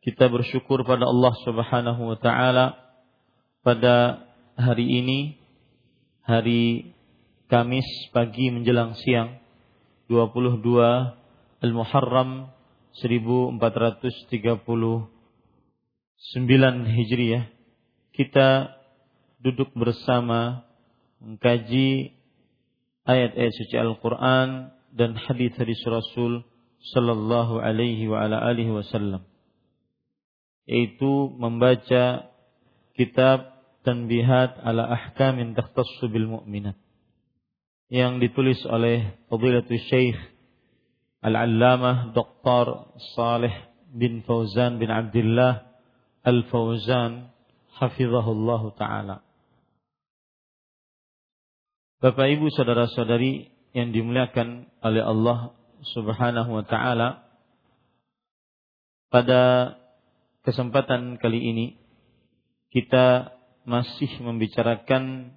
kita 0.00 0.32
bersyukur 0.32 0.80
pada 0.88 1.04
Allah 1.04 1.34
Subhanahu 1.44 2.00
wa 2.08 2.16
taala 2.16 2.72
pada 3.60 4.24
hari 4.56 4.88
ini 4.88 5.36
hari 6.24 6.96
Kamis 7.52 7.84
pagi 8.14 8.48
menjelang 8.48 8.96
siang 8.96 9.36
22 10.08 10.64
Al-Muharram 11.60 12.48
1439 12.96 14.08
Hijriah. 16.96 17.44
Kita 18.16 18.48
duduk 19.42 19.74
bersama 19.76 20.64
mengkaji 21.20 22.16
ayat-ayat 23.04 23.52
suci 23.52 23.76
Al-Qur'an 23.76 24.72
dan 24.96 25.12
hadis-hadis 25.12 25.84
Rasul 25.84 26.40
sallallahu 26.96 27.60
alaihi 27.60 28.08
wa 28.08 28.24
ala 28.24 28.40
alihi 28.48 28.72
wasallam 28.72 29.29
yaitu 30.70 31.34
membaca 31.34 32.30
kitab 32.94 33.58
Tanbihat 33.80 34.60
ala 34.60 34.92
Ahkamin 34.92 35.56
Takhtassu 35.56 36.12
bil 36.12 36.28
Mu'minat 36.28 36.76
yang 37.88 38.20
ditulis 38.20 38.60
oleh 38.68 39.18
Fadilatul 39.32 39.80
Syekh 39.88 40.20
Al-Allamah 41.24 42.12
Dr. 42.12 42.92
Saleh 43.16 43.52
bin 43.90 44.20
Fauzan 44.22 44.76
bin 44.76 44.92
Abdullah 44.92 45.64
Al-Fauzan 46.22 47.32
hafizahullah 47.80 48.62
taala. 48.76 49.16
Bapak 52.04 52.26
Ibu 52.36 52.52
saudara-saudari 52.52 53.48
yang 53.72 53.96
dimuliakan 53.96 54.68
oleh 54.84 55.02
Allah 55.04 55.56
Subhanahu 55.96 56.60
wa 56.60 56.64
taala 56.68 57.24
pada 59.08 59.79
kesempatan 60.46 61.20
kali 61.20 61.40
ini 61.40 61.66
kita 62.70 63.34
masih 63.66 64.08
membicarakan 64.22 65.34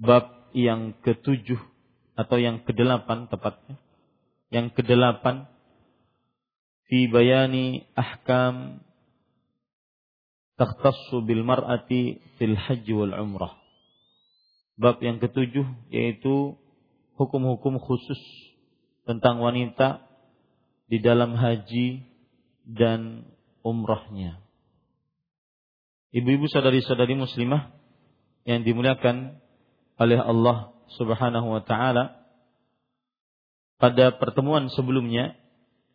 bab 0.00 0.50
yang 0.56 0.96
ketujuh 1.04 1.60
atau 2.16 2.36
yang 2.40 2.64
kedelapan 2.64 3.28
tepatnya. 3.28 3.76
Yang 4.48 4.80
kedelapan 4.80 5.44
fi 6.88 7.10
bayani 7.10 7.84
ahkam 7.92 8.80
takhtassu 10.56 11.20
bil 11.20 11.44
mar'ati 11.44 12.20
fil 12.40 12.56
haji 12.56 12.92
wal 12.96 13.12
umrah. 13.12 13.52
Bab 14.80 15.00
yang 15.04 15.20
ketujuh 15.20 15.64
yaitu 15.92 16.56
hukum-hukum 17.16 17.80
khusus 17.80 18.20
tentang 19.04 19.40
wanita 19.40 20.04
di 20.88 21.00
dalam 21.00 21.36
haji 21.36 22.04
dan 22.66 23.24
umrahnya. 23.66 24.38
Ibu-ibu 26.14 26.46
saudari-saudari 26.46 27.18
muslimah 27.18 27.74
yang 28.46 28.62
dimuliakan 28.62 29.42
oleh 29.98 30.18
Allah 30.22 30.70
Subhanahu 30.94 31.50
wa 31.50 31.62
taala. 31.66 32.22
Pada 33.76 34.14
pertemuan 34.16 34.72
sebelumnya 34.72 35.36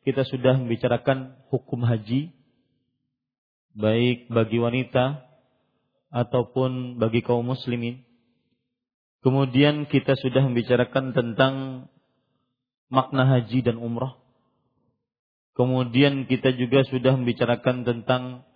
kita 0.06 0.28
sudah 0.28 0.60
membicarakan 0.60 1.34
hukum 1.50 1.82
haji 1.82 2.30
baik 3.74 4.30
bagi 4.30 4.62
wanita 4.62 5.26
ataupun 6.14 7.02
bagi 7.02 7.26
kaum 7.26 7.48
muslimin. 7.48 8.04
Kemudian 9.26 9.90
kita 9.90 10.14
sudah 10.20 10.46
membicarakan 10.46 11.18
tentang 11.18 11.54
makna 12.94 13.26
haji 13.26 13.66
dan 13.66 13.82
umrah. 13.82 14.21
Kemudian 15.52 16.32
kita 16.32 16.56
juga 16.56 16.88
sudah 16.88 17.20
membicarakan 17.20 17.84
tentang 17.84 18.48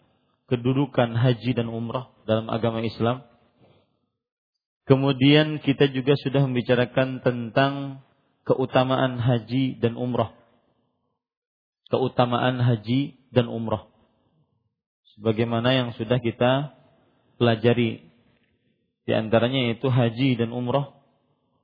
kedudukan 0.47 1.11
haji 1.11 1.51
dan 1.51 1.67
umrah 1.67 2.07
dalam 2.23 2.47
agama 2.47 2.79
Islam. 2.79 3.27
Kemudian 4.85 5.59
kita 5.59 5.91
juga 5.91 6.15
sudah 6.15 6.45
membicarakan 6.45 7.19
tentang 7.19 8.05
keutamaan 8.47 9.19
haji 9.19 9.81
dan 9.81 9.99
umrah. 9.99 10.31
Keutamaan 11.91 12.63
haji 12.63 13.17
dan 13.33 13.51
umrah. 13.51 13.89
Sebagaimana 15.17 15.73
yang 15.73 15.89
sudah 15.97 16.21
kita 16.21 16.77
pelajari. 17.35 18.07
Di 19.05 19.13
antaranya 19.13 19.69
yaitu 19.69 19.89
haji 19.89 20.37
dan 20.37 20.53
umrah 20.53 20.95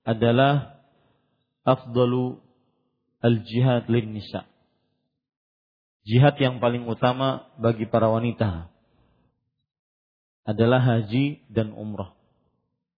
adalah 0.01 0.81
afdalu 1.61 2.41
al-jihad 3.21 3.85
lin 3.85 4.17
nisa 4.17 4.50
jihad 6.07 6.35
yang 6.41 6.57
paling 6.57 6.85
utama 6.89 7.49
bagi 7.61 7.85
para 7.85 8.09
wanita 8.09 8.71
adalah 10.45 10.81
haji 10.81 11.45
dan 11.49 11.73
umrah. 11.77 12.17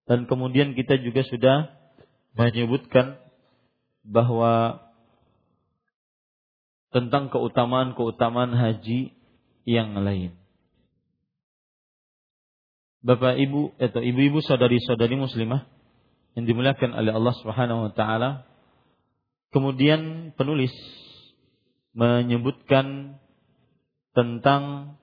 Dan 0.07 0.27
kemudian 0.27 0.75
kita 0.75 0.99
juga 0.99 1.23
sudah 1.27 1.71
menyebutkan 2.35 3.19
bahwa 4.03 4.83
tentang 6.93 7.33
keutamaan-keutamaan 7.33 8.53
haji 8.53 9.15
yang 9.65 9.97
lain. 9.97 10.37
Bapak 13.03 13.35
Ibu 13.35 13.75
atau 13.83 13.99
ibu-ibu 13.99 14.39
saudari-saudari 14.47 15.19
muslimah 15.19 15.67
yang 16.39 16.47
dimuliakan 16.47 16.95
oleh 16.95 17.11
Allah 17.11 17.35
Subhanahu 17.43 17.91
wa 17.91 17.93
taala. 17.93 18.47
Kemudian 19.51 20.33
penulis 20.39 20.73
menyebutkan 21.93 23.19
tentang 24.13 24.97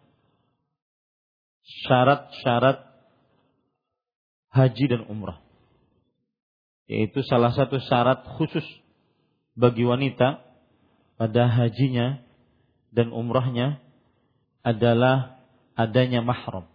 syarat-syarat 1.85 2.85
haji 4.49 4.85
dan 4.89 5.05
umrah. 5.05 5.41
yaitu 6.89 7.21
salah 7.21 7.53
satu 7.53 7.77
syarat 7.85 8.25
khusus 8.41 8.65
bagi 9.53 9.85
wanita 9.85 10.41
pada 11.21 11.45
hajinya 11.45 12.25
dan 12.89 13.13
umrahnya 13.13 13.77
adalah 14.65 15.37
adanya 15.77 16.25
mahram. 16.25 16.65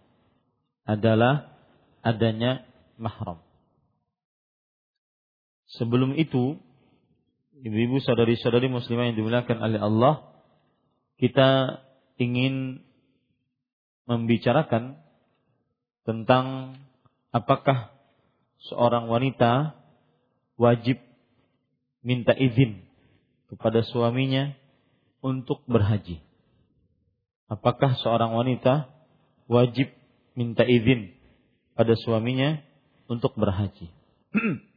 Adalah 0.85 1.51
adanya 2.05 2.63
mahram. 2.95 3.41
Sebelum 5.75 6.13
itu, 6.15 6.61
ibu-ibu 7.63 8.03
saudari-saudari 8.03 8.67
muslimah 8.67 9.11
yang 9.11 9.17
dimuliakan 9.19 9.57
oleh 9.63 9.79
Allah, 9.79 10.13
kita 11.15 11.79
ingin 12.19 12.83
membicarakan 14.05 14.99
tentang 16.03 16.77
apakah 17.31 17.95
seorang 18.67 19.07
wanita 19.07 19.75
wajib 20.59 20.99
minta 22.05 22.35
izin 22.35 22.85
kepada 23.49 23.81
suaminya 23.87 24.53
untuk 25.23 25.63
berhaji. 25.65 26.21
Apakah 27.49 27.97
seorang 28.01 28.33
wanita 28.33 28.89
wajib 29.49 29.93
minta 30.33 30.65
izin 30.65 31.13
pada 31.73 31.93
suaminya 31.97 32.61
untuk 33.09 33.33
berhaji? 33.37 33.89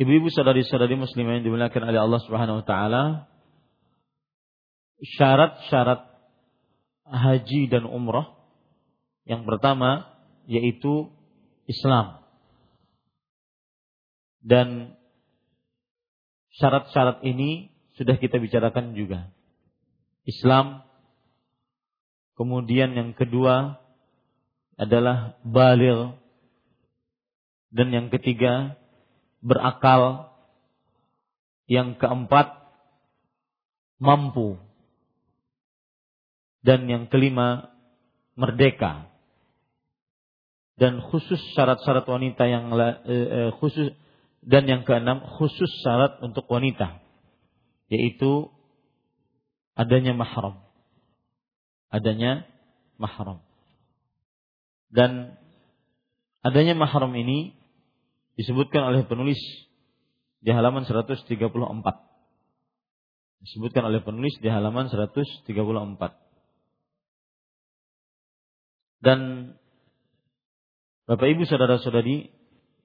Ibu-ibu 0.00 0.32
saudari-saudari 0.32 0.96
muslimah 0.96 1.36
yang 1.36 1.44
dimuliakan 1.44 1.92
oleh 1.92 2.00
Allah 2.00 2.20
Subhanahu 2.24 2.64
wa 2.64 2.66
taala, 2.66 3.28
syarat-syarat 5.20 6.08
haji 7.04 7.68
dan 7.68 7.84
umrah 7.84 8.32
yang 9.28 9.44
pertama 9.44 10.08
yaitu 10.48 11.12
Islam. 11.68 12.24
Dan 14.40 14.96
syarat-syarat 16.56 17.20
ini 17.20 17.68
sudah 18.00 18.16
kita 18.16 18.40
bicarakan 18.40 18.96
juga. 18.96 19.28
Islam. 20.24 20.80
Kemudian 22.40 22.96
yang 22.96 23.12
kedua 23.12 23.76
adalah 24.80 25.36
balil. 25.44 26.16
Dan 27.68 27.92
yang 27.92 28.08
ketiga 28.08 28.80
berakal. 29.44 30.32
Yang 31.70 31.98
keempat 32.02 32.56
mampu. 34.00 34.60
Dan 36.60 36.88
yang 36.88 37.08
kelima 37.08 37.72
merdeka. 38.36 39.08
Dan 40.80 41.04
khusus 41.04 41.38
syarat-syarat 41.52 42.08
wanita 42.08 42.48
yang 42.48 42.72
eh, 42.72 42.96
eh, 43.04 43.50
khusus 43.60 43.92
dan 44.40 44.64
yang 44.64 44.88
keenam 44.88 45.20
khusus 45.36 45.68
syarat 45.84 46.16
untuk 46.24 46.48
wanita 46.48 47.04
yaitu 47.90 48.48
adanya 49.74 50.14
mahram. 50.14 50.62
Adanya 51.90 52.46
mahram. 52.94 53.42
Dan 54.94 55.34
adanya 56.46 56.78
mahram 56.78 57.10
ini 57.18 57.58
disebutkan 58.40 58.88
oleh 58.88 59.04
penulis 59.04 59.36
di 60.40 60.48
halaman 60.48 60.88
134. 60.88 61.28
Disebutkan 63.44 63.84
oleh 63.84 64.00
penulis 64.00 64.32
di 64.40 64.48
halaman 64.48 64.88
134. 64.88 65.44
Dan 69.04 69.52
Bapak 71.04 71.28
Ibu 71.28 71.44
saudara-saudari 71.44 72.32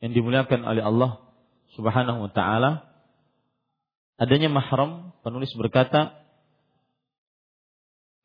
yang 0.04 0.12
dimuliakan 0.12 0.68
oleh 0.68 0.84
Allah 0.84 1.24
Subhanahu 1.80 2.28
wa 2.28 2.32
taala, 2.36 2.92
adanya 4.20 4.52
mahram, 4.52 5.16
penulis 5.24 5.52
berkata 5.56 6.20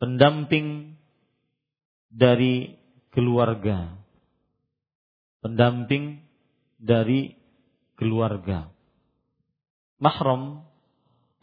pendamping 0.03 0.99
dari 2.11 2.75
keluarga. 3.15 3.99
Pendamping 5.43 6.30
dari 6.81 7.37
keluarga. 8.01 8.73
Mahram 10.01 10.65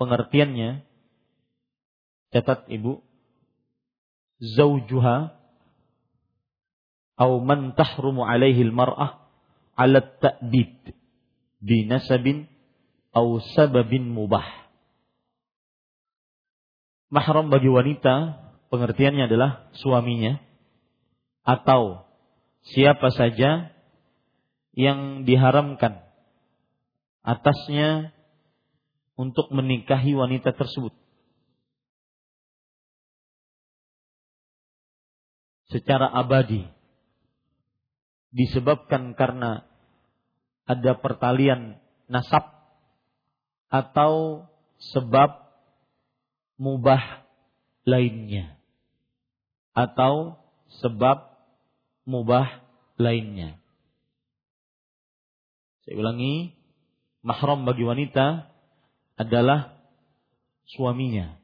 pengertiannya 0.02 0.82
catat 2.34 2.66
Ibu 2.68 3.06
zaujuha 4.42 5.38
atau 7.18 7.42
man 7.42 7.74
tahrumu 7.74 8.26
alaihi 8.26 8.66
al-mar'ah 8.70 9.26
'ala 9.74 10.02
at-ta'bid 10.02 10.94
bi 11.62 11.86
nasabin 11.90 12.46
au 13.14 13.42
sababin 13.58 14.06
mubah. 14.06 14.46
Mahram 17.10 17.50
bagi 17.50 17.70
wanita 17.72 18.38
pengertiannya 18.70 19.26
adalah 19.26 19.72
suaminya 19.80 20.38
atau 21.48 22.04
siapa 22.76 23.10
saja 23.16 23.72
yang 24.78 25.26
diharamkan 25.26 26.06
atasnya 27.26 28.14
untuk 29.18 29.50
menikahi 29.50 30.14
wanita 30.14 30.54
tersebut. 30.54 30.94
Secara 35.74 36.08
abadi 36.14 36.64
disebabkan 38.32 39.18
karena 39.18 39.66
ada 40.70 40.94
pertalian 41.02 41.82
nasab 42.06 42.46
atau 43.74 44.46
sebab 44.94 45.42
mubah 46.62 47.26
lainnya 47.84 48.56
atau 49.74 50.38
sebab 50.80 51.34
mubah 52.06 52.62
lainnya. 52.96 53.60
Saya 55.88 56.04
ulangi, 56.04 56.52
mahram 57.24 57.64
bagi 57.64 57.88
wanita 57.88 58.52
adalah 59.16 59.80
suaminya 60.68 61.40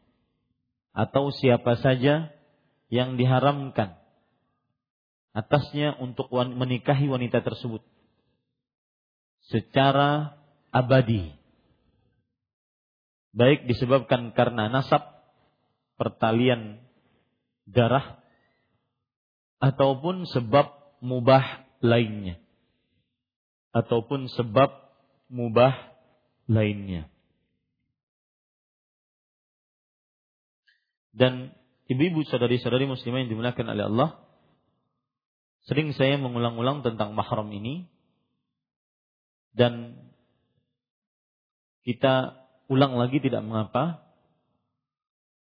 atau 0.91 1.31
siapa 1.31 1.79
saja 1.79 2.27
yang 2.91 3.15
diharamkan 3.15 3.95
atasnya 5.31 5.95
untuk 5.95 6.27
menikahi 6.29 7.07
wanita 7.07 7.39
tersebut 7.39 7.81
secara 9.47 10.37
abadi 10.75 11.33
baik 13.33 13.65
disebabkan 13.65 14.31
karena 14.37 14.69
nasab, 14.69 15.01
pertalian 15.97 16.83
darah, 17.65 18.21
ataupun 19.57 20.29
sebab 20.29 20.99
mubah 21.01 21.65
lainnya. 21.81 22.42
Ataupun 23.73 24.29
sebab 24.29 24.69
mubah 25.33 25.73
lainnya. 26.45 27.09
Dan 31.13 31.53
ibu-ibu 31.89 32.25
saudari-saudari 32.25 32.89
muslimah 32.89 33.25
yang 33.25 33.31
dimuliakan 33.33 33.67
oleh 33.69 33.85
Allah, 33.85 34.09
sering 35.69 35.93
saya 35.93 36.17
mengulang-ulang 36.17 36.81
tentang 36.81 37.13
mahram 37.13 37.49
ini 37.53 37.85
dan 39.53 39.95
kita 41.85 42.43
ulang 42.67 42.97
lagi 42.97 43.21
tidak 43.21 43.45
mengapa. 43.45 44.01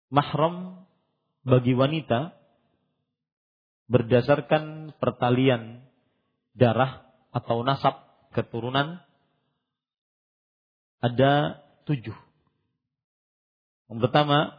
Mahram 0.06 0.86
bagi 1.42 1.74
wanita 1.74 2.38
berdasarkan 3.90 4.94
pertalian 5.02 5.82
darah 6.54 7.06
atau 7.34 7.66
nasab 7.66 8.05
keturunan 8.36 9.00
ada 11.00 11.64
tujuh. 11.88 12.14
Yang 13.88 13.98
pertama, 14.04 14.52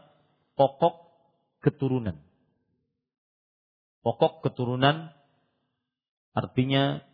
pokok 0.58 1.14
keturunan. 1.62 2.18
Pokok 4.02 4.42
keturunan 4.42 5.14
artinya 6.34 7.06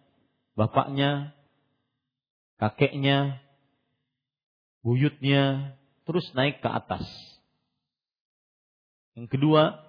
bapaknya, 0.54 1.34
kakeknya, 2.62 3.44
buyutnya 4.86 5.76
terus 6.08 6.24
naik 6.38 6.62
ke 6.64 6.70
atas. 6.70 7.04
Yang 9.18 9.28
kedua, 9.36 9.82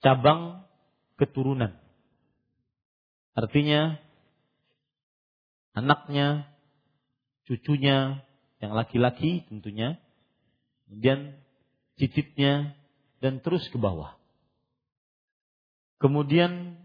cabang 0.00 0.64
keturunan. 1.18 1.74
Artinya 3.34 3.98
anaknya, 5.74 6.48
cucunya, 7.48 8.22
yang 8.58 8.72
laki-laki 8.74 9.46
tentunya, 9.48 9.96
kemudian 10.86 11.38
cicitnya 11.98 12.74
dan 13.18 13.42
terus 13.42 13.66
ke 13.70 13.78
bawah. 13.78 14.14
Kemudian 15.98 16.78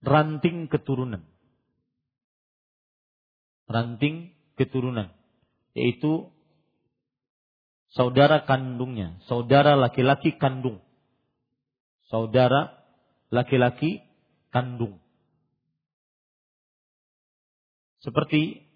ranting 0.00 0.66
keturunan. 0.68 1.32
ranting 3.72 4.36
keturunan, 4.60 5.08
yaitu 5.72 6.28
saudara 7.96 8.44
kandungnya, 8.44 9.16
saudara 9.26 9.74
laki-laki 9.74 10.36
kandung. 10.36 10.84
Saudara 12.12 12.76
laki-laki 13.32 14.04
kandung. 14.52 15.00
Seperti 18.02 18.66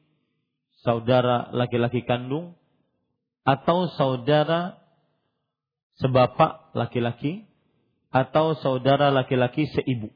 saudara 0.87 1.51
laki-laki 1.51 2.07
kandung 2.07 2.55
atau 3.43 3.91
saudara 3.99 4.79
sebapak 5.99 6.71
laki-laki 6.79 7.47
atau 8.15 8.55
saudara 8.63 9.11
laki-laki 9.11 9.67
seibu. 9.67 10.15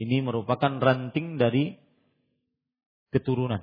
Ini 0.00 0.24
merupakan 0.24 0.80
ranting 0.80 1.36
dari 1.36 1.76
keturunan. 3.12 3.62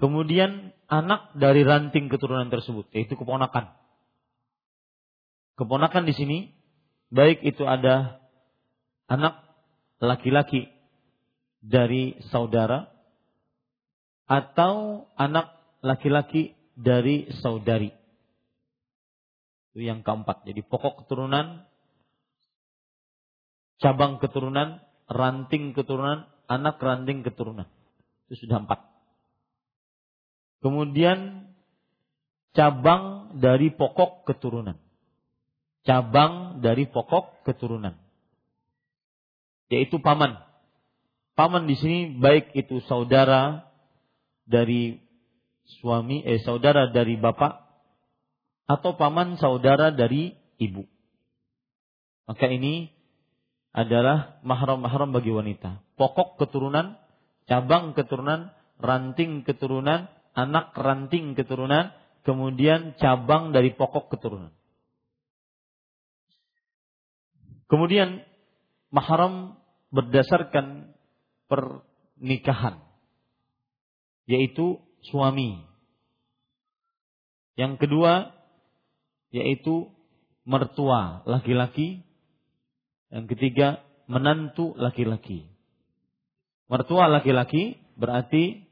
Kemudian 0.00 0.72
anak 0.88 1.36
dari 1.36 1.60
ranting 1.60 2.08
keturunan 2.08 2.48
tersebut, 2.48 2.88
yaitu 2.96 3.18
keponakan. 3.18 3.76
Keponakan 5.60 6.08
di 6.08 6.14
sini 6.16 6.38
baik 7.12 7.44
itu 7.44 7.68
ada 7.68 8.24
anak 9.10 9.44
laki-laki 10.00 10.79
dari 11.60 12.16
saudara 12.32 12.88
atau 14.24 15.04
anak 15.16 15.52
laki-laki 15.84 16.56
dari 16.76 17.28
saudari. 17.40 17.92
Itu 19.70 19.84
yang 19.84 20.02
keempat. 20.02 20.48
Jadi 20.48 20.64
pokok 20.66 21.04
keturunan, 21.04 21.68
cabang 23.78 24.18
keturunan, 24.18 24.82
ranting 25.06 25.76
keturunan, 25.76 26.26
anak 26.50 26.80
ranting 26.82 27.22
keturunan. 27.22 27.68
Itu 28.26 28.46
sudah 28.46 28.66
empat. 28.66 28.80
Kemudian 30.60 31.50
cabang 32.52 33.34
dari 33.38 33.72
pokok 33.72 34.28
keturunan. 34.28 34.76
Cabang 35.86 36.60
dari 36.60 36.84
pokok 36.84 37.46
keturunan. 37.46 37.96
Yaitu 39.72 40.02
paman. 40.02 40.49
Paman 41.40 41.64
di 41.64 41.72
sini 41.72 42.20
baik 42.20 42.52
itu 42.52 42.84
saudara 42.84 43.64
dari 44.44 45.00
suami, 45.80 46.20
eh 46.20 46.36
saudara 46.44 46.92
dari 46.92 47.16
bapak 47.16 47.64
atau 48.68 48.92
paman 49.00 49.40
saudara 49.40 49.88
dari 49.88 50.36
ibu. 50.60 50.84
Maka 52.28 52.44
ini 52.44 52.92
adalah 53.72 54.36
mahram-mahram 54.44 55.16
bagi 55.16 55.32
wanita. 55.32 55.80
Pokok 55.96 56.36
keturunan, 56.44 57.00
cabang 57.48 57.96
keturunan, 57.96 58.52
ranting 58.76 59.40
keturunan, 59.40 60.12
anak 60.36 60.76
ranting 60.76 61.32
keturunan, 61.32 61.88
kemudian 62.20 63.00
cabang 63.00 63.56
dari 63.56 63.72
pokok 63.72 64.12
keturunan. 64.12 64.52
Kemudian 67.64 68.28
mahram 68.92 69.56
berdasarkan 69.88 70.99
pernikahan 71.50 72.78
yaitu 74.30 74.78
suami. 75.10 75.66
Yang 77.58 77.82
kedua 77.82 78.30
yaitu 79.34 79.90
mertua 80.46 81.26
laki-laki. 81.26 82.06
Yang 83.10 83.26
ketiga 83.34 83.82
menantu 84.06 84.78
laki-laki. 84.78 85.50
Mertua 86.70 87.10
laki-laki 87.10 87.82
berarti 87.98 88.62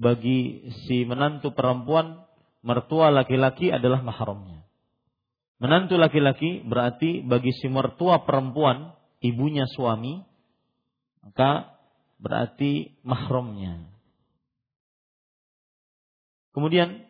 bagi 0.00 0.72
si 0.88 1.04
menantu 1.04 1.52
perempuan 1.52 2.24
mertua 2.64 3.12
laki-laki 3.12 3.68
adalah 3.68 4.00
mahramnya. 4.00 4.64
Menantu 5.60 6.00
laki-laki 6.00 6.64
berarti 6.64 7.20
bagi 7.20 7.52
si 7.52 7.68
mertua 7.68 8.24
perempuan 8.24 8.96
ibunya 9.20 9.68
suami 9.68 10.24
maka 11.20 11.77
berarti 12.18 12.98
mahramnya. 13.06 13.86
Kemudian 16.52 17.06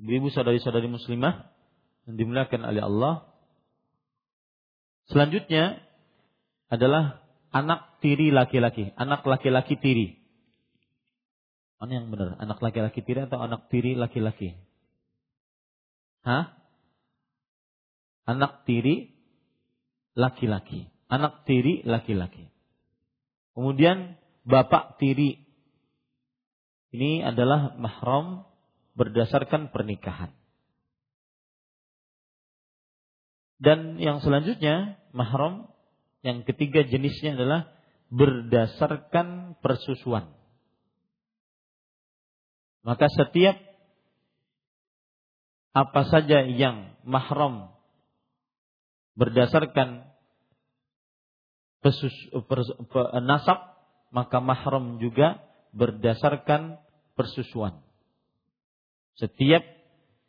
ibu 0.00 0.28
saudari-saudari 0.32 0.88
muslimah 0.88 1.52
yang 2.08 2.16
dimuliakan 2.16 2.64
oleh 2.64 2.80
Allah 2.80 3.14
selanjutnya 5.12 5.84
adalah 6.72 7.20
anak 7.52 8.00
tiri 8.00 8.32
laki-laki, 8.32 8.96
anak 8.96 9.20
laki-laki 9.26 9.76
tiri. 9.76 10.16
Mana 11.80 12.00
yang 12.00 12.12
benar? 12.12 12.36
Anak 12.36 12.60
laki-laki 12.60 13.00
tiri 13.00 13.24
atau 13.24 13.40
anak 13.40 13.72
tiri 13.72 13.96
laki-laki? 13.96 14.52
Hah? 16.20 16.52
Anak 18.28 18.68
tiri 18.68 19.16
laki-laki. 20.12 20.92
Anak 21.08 21.48
tiri 21.48 21.80
laki-laki. 21.88 22.49
Kemudian 23.54 24.18
bapak 24.46 24.98
tiri. 24.98 25.46
Ini 26.90 27.22
adalah 27.22 27.78
mahram 27.78 28.46
berdasarkan 28.98 29.70
pernikahan. 29.70 30.34
Dan 33.60 34.00
yang 34.00 34.24
selanjutnya 34.24 34.98
mahram 35.12 35.68
yang 36.24 36.42
ketiga 36.48 36.82
jenisnya 36.82 37.36
adalah 37.36 37.70
berdasarkan 38.10 39.54
persusuan. 39.62 40.34
Maka 42.82 43.06
setiap 43.12 43.60
apa 45.70 46.02
saja 46.10 46.42
yang 46.42 46.98
mahram 47.06 47.70
berdasarkan 49.14 50.09
pesus, 51.80 52.12
per, 52.48 52.60
per, 52.88 53.04
nasab, 53.24 53.58
maka 54.12 54.38
mahram 54.40 55.00
juga 55.00 55.40
berdasarkan 55.72 56.76
persusuan. 57.16 57.80
Setiap 59.16 59.64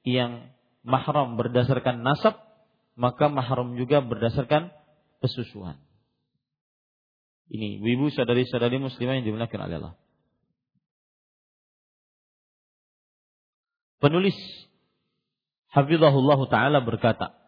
yang 0.03 0.51
mahram 0.83 1.37
berdasarkan 1.39 2.03
nasab, 2.03 2.39
maka 2.95 3.31
mahram 3.31 3.75
juga 3.79 4.03
berdasarkan 4.03 4.71
pesusuan. 5.23 5.79
Ini 7.51 7.83
ibu 7.83 8.07
saudari-saudari 8.07 8.79
muslimah 8.79 9.19
yang 9.19 9.27
dimuliakan 9.27 9.61
oleh 9.67 9.75
Allah. 9.83 9.95
Penulis 14.01 14.35
Hafizahullah 15.71 16.39
Ta'ala 16.51 16.79
berkata, 16.83 17.40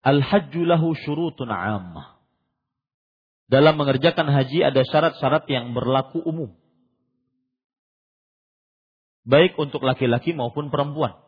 Al-hajju 0.00 0.64
lahu 0.64 0.96
syurutun 0.96 1.52
ammah. 1.52 2.20
Dalam 3.50 3.76
mengerjakan 3.76 4.30
haji 4.30 4.62
ada 4.62 4.80
syarat-syarat 4.86 5.44
yang 5.50 5.74
berlaku 5.74 6.22
umum. 6.22 6.54
Baik 9.26 9.58
untuk 9.60 9.84
laki-laki 9.84 10.32
maupun 10.32 10.72
perempuan. 10.72 11.18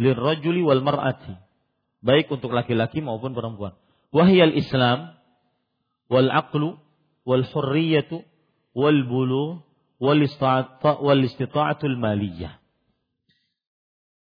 Lirrajuli 0.00 0.64
wal 0.64 0.80
mar'ati. 0.80 1.36
Baik 2.00 2.30
untuk 2.32 2.54
laki-laki 2.54 3.04
maupun 3.04 3.36
perempuan. 3.36 3.76
Wahyal 4.14 4.54
Islam 4.54 5.18
wal 6.08 6.30
aqlu 6.30 6.78
wal 7.26 7.44
hurriyatu 7.44 8.22
wal 8.76 9.00
bulu 9.04 9.64
wal 9.98 10.20
istita'atul 11.24 11.96
maliyah 11.96 12.60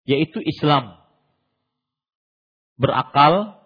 yaitu 0.04 0.44
Islam 0.44 1.00
berakal 2.78 3.60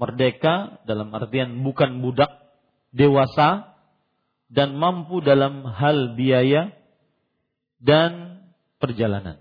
merdeka 0.00 0.82
dalam 0.88 1.14
artian 1.14 1.62
bukan 1.62 2.02
budak 2.02 2.30
dewasa 2.90 3.72
dan 4.52 4.76
mampu 4.76 5.24
dalam 5.24 5.64
hal 5.64 6.12
biaya 6.18 6.74
dan 7.80 8.44
perjalanan. 8.76 9.40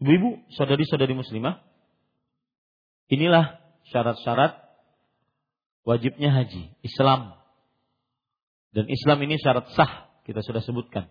Ibu-ibu, 0.00 0.44
saudari-saudari 0.52 1.14
muslimah, 1.16 1.60
inilah 3.12 3.60
syarat-syarat 3.92 4.58
wajibnya 5.84 6.32
haji, 6.32 6.72
Islam. 6.80 7.36
Dan 8.74 8.90
Islam 8.90 9.18
ini 9.22 9.38
syarat 9.38 9.70
sah, 9.76 10.10
kita 10.26 10.42
sudah 10.42 10.64
sebutkan. 10.64 11.06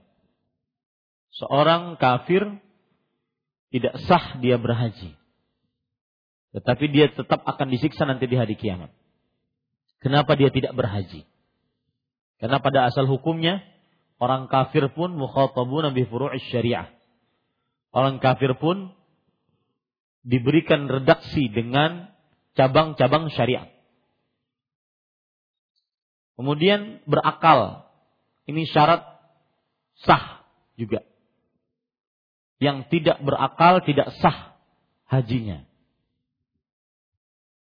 Seorang 1.33 1.97
kafir 1.97 2.43
tidak 3.73 3.97
sah 4.05 4.37
dia 4.37 4.59
berhaji. 4.59 5.15
Tetapi 6.53 6.85
dia 6.93 7.09
tetap 7.09 7.41
akan 7.41 7.67
disiksa 7.73 8.05
nanti 8.05 8.29
di 8.29 8.37
hari 8.37 8.53
kiamat. 8.53 8.93
Kenapa 9.97 10.37
dia 10.37 10.53
tidak 10.53 10.77
berhaji? 10.77 11.25
Karena 12.37 12.61
pada 12.61 12.85
asal 12.91 13.09
hukumnya 13.09 13.65
orang 14.21 14.45
kafir 14.51 14.91
pun 14.93 15.17
mukhatabuna 15.17 15.89
bi 15.89 16.05
furu'is 16.05 16.45
syariah. 16.53 16.93
Orang 17.89 18.21
kafir 18.21 18.53
pun 18.59 18.93
diberikan 20.21 20.85
redaksi 20.85 21.49
dengan 21.49 22.13
cabang-cabang 22.53 23.33
syariat. 23.33 23.73
Kemudian 26.37 27.01
berakal. 27.05 27.85
Ini 28.43 28.67
syarat 28.67 29.07
sah 30.03 30.43
juga. 30.75 31.05
Yang 32.59 32.91
tidak 32.91 33.17
berakal 33.23 33.79
tidak 33.87 34.11
sah 34.19 34.57
hajinya. 35.07 35.63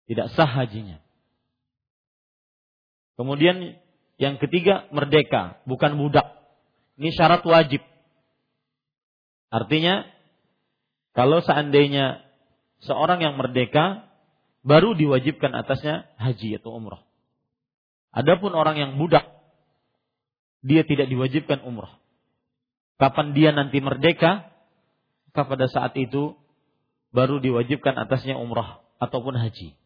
Tidak 0.07 0.33
sah 0.39 0.47
hajinya. 0.47 1.03
Kemudian 3.19 3.79
yang 4.17 4.39
ketiga 4.39 4.87
merdeka, 4.95 5.61
bukan 5.67 5.99
budak. 5.99 6.27
Ini 6.97 7.13
syarat 7.13 7.45
wajib. 7.45 7.85
Artinya 9.51 10.07
kalau 11.17 11.41
seandainya 11.41 12.25
seorang 12.85 13.25
yang 13.25 13.35
merdeka 13.41 14.09
baru 14.67 14.93
diwajibkan 14.99 15.53
atasnya 15.55 16.09
haji 16.21 16.61
atau 16.61 16.77
umrah. 16.77 17.03
Adapun 18.13 18.53
orang 18.57 18.77
yang 18.81 18.93
budak 18.97 19.25
dia 20.67 20.83
tidak 20.83 21.07
diwajibkan 21.07 21.63
umrah. 21.63 22.01
Kapan 22.97 23.37
dia 23.37 23.53
nanti 23.53 23.79
merdeka, 23.79 24.51
maka 25.31 25.43
pada 25.45 25.67
saat 25.69 25.93
itu 26.01 26.35
baru 27.13 27.39
diwajibkan 27.39 27.93
atasnya 27.95 28.41
umrah 28.41 28.81
ataupun 28.99 29.37
haji. 29.37 29.77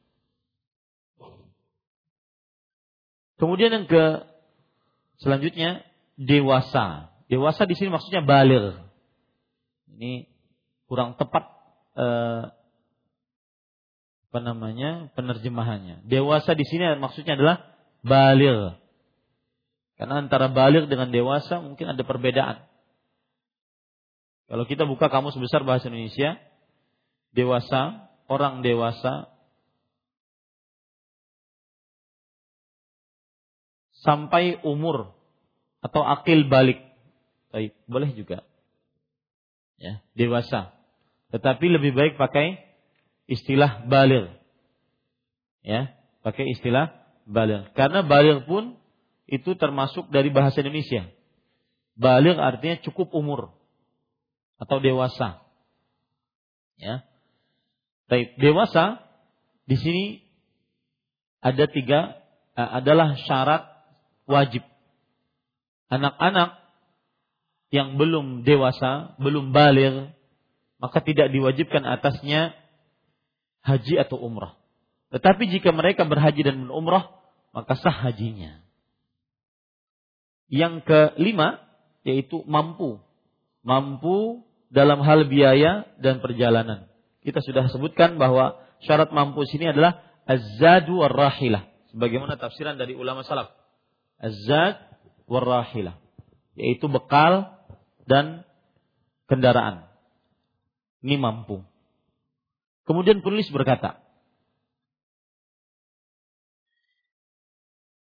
Kemudian 3.41 3.73
yang 3.73 3.87
ke 3.89 4.29
selanjutnya 5.25 5.81
dewasa. 6.21 7.09
Dewasa 7.33 7.65
di 7.65 7.73
sini 7.73 7.89
maksudnya 7.89 8.21
balir. 8.21 8.77
Ini 9.97 10.29
kurang 10.85 11.17
tepat 11.17 11.49
eh, 11.97 12.53
apa 14.31 14.39
namanya 14.45 15.09
penerjemahannya. 15.17 16.05
Dewasa 16.05 16.53
di 16.53 16.69
sini 16.69 16.85
maksudnya 17.01 17.41
adalah 17.41 17.57
balir. 18.05 18.77
Karena 19.97 20.21
antara 20.21 20.53
balir 20.53 20.85
dengan 20.85 21.09
dewasa 21.09 21.65
mungkin 21.65 21.97
ada 21.97 22.03
perbedaan. 22.05 22.69
Kalau 24.53 24.69
kita 24.69 24.85
buka 24.85 25.09
kamus 25.09 25.39
besar 25.39 25.63
bahasa 25.63 25.89
Indonesia, 25.89 26.37
dewasa, 27.33 28.11
orang 28.27 28.67
dewasa 28.67 29.31
sampai 34.01 34.61
umur 34.65 35.13
atau 35.81 36.05
akil 36.05 36.49
balik. 36.49 36.81
Baik, 37.51 37.75
boleh 37.89 38.11
juga. 38.15 38.47
Ya, 39.81 40.05
dewasa. 40.13 40.77
Tetapi 41.33 41.67
lebih 41.73 41.97
baik 41.97 42.15
pakai 42.21 42.61
istilah 43.31 43.89
balir. 43.89 44.29
Ya, 45.65 45.97
pakai 46.21 46.53
istilah 46.53 46.93
balir. 47.25 47.71
Karena 47.73 48.05
balir 48.05 48.45
pun 48.45 48.77
itu 49.31 49.57
termasuk 49.57 50.11
dari 50.11 50.29
bahasa 50.29 50.61
Indonesia. 50.61 51.09
Balir 51.97 52.37
artinya 52.37 52.83
cukup 52.83 53.13
umur 53.15 53.55
atau 54.61 54.77
dewasa. 54.83 55.41
Ya. 56.77 57.07
Baik, 58.11 58.37
dewasa 58.43 59.01
di 59.65 59.79
sini 59.79 60.05
ada 61.41 61.65
tiga 61.71 62.21
eh, 62.59 62.71
adalah 62.83 63.17
syarat 63.17 63.80
wajib. 64.31 64.63
Anak-anak 65.91 66.63
yang 67.75 67.99
belum 67.99 68.47
dewasa, 68.47 69.19
belum 69.19 69.51
balik, 69.51 70.15
maka 70.79 70.99
tidak 71.03 71.31
diwajibkan 71.35 71.83
atasnya 71.87 72.55
haji 73.63 74.01
atau 74.01 74.19
umrah. 74.19 74.59
Tetapi 75.11 75.51
jika 75.51 75.75
mereka 75.75 76.07
berhaji 76.07 76.47
dan 76.47 76.67
berumrah, 76.67 77.11
maka 77.51 77.75
sah 77.79 77.93
hajinya. 77.93 78.63
Yang 80.51 80.87
kelima 80.87 81.63
yaitu 82.03 82.43
mampu. 82.47 83.03
Mampu 83.63 84.47
dalam 84.73 85.03
hal 85.05 85.27
biaya 85.29 85.87
dan 86.01 86.23
perjalanan. 86.23 86.89
Kita 87.21 87.45
sudah 87.45 87.69
sebutkan 87.69 88.17
bahwa 88.17 88.57
syarat 88.87 89.13
mampu 89.13 89.45
sini 89.45 89.71
adalah 89.71 90.01
az-zadu 90.25 91.05
war-rahilah. 91.05 91.69
Sebagaimana 91.93 92.39
tafsiran 92.41 92.79
dari 92.81 92.97
ulama 92.97 93.27
salaf 93.27 93.60
az-zad 94.21 94.77
warrahilah 95.25 95.97
yaitu 96.61 96.87
bekal 96.93 97.57
dan 98.05 98.45
kendaraan. 99.31 99.89
Ini 101.01 101.17
mampu. 101.17 101.65
Kemudian 102.85 103.25
penulis 103.25 103.49
berkata, 103.49 104.03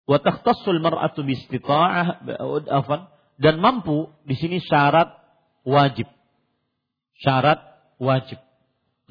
wa 0.06 0.18
takhtassul 0.22 0.80
mar'atu 0.80 1.26
bi 1.26 1.36
dan 3.36 3.56
mampu 3.60 4.14
di 4.24 4.36
sini 4.40 4.64
syarat 4.64 5.12
wajib. 5.68 6.08
Syarat 7.20 7.60
wajib. 8.00 8.40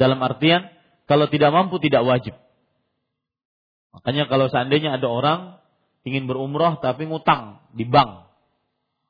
Dalam 0.01 0.23
artian 0.25 0.73
kalau 1.05 1.29
tidak 1.29 1.53
mampu 1.53 1.77
tidak 1.83 2.07
wajib. 2.09 2.35
Makanya 3.93 4.27
kalau 4.27 4.49
seandainya 4.49 4.97
ada 4.97 5.07
orang 5.07 5.41
ingin 6.05 6.29
berumroh 6.29 6.79
tapi 6.85 7.09
ngutang 7.09 7.65
di 7.73 7.89
bank. 7.89 8.29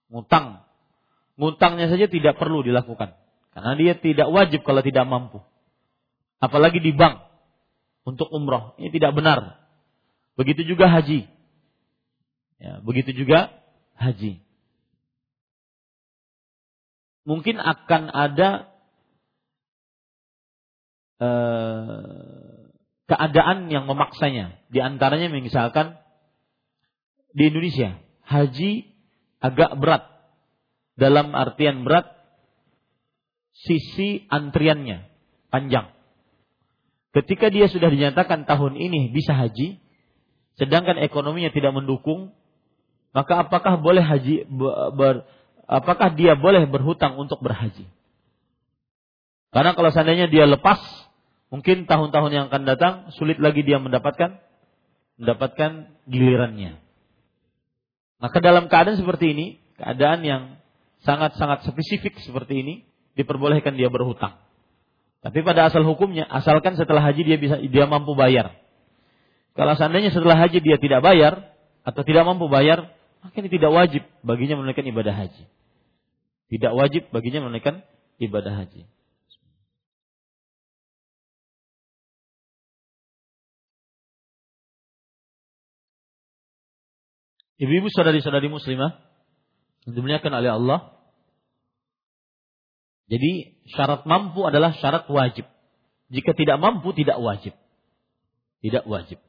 Ngutang. 0.08 0.62
Ngutangnya 1.34 1.90
saja 1.90 2.06
tidak 2.06 2.38
perlu 2.38 2.62
dilakukan. 2.62 3.18
Karena 3.50 3.74
dia 3.74 3.94
tidak 3.98 4.30
wajib 4.30 4.62
kalau 4.62 4.82
tidak 4.82 5.06
mampu. 5.06 5.42
Apalagi 6.38 6.78
di 6.78 6.94
bank 6.94 7.18
untuk 8.06 8.30
umroh. 8.30 8.78
Ini 8.78 8.94
tidak 8.94 9.14
benar. 9.18 9.58
Begitu 10.38 10.62
juga 10.74 10.86
haji. 10.90 11.26
Ya, 12.62 12.78
begitu 12.82 13.10
juga 13.10 13.50
haji. 13.98 14.38
Mungkin 17.24 17.56
akan 17.58 18.02
ada 18.12 18.68
eh, 21.18 22.64
keadaan 23.10 23.72
yang 23.72 23.88
memaksanya. 23.90 24.60
Di 24.70 24.78
antaranya 24.78 25.32
misalkan 25.32 25.98
di 27.34 27.50
Indonesia 27.50 27.98
haji 28.24 28.88
agak 29.42 29.76
berat 29.76 30.06
dalam 30.94 31.34
artian 31.34 31.82
berat 31.82 32.06
sisi 33.54 34.24
antriannya 34.30 35.10
panjang. 35.50 35.90
Ketika 37.14 37.50
dia 37.50 37.70
sudah 37.70 37.90
dinyatakan 37.90 38.46
tahun 38.46 38.74
ini 38.74 39.14
bisa 39.14 39.34
haji, 39.34 39.78
sedangkan 40.58 40.98
ekonominya 40.98 41.54
tidak 41.54 41.70
mendukung, 41.70 42.34
maka 43.14 43.46
apakah 43.46 43.78
boleh 43.78 44.02
haji 44.02 44.50
ber, 44.98 45.22
apakah 45.70 46.10
dia 46.18 46.34
boleh 46.34 46.66
berhutang 46.66 47.14
untuk 47.14 47.38
berhaji? 47.38 47.86
Karena 49.54 49.78
kalau 49.78 49.94
seandainya 49.94 50.26
dia 50.26 50.50
lepas, 50.50 50.82
mungkin 51.54 51.86
tahun-tahun 51.86 52.30
yang 52.34 52.44
akan 52.50 52.62
datang 52.66 52.94
sulit 53.14 53.38
lagi 53.38 53.62
dia 53.62 53.78
mendapatkan 53.78 54.42
mendapatkan 55.14 55.94
gilirannya. 56.10 56.83
Maka 58.24 58.40
dalam 58.40 58.72
keadaan 58.72 58.96
seperti 58.96 59.36
ini, 59.36 59.46
keadaan 59.76 60.24
yang 60.24 60.42
sangat-sangat 61.04 61.68
spesifik 61.68 62.16
seperti 62.24 62.64
ini, 62.64 62.74
diperbolehkan 63.20 63.76
dia 63.76 63.92
berhutang. 63.92 64.40
Tapi 65.20 65.44
pada 65.44 65.68
asal 65.68 65.84
hukumnya, 65.84 66.24
asalkan 66.32 66.72
setelah 66.72 67.04
haji 67.04 67.20
dia 67.20 67.36
bisa 67.36 67.60
dia 67.60 67.84
mampu 67.84 68.16
bayar. 68.16 68.56
Kalau 69.52 69.76
seandainya 69.76 70.08
setelah 70.08 70.40
haji 70.40 70.64
dia 70.64 70.80
tidak 70.80 71.04
bayar 71.04 71.52
atau 71.84 72.00
tidak 72.00 72.24
mampu 72.24 72.48
bayar, 72.48 72.96
maka 73.20 73.36
ini 73.44 73.52
tidak 73.52 73.76
wajib 73.76 74.08
baginya 74.24 74.56
menunaikan 74.56 74.88
ibadah 74.88 75.12
haji. 75.12 75.44
Tidak 76.48 76.72
wajib 76.72 77.12
baginya 77.12 77.44
menunaikan 77.44 77.84
ibadah 78.24 78.56
haji. 78.56 78.88
Ibu-ibu 87.54 87.86
saudari-saudari 87.90 88.50
muslimah 88.50 88.98
dimuliakan 89.86 90.32
oleh 90.42 90.50
Allah. 90.58 90.80
Jadi 93.06 93.62
syarat 93.70 94.08
mampu 94.08 94.42
adalah 94.48 94.74
syarat 94.80 95.06
wajib. 95.06 95.46
Jika 96.10 96.34
tidak 96.34 96.58
mampu 96.58 96.90
tidak 96.96 97.20
wajib. 97.20 97.54
Tidak 98.64 98.88
wajib. 98.88 99.20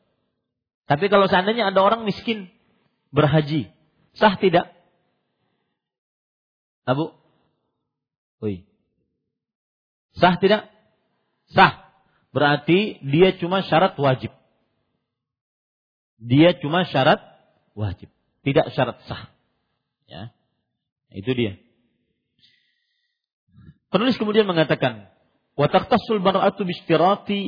Tapi 0.85 1.05
kalau 1.11 1.27
seandainya 1.27 1.69
ada 1.69 1.81
orang 1.83 2.07
miskin 2.07 2.49
berhaji, 3.11 3.73
sah 4.15 4.38
tidak? 4.39 4.71
Abu? 6.85 7.11
Ui. 8.45 8.63
Sah 10.15 10.38
tidak? 10.38 10.69
Sah. 11.51 11.89
Berarti 12.31 13.01
dia 13.03 13.35
cuma 13.35 13.65
syarat 13.65 13.97
wajib. 13.97 14.31
Dia 16.21 16.55
cuma 16.61 16.88
syarat 16.88 17.35
wajib 17.75 18.09
tidak 18.45 18.69
syarat 18.77 19.01
sah. 19.09 19.33
Ya. 20.05 20.29
Itu 21.09 21.33
dia. 21.33 21.57
Penulis 23.89 24.21
kemudian 24.21 24.45
mengatakan, 24.45 25.09
"Wa 25.57 25.65
taqtasul 25.65 26.21
mar'atu 26.21 26.61
bi 26.61 26.77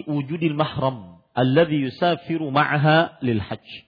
wujudil 0.10 0.58
mahram 0.58 1.22
alladhi 1.38 1.86
yusafiru 1.86 2.50
ma'aha 2.50 3.22
lil 3.22 3.38
hajj. 3.38 3.86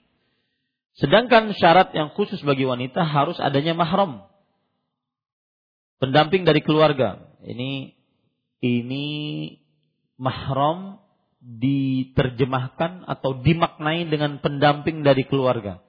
Sedangkan 1.02 1.50
syarat 1.58 1.90
yang 1.98 2.14
khusus 2.14 2.38
bagi 2.46 2.70
wanita 2.70 3.02
harus 3.02 3.42
adanya 3.42 3.74
mahram. 3.74 4.30
Pendamping 5.98 6.46
dari 6.46 6.62
keluarga. 6.62 7.26
Ini 7.42 7.98
ini 8.62 9.06
mahram 10.20 11.02
diterjemahkan 11.40 13.08
atau 13.08 13.40
dimaknai 13.40 14.06
dengan 14.12 14.44
pendamping 14.44 15.02
dari 15.02 15.24
keluarga. 15.26 15.80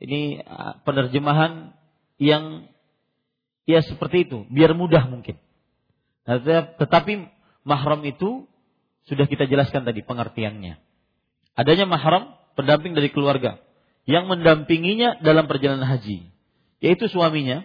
Ini 0.00 0.40
uh, 0.42 0.72
penerjemahan 0.82 1.76
yang 2.16 2.68
ya 3.68 3.84
seperti 3.84 4.28
itu, 4.28 4.48
biar 4.48 4.72
mudah 4.72 5.04
mungkin. 5.06 5.36
Tetapi 6.24 7.12
mahram 7.64 8.00
itu 8.08 8.48
sudah 9.08 9.28
kita 9.28 9.44
jelaskan 9.44 9.84
tadi 9.84 10.00
pengertiannya. 10.00 10.80
Adanya 11.56 11.84
mahram, 11.84 12.32
pendamping 12.56 12.96
dari 12.96 13.12
keluarga 13.12 13.60
yang 14.08 14.26
mendampinginya 14.26 15.20
dalam 15.20 15.44
perjalanan 15.44 15.84
haji, 15.84 16.32
yaitu 16.80 17.06
suaminya 17.06 17.62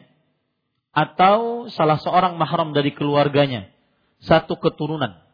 atau 0.95 1.67
salah 1.71 2.00
seorang 2.00 2.36
mahram 2.36 2.71
dari 2.71 2.91
keluarganya, 2.95 3.71
satu 4.24 4.60
keturunan 4.60 5.26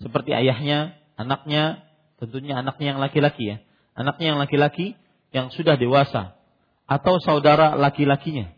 seperti 0.00 0.34
ayahnya, 0.34 0.96
anaknya, 1.14 1.84
tentunya 2.18 2.58
anaknya 2.58 2.96
yang 2.96 3.00
laki-laki 3.00 3.44
ya. 3.54 3.56
Anaknya 3.94 4.34
yang 4.34 4.38
laki-laki 4.42 4.98
yang 5.34 5.50
sudah 5.50 5.74
dewasa 5.74 6.38
atau 6.86 7.18
saudara 7.18 7.74
laki-lakinya 7.74 8.54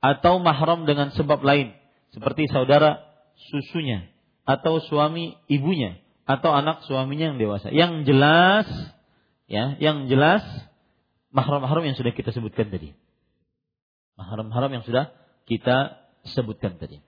atau 0.00 0.40
mahram 0.40 0.88
dengan 0.88 1.12
sebab 1.12 1.44
lain 1.44 1.76
seperti 2.16 2.48
saudara 2.48 3.04
susunya 3.52 4.08
atau 4.48 4.80
suami 4.80 5.36
ibunya 5.52 6.00
atau 6.24 6.56
anak 6.56 6.84
suaminya 6.88 7.34
yang 7.34 7.38
dewasa. 7.40 7.68
Yang 7.68 8.08
jelas 8.08 8.68
ya, 9.44 9.76
yang 9.76 10.08
jelas 10.08 10.40
mahram-mahram 11.28 11.84
yang 11.84 11.96
sudah 11.96 12.16
kita 12.16 12.32
sebutkan 12.32 12.72
tadi. 12.72 12.96
Mahram-mahram 14.16 14.70
yang 14.80 14.84
sudah 14.86 15.12
kita 15.44 16.00
sebutkan 16.32 16.80
tadi. 16.80 17.04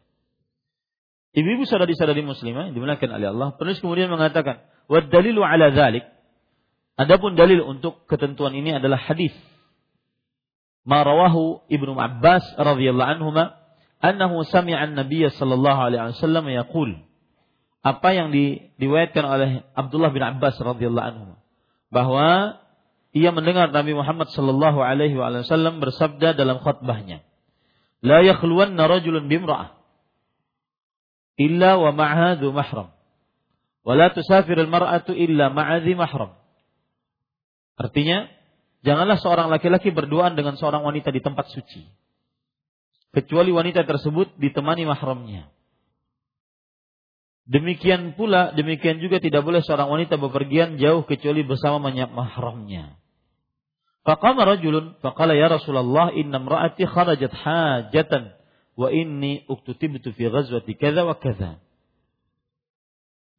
Ibu-ibu 1.37 1.69
saudari-saudari 1.69 2.25
muslimah 2.25 2.73
dimuliakan 2.73 3.11
oleh 3.13 3.29
Allah, 3.29 3.49
penulis 3.61 3.81
kemudian 3.85 4.09
mengatakan, 4.09 4.65
"Wa 4.89 5.05
dalilu 5.05 5.45
ala 5.45 5.69
dzalik." 5.69 6.16
Adapun 6.97 7.37
dalil 7.37 7.61
untuk 7.61 8.09
ketentuan 8.09 8.57
ini 8.57 8.73
adalah 8.73 8.97
hadis. 8.97 9.33
Ma 10.89 11.05
rawahu 11.05 11.67
Ibnu 11.69 11.93
Abbas 11.93 12.57
radhiyallahu 12.57 13.11
anhuma 13.21 13.59
annahu 14.01 14.41
sami'a 14.49 14.89
an-nabiy 14.89 15.29
sallallahu 15.29 15.81
alaihi 15.93 16.17
wasallam 16.17 16.49
yaqul. 16.49 16.97
Apa 17.85 18.17
yang 18.17 18.33
diriwayatkan 18.33 19.25
oleh 19.29 19.51
Abdullah 19.77 20.11
bin 20.11 20.25
Abbas 20.25 20.57
radhiyallahu 20.57 21.07
anhu. 21.07 21.25
Bahwa 21.93 22.59
ia 23.13 23.31
mendengar 23.33 23.73
Nabi 23.73 23.93
Muhammad 23.93 24.33
sallallahu 24.33 24.81
alaihi 24.81 25.17
wasallam 25.17 25.81
bersabda 25.81 26.37
dalam 26.37 26.61
khutbahnya 26.61 27.25
la 28.05 28.21
yakhluwanna 28.21 28.85
rajulun 28.85 29.27
bimra'ah 29.27 29.73
illa 31.41 31.81
wa 31.81 31.91
ma'ha 31.93 32.41
dhu 32.41 32.53
mahram. 32.53 32.93
Wa 33.87 33.93
la 33.95 34.13
tusafir 34.13 34.57
al-mar'atu 34.57 35.13
illa 35.13 35.53
ma'a 35.53 35.81
mahram. 35.81 36.37
Artinya, 37.77 38.27
janganlah 38.81 39.21
seorang 39.21 39.53
laki-laki 39.53 39.93
berduaan 39.93 40.33
dengan 40.33 40.57
seorang 40.57 40.81
wanita 40.81 41.13
di 41.13 41.21
tempat 41.21 41.53
suci. 41.53 41.85
Kecuali 43.13 43.53
wanita 43.53 43.85
tersebut 43.85 44.37
ditemani 44.41 44.89
mahramnya. 44.89 45.53
Demikian 47.47 48.19
pula, 48.19 48.51
demikian 48.57 48.99
juga 48.99 49.23
tidak 49.23 49.47
boleh 49.47 49.63
seorang 49.63 49.87
wanita 49.87 50.19
bepergian 50.19 50.83
jauh 50.83 51.07
kecuali 51.07 51.47
bersama 51.47 51.79
mahramnya. 51.89 52.99
Faqama 54.07 54.47
rajulun 54.47 54.99
faqala 55.03 55.35
ya 55.35 55.51
Rasulullah 55.51 56.15
inna 56.15 56.39
imra'ati 56.39 56.87
kharajat 56.87 57.31
hajatan 57.35 58.35
wa 58.79 58.91
inni 58.95 59.43
uktutibtu 59.51 60.15
fi 60.15 60.31
ghazwati 60.31 60.79
kadza 60.79 61.03
wa 61.03 61.19
kadza. 61.19 61.59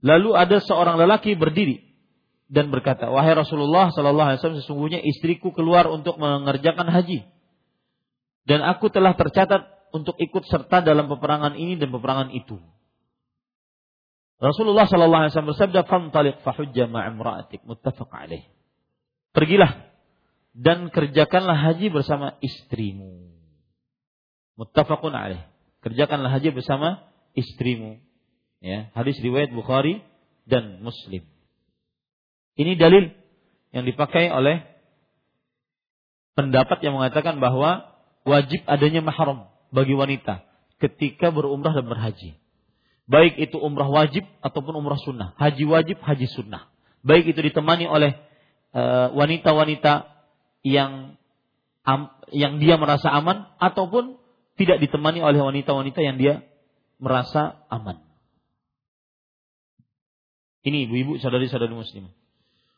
Lalu 0.04 0.36
ada 0.36 0.60
seorang 0.60 1.00
lelaki 1.00 1.40
berdiri 1.40 1.87
dan 2.48 2.72
berkata, 2.72 3.12
"Wahai 3.12 3.36
Rasulullah 3.36 3.92
sallallahu 3.92 4.28
alaihi 4.34 4.40
wasallam, 4.40 4.62
sesungguhnya 4.64 5.00
istriku 5.04 5.52
keluar 5.52 5.88
untuk 5.92 6.16
mengerjakan 6.16 6.88
haji. 6.88 7.28
Dan 8.48 8.64
aku 8.64 8.88
telah 8.88 9.12
tercatat 9.20 9.92
untuk 9.92 10.16
ikut 10.16 10.48
serta 10.48 10.80
dalam 10.80 11.12
peperangan 11.12 11.60
ini 11.60 11.76
dan 11.76 11.92
peperangan 11.92 12.32
itu." 12.32 12.60
Rasulullah 14.38 14.86
sallallahu 14.88 15.22
alaihi 15.28 15.32
wasallam 15.36 15.52
bersabda, 15.52 15.80
"Fantaliq 15.90 16.36
fahujja 16.46 16.88
ma'imra'atik." 16.88 17.66
Muttafaq 17.68 18.10
alaih. 18.14 18.46
Pergilah 19.36 19.88
dan 20.58 20.90
kerjakanlah 20.90 21.54
haji 21.54 21.94
bersama 21.94 22.34
istrimu. 22.42 23.30
Muttafaqun 24.58 25.14
alaih. 25.14 25.46
Kerjakanlah 25.86 26.34
haji 26.34 26.50
bersama 26.50 27.06
istrimu. 27.38 28.02
Ya, 28.58 28.90
hadis 28.98 29.22
riwayat 29.22 29.54
Bukhari 29.54 30.02
dan 30.50 30.82
Muslim. 30.82 31.22
Ini 32.58 32.74
dalil 32.74 33.14
yang 33.72 33.86
dipakai 33.86 34.34
oleh 34.34 34.66
pendapat 36.34 36.82
yang 36.82 36.98
mengatakan 36.98 37.38
bahwa 37.38 37.94
wajib 38.26 38.66
adanya 38.66 39.06
mahram 39.06 39.50
bagi 39.70 39.94
wanita 39.94 40.46
ketika 40.82 41.30
berumrah 41.30 41.74
dan 41.74 41.86
berhaji. 41.86 42.38
Baik 43.08 43.40
itu 43.40 43.56
umrah 43.56 43.88
wajib 43.88 44.28
ataupun 44.44 44.76
umrah 44.76 45.00
sunnah. 45.00 45.32
Haji 45.40 45.64
wajib, 45.64 45.98
haji 46.04 46.28
sunnah. 46.28 46.68
Baik 47.08 47.32
itu 47.32 47.40
ditemani 47.40 47.88
oleh 47.88 48.20
eh, 48.76 49.08
wanita-wanita 49.16 50.12
yang 50.68 51.16
yang 52.36 52.60
dia 52.60 52.76
merasa 52.76 53.08
aman 53.08 53.48
ataupun 53.64 54.20
tidak 54.60 54.84
ditemani 54.84 55.24
oleh 55.24 55.40
wanita-wanita 55.40 56.04
yang 56.04 56.20
dia 56.20 56.44
merasa 57.00 57.64
aman. 57.72 58.04
Ini 60.68 60.92
ibu-ibu 60.92 61.16
saudari-saudari 61.24 61.72
muslim. 61.72 62.12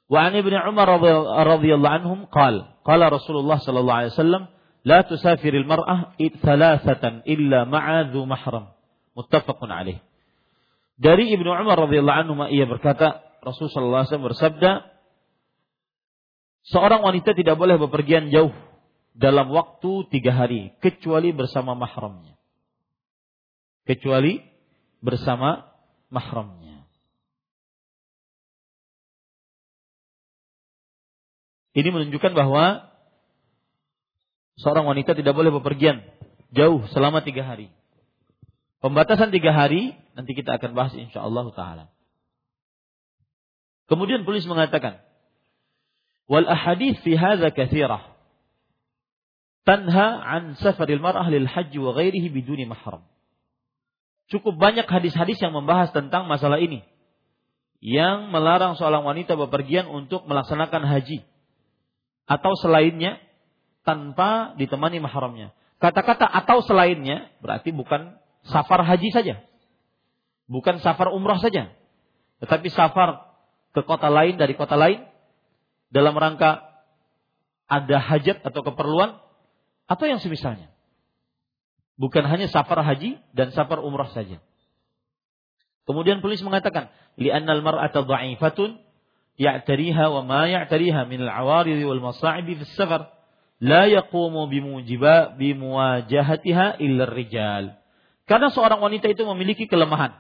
Wa 0.10 0.26
an 0.26 0.34
Ibnu 0.34 0.58
Umar 0.58 0.90
radhiyallahu 0.90 1.96
anhum 2.02 2.20
qal 2.34 2.66
qala 2.82 3.14
Rasulullah 3.14 3.62
sallallahu 3.62 4.00
alaihi 4.02 4.14
wasallam 4.18 4.44
la 4.82 5.06
tusafiril 5.06 5.70
mar'ah 5.70 6.18
thalathatan 6.18 7.22
illa 7.30 7.70
ma'a 7.70 8.10
dhu 8.10 8.26
mahram. 8.26 8.74
Muttafaqun 9.14 9.70
alaih. 9.70 10.02
Dari 10.98 11.30
Ibnu 11.30 11.46
Umar 11.46 11.78
radhiyallahu 11.86 12.20
anhu 12.26 12.34
ia 12.50 12.66
berkata 12.66 13.22
Rasulullah 13.46 13.72
sallallahu 13.78 14.02
alaihi 14.02 14.10
wasallam 14.10 14.30
bersabda 14.34 14.72
seorang 16.74 17.02
wanita 17.06 17.38
tidak 17.38 17.56
boleh 17.56 17.78
bepergian 17.78 18.34
jauh 18.34 18.52
dalam 19.14 19.54
waktu 19.54 20.10
tiga 20.10 20.34
hari 20.34 20.74
kecuali 20.82 21.30
bersama 21.36 21.78
mahramnya. 21.78 22.34
Kecuali 23.86 24.42
bersama 25.02 25.70
mahramnya. 26.14 26.69
Ini 31.78 31.90
menunjukkan 31.94 32.34
bahwa 32.34 32.90
seorang 34.58 34.90
wanita 34.90 35.14
tidak 35.14 35.34
boleh 35.38 35.54
bepergian 35.54 36.02
jauh 36.54 36.86
selama 36.90 37.22
tiga 37.22 37.46
hari. 37.46 37.70
Pembatasan 38.80 39.30
tiga 39.30 39.52
hari 39.52 39.94
nanti 40.16 40.32
kita 40.34 40.56
akan 40.56 40.72
bahas 40.74 40.96
insya 40.96 41.22
Allah 41.22 41.46
taala. 41.54 41.86
Kemudian 43.90 44.24
polis 44.24 44.46
mengatakan, 44.46 45.02
wal 46.30 46.46
ahadith 46.46 47.02
fi 47.02 47.18
hadza 47.18 47.50
kathirah 47.50 48.20
tanha 49.66 50.08
an 50.26 50.58
safaril 50.58 51.02
mar'ah 51.02 51.30
lil 51.30 51.46
haji 51.46 51.78
wa 51.78 51.94
ghairihi 51.94 52.34
biduni 52.34 52.66
mahram. 52.66 53.06
Cukup 54.30 54.58
banyak 54.62 54.86
hadis-hadis 54.86 55.42
yang 55.42 55.54
membahas 55.54 55.90
tentang 55.90 56.30
masalah 56.30 56.62
ini. 56.62 56.86
Yang 57.82 58.30
melarang 58.30 58.78
seorang 58.78 59.02
wanita 59.02 59.34
bepergian 59.34 59.90
untuk 59.90 60.30
melaksanakan 60.30 60.86
haji. 60.86 61.26
Atau 62.30 62.54
selainnya 62.62 63.18
tanpa 63.82 64.54
ditemani 64.54 65.02
mahramnya. 65.02 65.50
Kata-kata 65.82 66.30
atau 66.30 66.62
selainnya 66.62 67.34
berarti 67.42 67.74
bukan 67.74 68.22
safar 68.46 68.86
haji 68.86 69.10
saja. 69.10 69.42
Bukan 70.46 70.78
safar 70.86 71.10
umrah 71.10 71.42
saja. 71.42 71.74
Tetapi 72.38 72.70
safar 72.70 73.34
ke 73.74 73.82
kota 73.82 74.14
lain 74.14 74.38
dari 74.38 74.54
kota 74.54 74.78
lain 74.78 75.10
dalam 75.90 76.14
rangka 76.14 76.70
ada 77.70 77.98
hajat 77.98 78.46
atau 78.46 78.62
keperluan 78.62 79.18
atau 79.90 80.06
yang 80.06 80.22
semisalnya. 80.22 80.70
Bukan 82.00 82.24
hanya 82.26 82.48
safar 82.48 82.82
haji 82.86 83.18
dan 83.34 83.50
safar 83.52 83.82
umrah 83.82 84.10
saja. 84.14 84.42
Kemudian 85.84 86.22
polis 86.22 86.40
mengatakan, 86.46 86.94
"Li'anna 87.18 87.58
al-mar'ata 87.58 88.06
dha'ifatun 88.06 88.78
ma 89.40 90.42
ya'tariha 90.52 91.02
min 91.08 91.20
al-awarid 91.24 91.80
wal 91.88 92.04
masa'ibi 92.04 92.60
fi 92.60 92.66
safar 92.76 93.16
la 93.64 93.88
yaqumu 93.88 94.52
bimujiba 94.52 95.40
bimuwajahatiha 95.40 96.84
illa 96.84 97.08
rijal." 97.08 97.80
Karena 98.28 98.52
seorang 98.54 98.84
wanita 98.84 99.10
itu 99.10 99.26
memiliki 99.26 99.66
kelemahan 99.66 100.14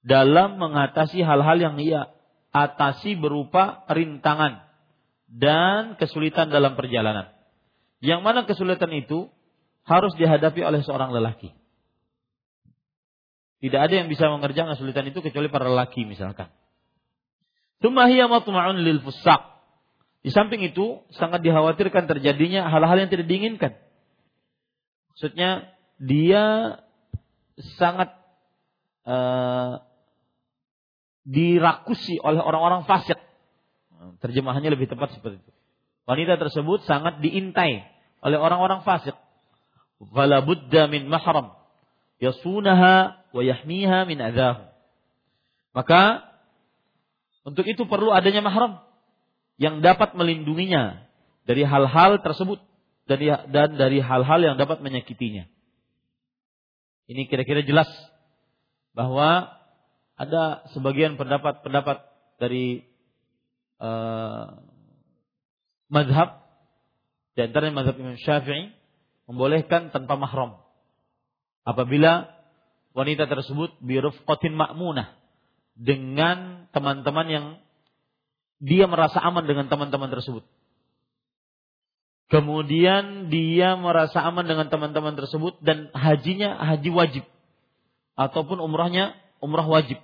dalam 0.00 0.56
mengatasi 0.56 1.20
hal-hal 1.20 1.58
yang 1.60 1.76
ia 1.76 2.14
atasi 2.54 3.18
berupa 3.18 3.82
rintangan 3.90 4.62
dan 5.26 5.98
kesulitan 5.98 6.48
dalam 6.48 6.78
perjalanan. 6.78 7.34
Yang 7.98 8.20
mana 8.22 8.40
kesulitan 8.46 8.92
itu 8.94 9.26
harus 9.84 10.14
dihadapi 10.14 10.62
oleh 10.62 10.80
seorang 10.86 11.10
lelaki. 11.10 11.50
Tidak 13.64 13.80
ada 13.80 13.94
yang 13.96 14.12
bisa 14.12 14.28
mengerjakan 14.28 14.76
kesulitan 14.76 15.08
itu 15.08 15.24
kecuali 15.24 15.48
para 15.48 15.66
lelaki 15.66 16.04
misalkan. 16.04 16.52
Tumahiyya 17.84 18.32
matma'un 18.32 18.80
lil 18.80 19.04
fusaq. 19.04 19.44
Di 20.24 20.32
samping 20.32 20.64
itu 20.64 21.04
sangat 21.12 21.44
dikhawatirkan 21.44 22.08
terjadinya 22.08 22.72
hal-hal 22.72 22.96
yang 22.96 23.12
tidak 23.12 23.28
diinginkan. 23.28 23.76
Maksudnya 25.12 25.68
dia 26.00 26.80
sangat 27.76 28.16
uh, 29.04 29.84
dirakusi 31.28 32.16
oleh 32.24 32.40
orang-orang 32.40 32.88
fasik. 32.88 33.20
Terjemahannya 34.24 34.72
lebih 34.72 34.88
tepat 34.88 35.12
seperti 35.12 35.44
itu. 35.44 35.52
Wanita 36.08 36.40
tersebut 36.40 36.88
sangat 36.88 37.20
diintai 37.20 37.84
oleh 38.24 38.40
orang-orang 38.40 38.80
fasik. 38.80 39.12
Fala 40.08 40.40
budda 40.40 40.88
min 40.88 41.04
mahram 41.04 41.52
yasunaha 42.16 43.20
wa 43.28 43.42
yahmiha 43.44 44.08
min 44.08 44.24
adahu. 44.24 44.72
Maka 45.76 46.33
untuk 47.44 47.68
itu 47.68 47.84
perlu 47.84 48.10
adanya 48.10 48.40
mahram 48.40 48.80
yang 49.60 49.84
dapat 49.84 50.16
melindunginya 50.16 51.04
dari 51.44 51.62
hal-hal 51.62 52.24
tersebut 52.24 52.58
dan 53.04 53.76
dari 53.76 54.00
hal-hal 54.00 54.40
yang 54.40 54.56
dapat 54.56 54.80
menyakitinya. 54.80 55.44
Ini 57.04 57.28
kira-kira 57.28 57.60
jelas 57.60 57.86
bahwa 58.96 59.52
ada 60.16 60.64
sebagian 60.72 61.20
pendapat-pendapat 61.20 62.00
dari 62.40 62.88
uh, 63.76 64.56
madhab 65.92 66.40
di 67.36 67.40
antara 67.44 67.68
madhab 67.74 67.98
Imam 68.00 68.16
Syafi'i 68.16 68.72
membolehkan 69.28 69.92
tanpa 69.92 70.16
mahram 70.16 70.64
apabila 71.66 72.30
wanita 72.94 73.26
tersebut 73.26 73.74
birufqatin 73.82 74.54
ma'munah 74.54 75.23
dengan 75.74 76.66
teman-teman 76.70 77.26
yang 77.26 77.46
dia 78.62 78.86
merasa 78.86 79.18
aman 79.20 79.44
dengan 79.44 79.66
teman-teman 79.66 80.08
tersebut. 80.10 80.46
Kemudian 82.32 83.28
dia 83.28 83.76
merasa 83.76 84.24
aman 84.24 84.48
dengan 84.48 84.72
teman-teman 84.72 85.14
tersebut 85.14 85.60
dan 85.60 85.92
hajinya 85.92 86.56
haji 86.56 86.90
wajib 86.90 87.24
ataupun 88.16 88.58
umrahnya 88.64 89.12
umrah 89.44 89.68
wajib. 89.68 90.00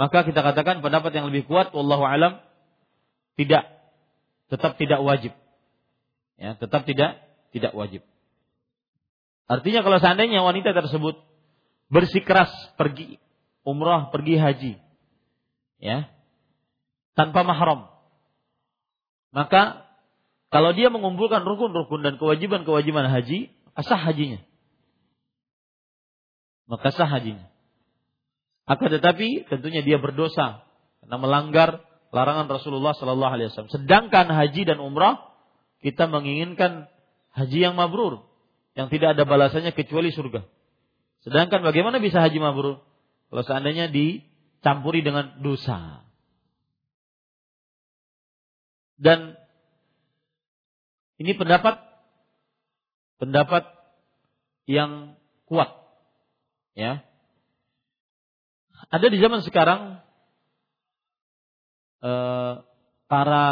Maka 0.00 0.24
kita 0.24 0.40
katakan 0.40 0.80
pendapat 0.80 1.12
yang 1.12 1.28
lebih 1.28 1.44
kuat 1.44 1.76
wallahu 1.76 2.08
alam 2.08 2.40
tidak 3.36 3.68
tetap 4.48 4.80
tidak 4.80 5.04
wajib. 5.04 5.36
Ya, 6.40 6.56
tetap 6.56 6.88
tidak 6.88 7.20
tidak 7.52 7.76
wajib. 7.76 8.00
Artinya 9.44 9.84
kalau 9.84 10.00
seandainya 10.00 10.40
wanita 10.40 10.72
tersebut 10.72 11.20
bersikeras 11.92 12.48
pergi 12.80 13.20
umrah, 13.66 14.08
pergi 14.12 14.36
haji, 14.40 14.72
ya, 15.80 16.08
tanpa 17.14 17.44
mahram. 17.44 17.90
Maka 19.30 19.90
kalau 20.50 20.74
dia 20.74 20.90
mengumpulkan 20.90 21.46
rukun-rukun 21.46 22.02
dan 22.02 22.18
kewajiban-kewajiban 22.18 23.06
haji, 23.06 23.54
asah 23.78 24.00
hajinya. 24.00 24.42
Maka 26.66 26.90
sah 26.94 27.06
hajinya. 27.06 27.50
Akan 28.66 28.90
tetapi 28.90 29.50
tentunya 29.50 29.82
dia 29.82 29.98
berdosa 29.98 30.62
karena 31.02 31.16
melanggar 31.18 31.82
larangan 32.14 32.46
Rasulullah 32.46 32.94
Sallallahu 32.94 33.34
Alaihi 33.34 33.50
Wasallam. 33.50 33.74
Sedangkan 33.74 34.30
haji 34.30 34.62
dan 34.66 34.78
umrah 34.78 35.18
kita 35.82 36.06
menginginkan 36.06 36.86
haji 37.34 37.58
yang 37.70 37.74
mabrur, 37.74 38.26
yang 38.74 38.86
tidak 38.90 39.18
ada 39.18 39.26
balasannya 39.26 39.74
kecuali 39.74 40.14
surga. 40.14 40.46
Sedangkan 41.26 41.62
bagaimana 41.66 41.98
bisa 41.98 42.22
haji 42.22 42.38
mabrur? 42.38 42.82
Kalau 43.30 43.42
seandainya 43.46 43.88
dicampuri 43.88 45.06
dengan 45.06 45.38
dosa. 45.38 46.02
Dan 49.00 49.38
ini 51.16 51.32
pendapat 51.38 51.78
pendapat 53.22 53.64
yang 54.66 55.14
kuat. 55.46 55.70
Ya. 56.76 57.06
Ada 58.90 59.06
di 59.08 59.18
zaman 59.22 59.40
sekarang 59.46 60.02
eh, 62.02 62.54
para 63.08 63.44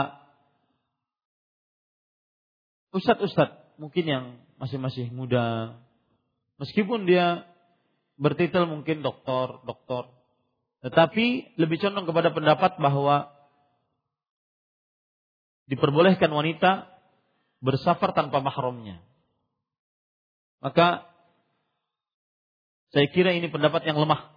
ustadz-ustadz 2.93 3.81
mungkin 3.81 4.05
yang 4.05 4.25
masih-masih 4.59 5.09
muda, 5.15 5.79
meskipun 6.59 7.07
dia 7.07 7.48
bertitel 8.19 8.67
mungkin 8.67 9.01
doktor, 9.01 9.63
doktor, 9.63 10.11
tetapi 10.83 11.55
lebih 11.59 11.79
condong 11.79 12.07
kepada 12.07 12.35
pendapat 12.35 12.77
bahwa 12.83 13.31
diperbolehkan 15.71 16.31
wanita 16.31 16.91
bersafar 17.63 18.15
tanpa 18.15 18.43
mahramnya. 18.43 19.03
Maka 20.59 21.07
saya 22.91 23.07
kira 23.13 23.35
ini 23.37 23.47
pendapat 23.53 23.87
yang 23.87 24.01
lemah. 24.01 24.33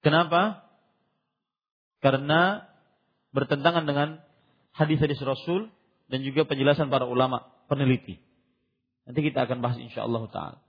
Kenapa? 0.00 0.64
Karena 1.98 2.62
bertentangan 3.34 3.84
dengan 3.84 4.22
hadis-hadis 4.72 5.18
Rasul 5.20 5.68
dan 6.08 6.22
juga 6.22 6.46
penjelasan 6.46 6.88
para 6.88 7.04
ulama 7.04 7.50
peneliti. 7.66 8.22
Nanti 9.04 9.20
kita 9.24 9.44
akan 9.44 9.58
bahas 9.60 9.76
insyaallah 9.82 10.24
taala. 10.30 10.67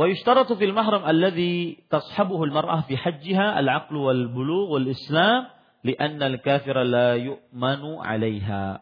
ويشترط 0.00 0.48
في 0.56 0.64
المحرم 0.64 1.04
الذي 1.04 1.84
تصحبه 1.92 2.44
المرأة 2.44 2.80
في 2.88 2.96
حجها 2.96 3.60
العقل 3.60 3.96
والبلوغ 3.96 4.72
والإسلام 4.72 5.40
لأن 5.84 6.22
الكافر 6.22 6.76
لا 6.88 7.20
يؤمن 7.20 7.82
عليها. 8.00 8.80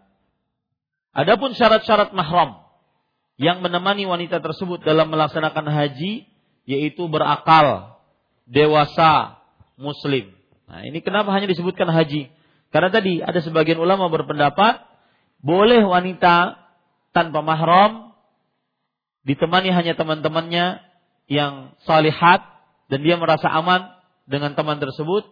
Adapun 1.18 1.58
syarat-syarat 1.58 2.14
mahram 2.14 2.62
yang 3.34 3.58
menemani 3.58 4.06
wanita 4.06 4.38
tersebut 4.38 4.86
dalam 4.86 5.10
melaksanakan 5.10 5.66
haji 5.66 6.30
yaitu 6.62 7.02
berakal, 7.10 7.98
dewasa, 8.46 9.42
muslim. 9.74 10.30
Nah, 10.70 10.86
ini 10.86 11.02
kenapa 11.02 11.34
hanya 11.34 11.50
disebutkan 11.50 11.90
haji? 11.90 12.30
Karena 12.70 12.94
tadi 12.94 13.18
ada 13.18 13.42
sebagian 13.42 13.82
ulama 13.82 14.06
berpendapat 14.06 14.86
boleh 15.42 15.82
wanita 15.82 16.62
tanpa 17.10 17.42
mahram 17.42 18.14
ditemani 19.26 19.74
hanya 19.74 19.98
teman-temannya 19.98 20.87
yang 21.28 21.76
salihat 21.84 22.40
dan 22.88 23.04
dia 23.04 23.20
merasa 23.20 23.46
aman 23.52 23.92
dengan 24.24 24.56
teman 24.56 24.80
tersebut, 24.80 25.28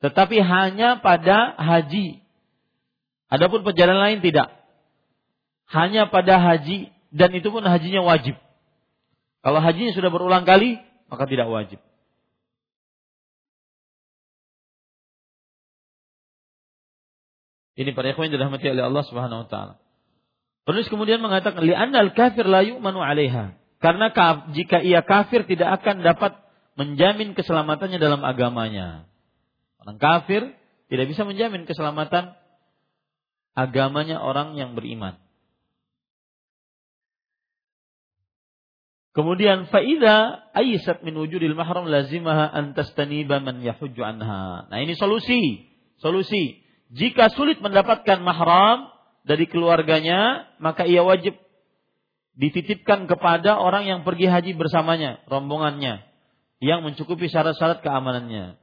tetapi 0.00 0.40
hanya 0.40 0.98
pada 1.04 1.52
haji. 1.54 2.24
Adapun 3.28 3.60
perjalanan 3.60 4.08
lain 4.08 4.20
tidak. 4.24 4.48
Hanya 5.68 6.08
pada 6.08 6.40
haji 6.40 6.88
dan 7.12 7.28
itu 7.36 7.52
pun 7.52 7.60
hajinya 7.60 8.00
wajib. 8.00 8.40
Kalau 9.44 9.60
hajinya 9.60 9.92
sudah 9.92 10.08
berulang 10.08 10.48
kali, 10.48 10.80
maka 11.12 11.28
tidak 11.28 11.48
wajib. 11.52 11.80
Ini 17.78 17.94
para 17.94 18.10
ikhwan 18.10 18.26
yang 18.26 18.42
dirahmati 18.42 18.66
oleh 18.74 18.84
Allah 18.90 19.04
Subhanahu 19.06 19.46
wa 19.46 19.48
taala. 19.48 19.74
Terus 20.66 20.90
kemudian 20.90 21.22
mengatakan 21.22 21.62
li'annal 21.62 22.10
kafir 22.10 22.42
la 22.42 22.66
yu'manu 22.66 22.98
'alaiha. 22.98 23.54
Karena 23.78 24.10
jika 24.50 24.82
ia 24.82 25.06
kafir 25.06 25.46
tidak 25.46 25.82
akan 25.82 26.02
dapat 26.02 26.34
menjamin 26.74 27.34
keselamatannya 27.38 27.98
dalam 28.02 28.26
agamanya. 28.26 29.06
Orang 29.78 29.98
kafir 30.02 30.54
tidak 30.90 31.06
bisa 31.10 31.22
menjamin 31.22 31.62
keselamatan 31.66 32.34
agamanya 33.54 34.18
orang 34.18 34.58
yang 34.58 34.74
beriman. 34.74 35.18
Kemudian 39.18 39.66
faida 39.66 40.46
aisat 40.54 41.02
min 41.02 41.18
wujudil 41.18 41.58
mahram 41.58 41.90
lazimaha 41.90 42.54
an 42.54 42.78
tastaniba 42.78 43.42
man 43.42 43.58
yahujju 43.58 43.98
anha. 43.98 44.70
Nah, 44.70 44.78
ini 44.78 44.94
solusi. 44.94 45.66
Solusi. 45.98 46.62
Jika 46.94 47.26
sulit 47.34 47.58
mendapatkan 47.58 48.22
mahram 48.22 48.86
dari 49.26 49.50
keluarganya, 49.50 50.46
maka 50.62 50.86
ia 50.86 51.02
wajib 51.02 51.34
dititipkan 52.38 53.10
kepada 53.10 53.58
orang 53.58 53.84
yang 53.90 54.00
pergi 54.06 54.30
haji 54.30 54.54
bersamanya, 54.54 55.18
rombongannya, 55.26 56.06
yang 56.62 56.86
mencukupi 56.86 57.26
syarat-syarat 57.26 57.82
keamanannya. 57.82 58.54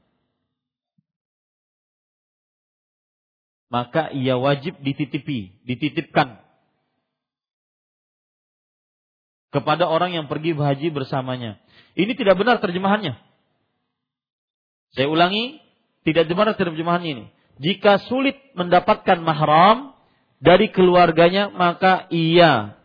Maka 3.67 4.15
ia 4.15 4.39
wajib 4.39 4.79
dititipi, 4.79 5.59
dititipkan. 5.67 6.45
kepada 9.55 9.87
orang 9.87 10.11
yang 10.11 10.27
pergi 10.27 10.51
berhaji 10.51 10.91
bersamanya. 10.91 11.55
Ini 11.95 12.11
tidak 12.19 12.35
benar 12.35 12.59
terjemahannya. 12.59 13.15
Saya 14.91 15.07
ulangi, 15.07 15.63
tidak 16.03 16.27
benar 16.27 16.59
terjemahannya 16.59 17.09
ini. 17.15 17.25
Jika 17.63 18.03
sulit 18.11 18.35
mendapatkan 18.59 19.15
mahram 19.23 19.95
dari 20.43 20.75
keluarganya, 20.75 21.47
maka 21.55 22.11
ia 22.11 22.75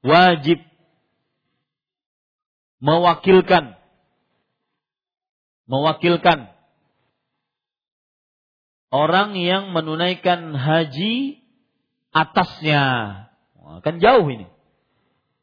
wajib 0.00 0.58
mewakilkan 2.80 3.76
mewakilkan 5.68 6.50
orang 8.90 9.38
yang 9.38 9.70
menunaikan 9.70 10.56
haji 10.56 11.40
atasnya. 12.10 12.84
Kan 13.86 14.02
jauh 14.02 14.26
ini. 14.26 14.50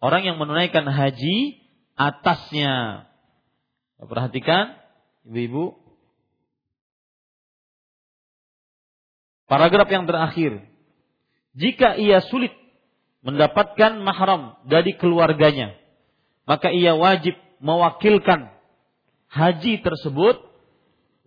Orang 0.04 0.28
yang 0.28 0.38
menunaikan 0.38 0.84
haji 0.84 1.64
atasnya. 1.96 3.08
Perhatikan, 3.98 4.78
ibu-ibu. 5.26 5.80
Paragraf 9.48 9.88
yang 9.88 10.06
terakhir. 10.06 10.68
Jika 11.58 11.98
ia 11.98 12.22
sulit 12.28 12.54
mendapatkan 13.28 14.00
mahram 14.00 14.56
dari 14.64 14.96
keluarganya, 14.96 15.76
maka 16.48 16.72
ia 16.72 16.96
wajib 16.96 17.36
mewakilkan 17.60 18.48
haji 19.28 19.84
tersebut 19.84 20.40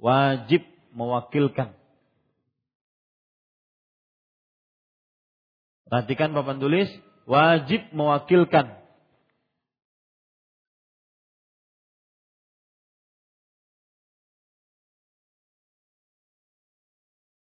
wajib 0.01 0.65
mewakilkan. 0.97 1.77
Perhatikan 5.91 6.33
papan 6.33 6.57
tulis, 6.63 6.89
wajib 7.29 7.83
mewakilkan. 7.93 8.81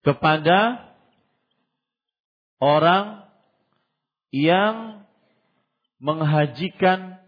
Kepada 0.04 0.92
orang 2.60 3.24
yang 4.34 5.06
menghajikan 6.02 7.22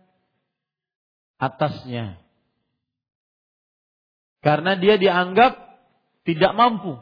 atasnya. 1.38 2.18
Karena 4.42 4.74
dia 4.74 4.98
dianggap 4.98 5.54
tidak 6.26 6.52
mampu. 6.58 6.98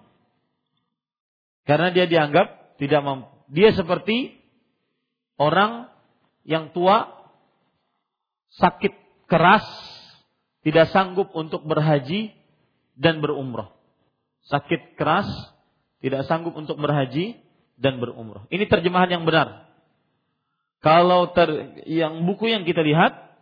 Karena 1.64 1.88
dia 1.88 2.04
dianggap 2.04 2.76
tidak 2.76 3.00
mampu. 3.00 3.32
Dia 3.48 3.72
seperti 3.72 4.36
orang 5.40 5.88
yang 6.44 6.76
tua, 6.76 7.08
sakit 8.60 8.92
keras, 9.24 9.64
tidak 10.60 10.92
sanggup 10.92 11.32
untuk 11.32 11.64
berhaji 11.64 12.36
dan 12.92 13.24
berumrah. 13.24 13.72
Sakit 14.52 15.00
keras, 15.00 15.28
tidak 16.04 16.28
sanggup 16.28 16.52
untuk 16.52 16.76
berhaji 16.76 17.40
dan 17.80 17.96
berumrah. 17.96 18.44
Ini 18.52 18.68
terjemahan 18.68 19.08
yang 19.08 19.24
benar. 19.24 19.63
Kalau 20.84 21.32
ter, 21.32 21.48
yang 21.88 22.28
buku 22.28 22.52
yang 22.52 22.68
kita 22.68 22.84
lihat, 22.84 23.32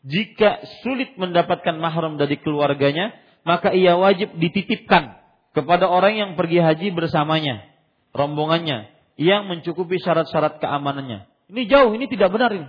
jika 0.00 0.64
sulit 0.80 1.12
mendapatkan 1.20 1.76
mahram 1.76 2.16
dari 2.16 2.40
keluarganya, 2.40 3.12
maka 3.44 3.76
ia 3.76 4.00
wajib 4.00 4.32
dititipkan 4.40 5.20
kepada 5.52 5.92
orang 5.92 6.16
yang 6.16 6.30
pergi 6.40 6.64
haji 6.64 6.96
bersamanya, 6.96 7.68
rombongannya, 8.16 8.88
yang 9.20 9.44
mencukupi 9.44 10.00
syarat-syarat 10.00 10.56
keamanannya. 10.56 11.28
Ini 11.52 11.62
jauh, 11.68 11.92
ini 11.92 12.08
tidak 12.08 12.32
benar 12.32 12.48
ini. 12.56 12.68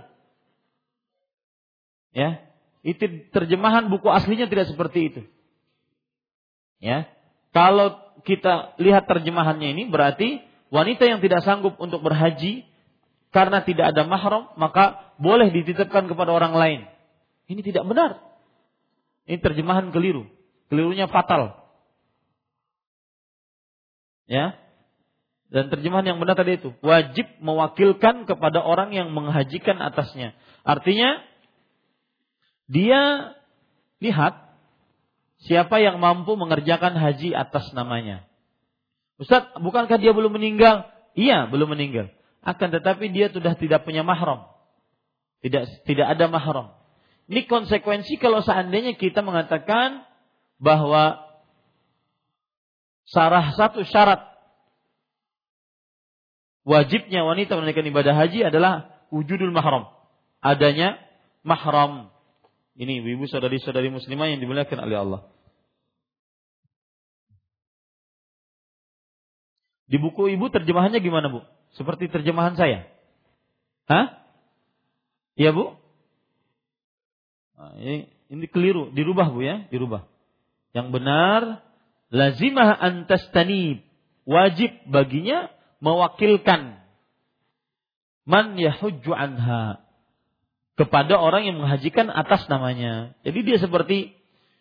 Ya, 2.12 2.44
itu 2.84 3.32
terjemahan 3.32 3.88
buku 3.88 4.12
aslinya 4.12 4.44
tidak 4.44 4.68
seperti 4.68 5.08
itu. 5.08 5.20
Ya, 6.84 7.08
kalau 7.56 7.96
kita 8.28 8.76
lihat 8.76 9.08
terjemahannya 9.08 9.72
ini 9.72 9.88
berarti 9.88 10.44
wanita 10.68 11.08
yang 11.08 11.24
tidak 11.24 11.48
sanggup 11.48 11.80
untuk 11.80 12.04
berhaji 12.04 12.67
karena 13.34 13.60
tidak 13.64 13.92
ada 13.92 14.08
mahram 14.08 14.48
maka 14.56 15.12
boleh 15.20 15.52
dititipkan 15.52 16.08
kepada 16.08 16.32
orang 16.32 16.54
lain. 16.56 16.80
Ini 17.48 17.60
tidak 17.64 17.84
benar. 17.88 18.20
Ini 19.28 19.40
terjemahan 19.40 19.92
keliru. 19.92 20.28
Kelirunya 20.68 21.08
fatal. 21.08 21.56
Ya. 24.28 24.56
Dan 25.48 25.72
terjemahan 25.72 26.04
yang 26.04 26.20
benar 26.20 26.36
tadi 26.36 26.60
itu 26.60 26.76
wajib 26.84 27.24
mewakilkan 27.40 28.28
kepada 28.28 28.60
orang 28.60 28.92
yang 28.92 29.08
menghajikan 29.16 29.80
atasnya. 29.80 30.36
Artinya 30.60 31.24
dia 32.68 33.32
lihat 34.04 34.44
siapa 35.40 35.80
yang 35.80 35.96
mampu 36.04 36.36
mengerjakan 36.36 37.00
haji 37.00 37.32
atas 37.32 37.72
namanya. 37.72 38.28
Ustaz, 39.16 39.48
bukankah 39.56 39.96
dia 39.96 40.12
belum 40.12 40.36
meninggal? 40.36 40.84
Iya, 41.16 41.48
belum 41.48 41.72
meninggal. 41.74 42.12
Akan 42.42 42.70
tetapi 42.70 43.10
dia 43.10 43.28
sudah 43.28 43.58
tidak 43.58 43.82
punya 43.84 44.06
mahram. 44.06 44.46
Tidak 45.42 45.86
tidak 45.86 46.06
ada 46.06 46.26
mahram. 46.30 46.74
Ini 47.28 47.44
konsekuensi 47.44 48.16
kalau 48.16 48.40
seandainya 48.40 48.96
kita 48.96 49.20
mengatakan 49.20 50.06
bahwa 50.56 51.22
salah 53.04 53.52
satu 53.52 53.84
syarat 53.84 54.24
wajibnya 56.64 57.24
wanita 57.24 57.56
menunaikan 57.56 57.86
ibadah 57.88 58.14
haji 58.16 58.48
adalah 58.48 58.96
wujudul 59.12 59.52
mahram. 59.52 59.92
Adanya 60.40 60.96
mahram. 61.44 62.12
Ini 62.78 63.02
ibu 63.02 63.26
saudari-saudari 63.26 63.90
muslimah 63.90 64.30
yang 64.30 64.38
dimuliakan 64.38 64.78
oleh 64.86 64.96
Allah. 64.96 65.20
Di 69.88 69.96
buku 69.96 70.28
ibu 70.30 70.46
terjemahannya 70.52 71.00
gimana 71.00 71.32
bu? 71.32 71.40
Seperti 71.78 72.10
terjemahan 72.10 72.58
saya. 72.58 72.90
Hah? 73.86 74.18
Iya 75.38 75.54
bu? 75.54 75.78
Nah, 77.54 77.74
ini, 77.78 78.46
keliru, 78.50 78.90
dirubah 78.90 79.30
bu 79.30 79.46
ya, 79.46 79.70
dirubah. 79.70 80.02
Yang 80.74 80.88
benar 80.90 81.40
lazimah 82.10 82.74
antastanib. 82.82 83.86
Wajib 84.26 84.74
baginya 84.90 85.48
mewakilkan 85.80 86.82
man 88.28 88.60
yahujju 88.60 89.14
anha 89.14 89.80
kepada 90.76 91.16
orang 91.16 91.48
yang 91.48 91.56
menghajikan 91.62 92.12
atas 92.12 92.44
namanya. 92.50 93.16
Jadi 93.22 93.38
dia 93.46 93.58
seperti 93.62 94.12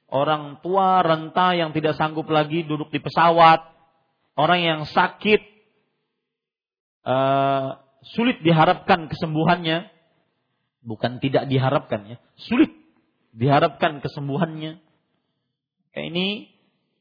orang 0.07 0.63
tua 0.63 1.03
renta 1.03 1.51
yang 1.51 1.75
tidak 1.75 1.99
sanggup 1.99 2.29
lagi 2.31 2.63
duduk 2.63 2.89
di 2.89 3.03
pesawat, 3.03 3.59
orang 4.39 4.59
yang 4.63 4.81
sakit, 4.87 5.56
uh, 7.07 7.79
sulit 8.03 8.43
diharapkan 8.43 9.07
kesembuhannya, 9.07 9.87
bukan 10.83 11.23
tidak 11.23 11.47
diharapkan 11.47 12.03
ya, 12.03 12.17
sulit 12.35 12.75
diharapkan 13.31 14.03
kesembuhannya 14.03 14.83
ini 15.97 16.53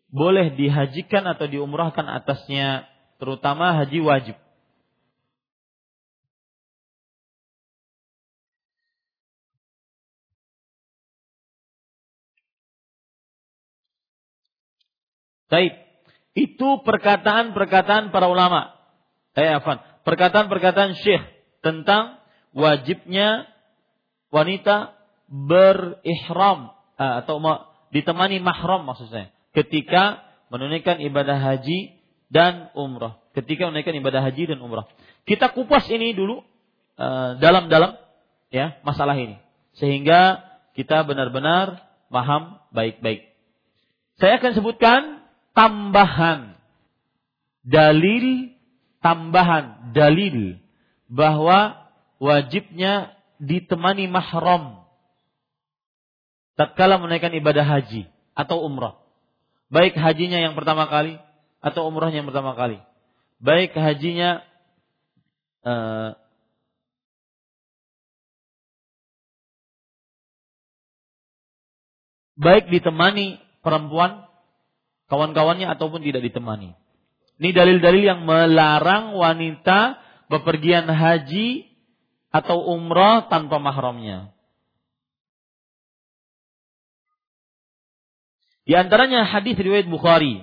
boleh 0.08 0.54
dihajikan 0.56 1.28
atau 1.28 1.44
diumrahkan 1.50 2.06
atasnya 2.08 2.88
terutama 3.20 3.76
haji 3.76 4.00
wajib. 4.00 4.36
Baik, 15.46 15.78
itu 16.34 16.68
perkataan-perkataan 16.82 18.10
para 18.10 18.26
ulama. 18.26 18.75
Eh, 19.36 19.52
afan, 19.52 19.84
perkataan-perkataan 20.08 20.96
syekh 20.96 21.20
tentang 21.60 22.16
wajibnya 22.56 23.44
wanita 24.32 24.96
berihram 25.28 26.72
eh, 26.96 27.14
atau 27.20 27.36
ditemani 27.92 28.40
mahram 28.40 28.88
maksud 28.88 29.12
saya 29.12 29.28
ketika 29.52 30.24
menunaikan 30.48 31.00
ibadah 31.04 31.36
haji 31.36 31.96
dan 32.32 32.72
umrah. 32.72 33.20
Ketika 33.36 33.68
menunaikan 33.68 33.96
ibadah 34.00 34.24
haji 34.24 34.48
dan 34.48 34.58
umrah. 34.64 34.88
Kita 35.28 35.52
kupas 35.52 35.84
ini 35.92 36.16
dulu 36.16 36.40
eh, 36.96 37.30
dalam-dalam 37.36 38.00
ya 38.48 38.80
masalah 38.88 39.20
ini. 39.20 39.36
Sehingga 39.76 40.44
kita 40.72 41.04
benar-benar 41.04 41.84
paham 42.08 42.56
baik-baik. 42.72 43.28
Saya 44.16 44.40
akan 44.40 44.52
sebutkan 44.56 45.00
tambahan 45.52 46.56
dalil 47.60 48.55
tambahan 49.06 49.94
dalil 49.94 50.58
bahwa 51.06 51.78
wajibnya 52.18 53.14
ditemani 53.38 54.10
mahram 54.10 54.82
tatkala 56.58 56.98
menaikkan 56.98 57.30
ibadah 57.38 57.62
haji 57.62 58.10
atau 58.34 58.66
umrah. 58.66 58.98
Baik 59.70 59.94
hajinya 59.94 60.42
yang 60.42 60.58
pertama 60.58 60.90
kali 60.90 61.22
atau 61.62 61.86
umrahnya 61.86 62.26
yang 62.26 62.28
pertama 62.34 62.58
kali. 62.58 62.82
Baik 63.38 63.78
hajinya 63.78 64.42
uh, 65.62 66.18
baik 72.34 72.74
ditemani 72.74 73.38
perempuan 73.62 74.26
kawan-kawannya 75.06 75.70
ataupun 75.70 76.02
tidak 76.02 76.26
ditemani. 76.26 76.74
Ini 77.36 77.52
dalil-dalil 77.52 78.02
yang 78.04 78.20
melarang 78.24 79.12
wanita 79.12 80.00
bepergian 80.32 80.88
haji 80.88 81.68
atau 82.32 82.72
umrah 82.72 83.28
tanpa 83.28 83.60
mahramnya. 83.60 84.32
Di 88.66 88.74
antaranya 88.74 89.22
hadis 89.22 89.54
riwayat 89.54 89.86
Bukhari 89.86 90.42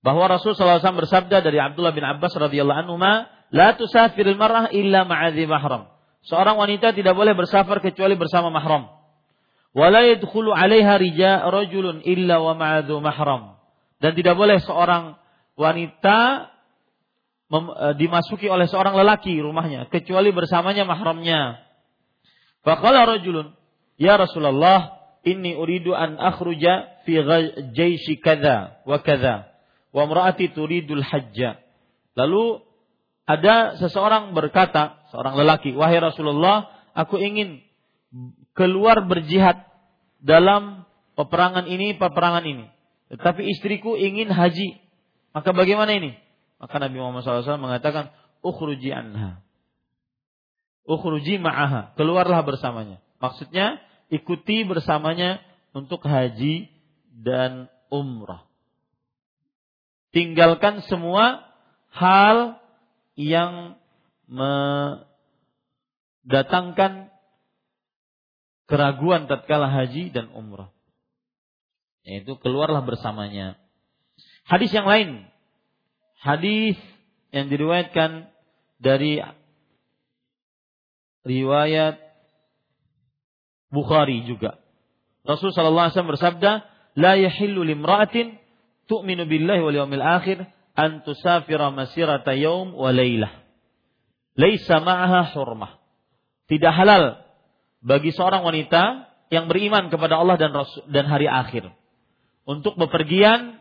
bahwa 0.00 0.30
Rasul 0.30 0.54
SAW 0.54 0.80
bersabda 0.80 1.42
dari 1.42 1.58
Abdullah 1.58 1.92
bin 1.92 2.06
Abbas 2.06 2.30
radhiyallahu 2.36 2.80
anhu, 2.86 2.96
"La 3.50 3.74
tusafiril 3.74 4.38
mar'ah 4.38 4.70
illa 4.70 5.02
ma'adhi 5.02 5.50
mahram." 5.50 5.90
Seorang 6.20 6.60
wanita 6.60 6.92
tidak 6.92 7.16
boleh 7.16 7.32
bersafar 7.32 7.80
kecuali 7.80 8.14
bersama 8.14 8.52
mahram. 8.52 8.86
Wala 9.72 10.04
yadkhulu 10.04 10.52
'alaiha 10.52 11.48
rajulun 11.48 12.04
illa 12.06 12.38
wa 12.38 12.54
ma'adhu 12.54 13.02
mahram. 13.02 13.56
Dan 13.98 14.14
tidak 14.14 14.38
boleh 14.38 14.62
seorang 14.62 15.18
wanita 15.60 16.48
e, 17.52 17.58
dimasuki 18.00 18.48
oleh 18.48 18.64
seorang 18.64 18.96
lelaki 18.96 19.36
rumahnya 19.36 19.92
kecuali 19.92 20.32
bersamanya 20.32 20.88
mahramnya. 20.88 21.60
Faqala 22.64 23.04
rajulun, 23.04 23.52
"Ya 24.00 24.16
Rasulullah, 24.16 24.96
inni 25.28 25.52
uridu 25.52 25.92
an 25.92 26.16
akhruja 26.16 27.04
fi 27.04 27.20
jaishi 27.76 28.16
kadza 28.24 28.80
wa 28.88 29.04
kadza 29.04 29.52
wa 29.92 30.00
imraati 30.08 30.48
turidul 30.56 31.04
hajja. 31.04 31.60
Lalu 32.16 32.64
ada 33.28 33.78
seseorang 33.78 34.34
berkata, 34.34 35.06
seorang 35.14 35.38
lelaki, 35.38 35.76
"Wahai 35.76 36.02
Rasulullah, 36.02 36.72
aku 36.96 37.20
ingin 37.20 37.62
keluar 38.58 39.06
berjihad 39.06 39.62
dalam 40.18 40.84
peperangan 41.14 41.66
ini, 41.70 41.94
peperangan 41.96 42.44
ini. 42.44 42.66
Tetapi 43.10 43.42
istriku 43.50 43.94
ingin 43.94 44.30
haji. 44.30 44.78
Maka 45.30 45.54
bagaimana 45.54 45.94
ini?" 45.94 46.18
Maka 46.60 46.76
Nabi 46.76 47.00
Muhammad 47.00 47.24
SAW 47.24 47.56
mengatakan, 47.56 48.12
"Ukhruji 48.44 48.92
anha." 48.92 49.40
Ukhruji 50.84 51.40
ma'aha, 51.40 51.96
keluarlah 51.96 52.44
bersamanya. 52.44 53.00
Maksudnya, 53.16 53.80
ikuti 54.12 54.60
bersamanya 54.66 55.38
untuk 55.72 56.04
haji 56.04 56.68
dan 57.14 57.70
umrah. 57.88 58.44
Tinggalkan 60.10 60.82
semua 60.90 61.46
hal 61.94 62.58
yang 63.14 63.78
mendatangkan 64.26 67.14
keraguan 68.66 69.30
tatkala 69.30 69.70
haji 69.70 70.10
dan 70.10 70.26
umrah. 70.34 70.74
Yaitu 72.02 72.34
keluarlah 72.42 72.82
bersamanya. 72.82 73.54
Hadis 74.50 74.74
yang 74.74 74.90
lain. 74.90 75.30
Hadis 76.18 76.74
yang 77.30 77.46
diriwayatkan 77.46 78.26
dari 78.82 79.22
riwayat 81.22 82.02
Bukhari 83.70 84.26
juga. 84.26 84.58
Rasul 85.22 85.54
sallallahu 85.54 85.86
alaihi 85.86 85.94
wasallam 85.94 86.14
bersabda, 86.18 86.50
"La 86.98 87.14
yahillu 87.14 87.62
limra'atin 87.62 88.34
tu'minu 88.90 89.30
billahi 89.30 89.62
wal 89.62 89.76
yawmil 89.86 90.02
akhir 90.02 90.42
an 90.74 91.06
tusafira 91.06 91.70
masirata 91.70 92.34
yaum 92.34 92.74
wa 92.74 92.90
lailah. 92.90 93.30
Laisa 94.34 94.82
ma'aha 94.82 95.30
hurmah." 95.30 95.78
Tidak 96.50 96.72
halal 96.74 97.22
bagi 97.78 98.10
seorang 98.10 98.42
wanita 98.42 99.06
yang 99.30 99.46
beriman 99.46 99.86
kepada 99.94 100.18
Allah 100.18 100.34
dan 100.34 100.50
Rasul 100.50 100.82
dan 100.90 101.06
hari 101.06 101.30
akhir 101.30 101.70
untuk 102.42 102.74
bepergian 102.74 103.59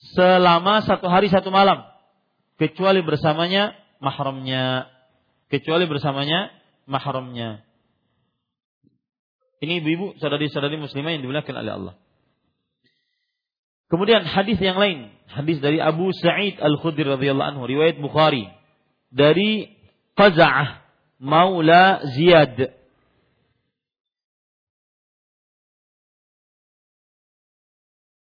selama 0.00 0.84
satu 0.84 1.06
hari 1.06 1.28
satu 1.28 1.52
malam. 1.52 1.84
Kecuali 2.56 3.00
bersamanya 3.00 3.76
mahramnya. 4.00 4.88
Kecuali 5.48 5.84
bersamanya 5.88 6.52
mahramnya. 6.88 7.64
Ini 9.60 9.84
ibu-ibu, 9.84 10.16
saudari-saudari 10.16 10.80
muslimah 10.80 11.12
yang 11.12 11.22
dimuliakan 11.24 11.56
oleh 11.60 11.72
Allah. 11.76 11.94
Kemudian 13.92 14.24
hadis 14.24 14.56
yang 14.62 14.80
lain, 14.80 15.12
hadis 15.28 15.60
dari 15.60 15.82
Abu 15.82 16.14
Sa'id 16.16 16.56
Al-Khudri 16.62 17.04
radhiyallahu 17.04 17.48
anhu, 17.56 17.68
riwayat 17.68 18.00
Bukhari. 18.00 18.48
Dari 19.10 19.68
Qaza'ah 20.16 20.80
Maula 21.20 22.00
Ziyad 22.16 22.79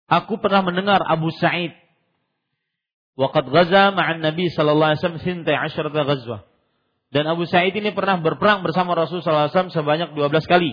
Aku 0.08 0.36
pernah 0.36 0.60
mendengar 0.60 1.00
Abu 1.00 1.32
Sa'id 1.32 1.72
waqad 3.14 3.46
ghaza 3.48 3.94
ma'an 3.94 4.20
Nabi 4.20 4.50
sallallahu 4.50 4.94
alaihi 4.94 5.00
wasallam 5.00 5.22
sintai 5.24 5.56
asyrata 5.56 6.04
ghazwah. 6.04 6.42
Dan 7.14 7.30
Abu 7.30 7.46
Sa'id 7.46 7.72
ini 7.78 7.94
pernah 7.94 8.18
berperang 8.18 8.66
bersama 8.66 8.98
Rasul 8.98 9.22
sallallahu 9.22 9.48
alaihi 9.48 9.54
wasallam 9.54 9.74
sebanyak 9.74 10.08
12 10.18 10.50
kali. 10.50 10.72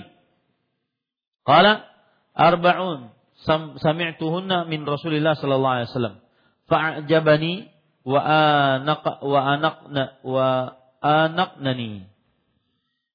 Qala 1.45 1.85
arba'un 2.33 3.13
sami'tuhunna 3.77 4.65
min 4.65 4.81
Rasulillah 4.83 5.37
sallallahu 5.37 5.75
alaihi 5.77 5.89
wasallam. 5.93 6.15
Fa'ajabani 6.65 7.53
wa 8.01 8.19
anaq 8.25 9.05
wa 9.21 9.39
anaqna 9.53 10.03
wa 10.25 10.47
anaqnani. 11.01 12.09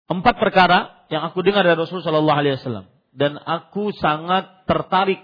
Empat 0.06 0.38
perkara 0.38 1.06
yang 1.10 1.26
aku 1.26 1.42
dengar 1.42 1.66
dari 1.66 1.74
Rasul 1.74 2.02
sallallahu 2.02 2.38
alaihi 2.38 2.62
wasallam 2.62 2.86
dan 3.10 3.38
aku 3.42 3.90
sangat 3.98 4.66
tertarik 4.70 5.18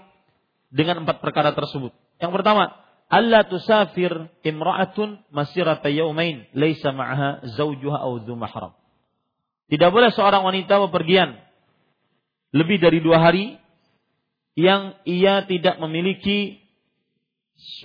dengan 0.73 1.05
empat 1.05 1.21
perkara 1.21 1.53
tersebut. 1.53 1.93
Yang 2.17 2.31
pertama, 2.41 2.73
alla 3.05 3.45
tusafir 3.45 4.09
imra'atun 4.41 5.21
masirata 5.29 5.93
yaumain 5.93 6.49
laisa 6.57 6.89
ma'aha 6.89 7.45
zawjuha 7.53 8.01
aw 8.01 8.17
dhu 8.17 8.33
mahram. 8.33 8.73
Tidak 9.69 9.89
boleh 9.93 10.09
seorang 10.09 10.41
wanita 10.41 10.81
bepergian 10.89 11.37
lebih 12.53 12.81
dari 12.81 12.99
dua 13.05 13.21
hari 13.21 13.61
yang 14.53 14.97
ia 15.05 15.45
tidak 15.45 15.77
memiliki 15.81 16.61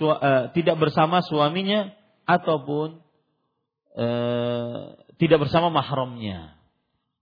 uh, 0.01 0.53
tidak 0.53 0.75
bersama 0.77 1.21
suaminya 1.25 1.93
ataupun 2.25 3.01
uh, 3.97 4.97
tidak 5.17 5.45
bersama 5.45 5.73
mahramnya. 5.73 6.57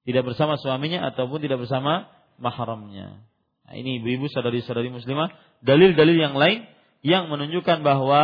Tidak 0.07 0.23
bersama 0.23 0.55
suaminya 0.55 1.11
ataupun 1.11 1.43
tidak 1.43 1.63
bersama 1.63 2.07
mahramnya. 2.39 3.23
Nah, 3.67 3.75
ini 3.75 3.99
ibu-ibu 3.99 4.31
saudari-saudari 4.31 4.87
muslimah, 4.87 5.27
dalil-dalil 5.59 6.17
yang 6.17 6.35
lain 6.39 6.63
yang 7.03 7.27
menunjukkan 7.27 7.83
bahwa 7.83 8.23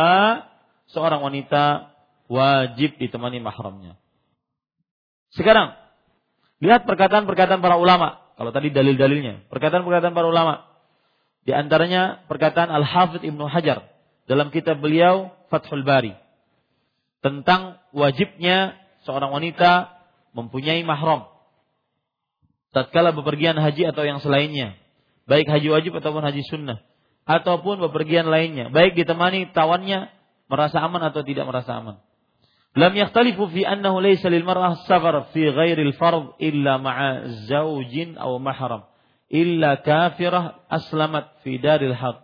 seorang 0.88 1.20
wanita 1.20 1.92
wajib 2.32 2.96
ditemani 2.96 3.44
mahramnya. 3.44 4.00
Sekarang, 5.36 5.76
lihat 6.64 6.88
perkataan-perkataan 6.88 7.60
para 7.60 7.76
ulama 7.76 8.24
kalau 8.34 8.50
tadi 8.50 8.74
dalil-dalilnya, 8.74 9.46
perkataan-perkataan 9.50 10.14
para 10.14 10.26
ulama. 10.26 10.66
Di 11.44 11.52
antaranya 11.52 12.24
perkataan 12.26 12.72
Al-Hafidh 12.72 13.22
Ibnu 13.22 13.44
Hajar 13.46 13.84
dalam 14.24 14.48
kitab 14.48 14.80
beliau 14.80 15.28
Fathul 15.52 15.84
Bari 15.84 16.16
tentang 17.20 17.78
wajibnya 17.92 18.80
seorang 19.04 19.28
wanita 19.28 19.92
mempunyai 20.32 20.80
mahram 20.82 21.28
tatkala 22.74 23.14
bepergian 23.14 23.54
haji 23.54 23.86
atau 23.86 24.02
yang 24.02 24.18
selainnya, 24.18 24.74
baik 25.24 25.48
haji 25.48 25.68
wajib 25.72 25.92
ataupun 25.96 26.24
haji 26.24 26.42
sunnah, 26.46 26.84
ataupun 27.24 27.80
bepergian 27.88 28.28
lainnya, 28.28 28.68
baik 28.68 28.96
ditemani 28.96 29.52
tawannya 29.56 30.12
merasa 30.48 30.80
aman 30.84 31.02
atau 31.08 31.24
tidak 31.24 31.48
merasa 31.48 31.80
aman. 31.80 31.96
Lam 32.74 32.90
yakhtalifu 32.90 33.48
fi 33.54 33.62
annahu 33.62 34.02
laysa 34.02 34.26
lil 34.28 34.42
mar'ah 34.42 34.74
safar 34.90 35.30
fi 35.30 35.46
ghairil 35.46 35.94
fard 35.94 36.34
illa 36.42 36.76
ma'a 36.82 37.30
zaujin 37.46 38.18
aw 38.18 38.34
mahram 38.42 38.90
illa 39.30 39.78
kafirah 39.80 40.66
aslamat 40.68 41.40
fi 41.46 41.56
daril 41.56 41.94
haq. 41.94 42.22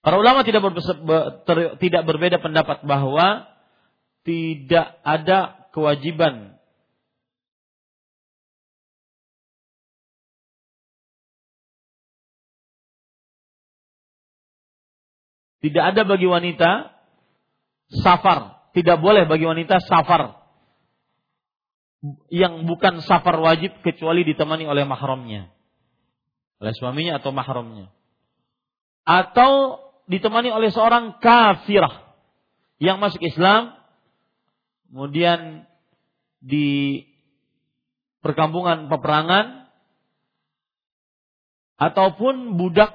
Para 0.00 0.16
ulama 0.16 0.40
tidak 0.40 0.64
tidak 1.78 2.02
berbeda 2.08 2.40
pendapat 2.40 2.80
bahwa 2.82 3.44
tidak 4.24 4.98
ada 5.04 5.68
kewajiban 5.72 6.57
Tidak 15.58 15.84
ada 15.94 16.06
bagi 16.06 16.26
wanita 16.28 16.94
safar 18.04 18.58
tidak 18.78 19.02
boleh 19.02 19.26
bagi 19.26 19.42
wanita 19.42 19.82
safar 19.82 20.38
yang 22.30 22.62
bukan 22.62 23.02
safar 23.02 23.42
wajib 23.42 23.74
kecuali 23.82 24.22
ditemani 24.22 24.70
oleh 24.70 24.86
mahramnya. 24.86 25.50
Oleh 26.62 26.74
suaminya 26.78 27.18
atau 27.18 27.34
mahramnya. 27.34 27.90
Atau 29.02 29.82
ditemani 30.06 30.54
oleh 30.54 30.70
seorang 30.70 31.18
kafirah 31.18 32.14
yang 32.78 33.02
masuk 33.02 33.18
Islam 33.18 33.74
kemudian 34.94 35.66
di 36.38 37.02
perkampungan 38.22 38.86
peperangan 38.86 39.66
ataupun 41.82 42.54
budak 42.54 42.94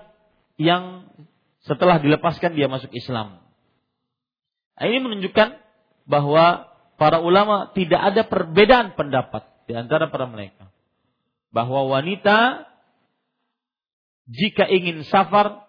yang 0.56 1.12
setelah 1.64 2.00
dilepaskan 2.00 2.56
dia 2.56 2.68
masuk 2.68 2.92
Islam. 2.92 3.40
Nah, 4.76 4.86
ini 4.90 5.00
menunjukkan 5.00 5.60
bahwa 6.04 6.68
para 7.00 7.24
ulama 7.24 7.72
tidak 7.72 8.02
ada 8.04 8.22
perbedaan 8.28 8.96
pendapat 9.00 9.48
di 9.68 9.74
antara 9.76 10.12
para 10.12 10.28
mereka. 10.28 10.68
Bahwa 11.54 11.86
wanita 11.88 12.68
jika 14.28 14.68
ingin 14.68 15.08
safar 15.08 15.68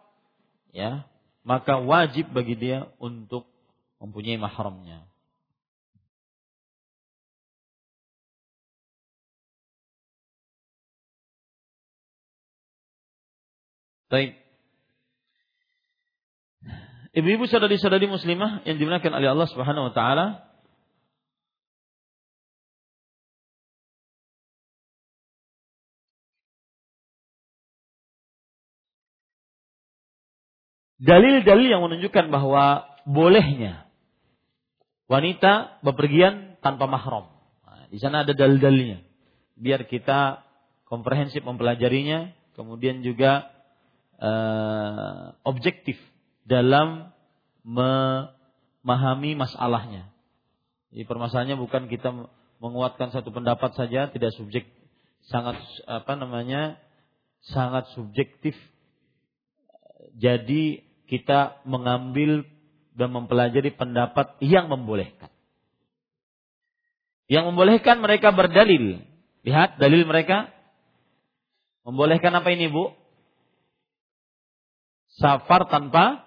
ya, 0.75 1.07
maka 1.47 1.79
wajib 1.79 2.31
bagi 2.35 2.59
dia 2.59 2.91
untuk 2.99 3.47
mempunyai 4.03 4.41
mahramnya. 4.41 5.07
Baik. 14.11 14.44
Ibu-ibu 17.15 17.47
saudari-saudari 17.47 18.11
muslimah 18.11 18.67
yang 18.67 18.75
dimuliakan 18.75 19.15
oleh 19.15 19.31
Allah 19.31 19.47
Subhanahu 19.47 19.87
wa 19.87 19.95
taala, 19.95 20.27
dalil-dalil 30.99 31.71
yang 31.71 31.87
menunjukkan 31.87 32.35
bahwa 32.35 32.83
bolehnya 33.07 33.87
wanita 35.07 35.79
bepergian 35.87 36.59
tanpa 36.67 36.91
mahram. 36.91 37.31
Nah, 37.63 37.87
di 37.95 37.99
sana 38.03 38.27
ada 38.27 38.35
dalil-dalilnya. 38.35 39.07
Biar 39.55 39.87
kita 39.87 40.43
komprehensif 40.83 41.47
mempelajarinya, 41.47 42.35
kemudian 42.59 43.07
juga 43.07 43.55
uh, 44.19 45.39
objektif 45.47 45.95
dalam 46.45 47.11
memahami 47.65 49.35
masalahnya. 49.35 50.13
Jadi 50.93 51.05
permasalahannya 51.09 51.59
bukan 51.59 51.91
kita 51.91 52.13
menguatkan 52.63 53.11
satu 53.11 53.35
pendapat 53.35 53.75
saja, 53.75 54.13
tidak 54.13 54.31
subjek, 54.37 54.69
sangat 55.27 55.59
apa 55.89 56.15
namanya, 56.15 56.79
sangat 57.51 57.91
subjektif. 57.97 58.55
Jadi 60.15 60.85
kita 61.11 61.65
mengambil 61.67 62.47
dan 62.95 63.11
mempelajari 63.11 63.75
pendapat 63.75 64.39
yang 64.39 64.71
membolehkan. 64.71 65.29
Yang 67.27 67.45
membolehkan 67.51 67.99
mereka 67.99 68.31
berdalil. 68.31 69.03
Lihat 69.43 69.83
dalil 69.83 70.07
mereka. 70.07 70.53
Membolehkan 71.83 72.33
apa 72.33 72.49
ini 72.55 72.71
bu? 72.71 72.95
Safar 75.19 75.67
tanpa 75.67 76.25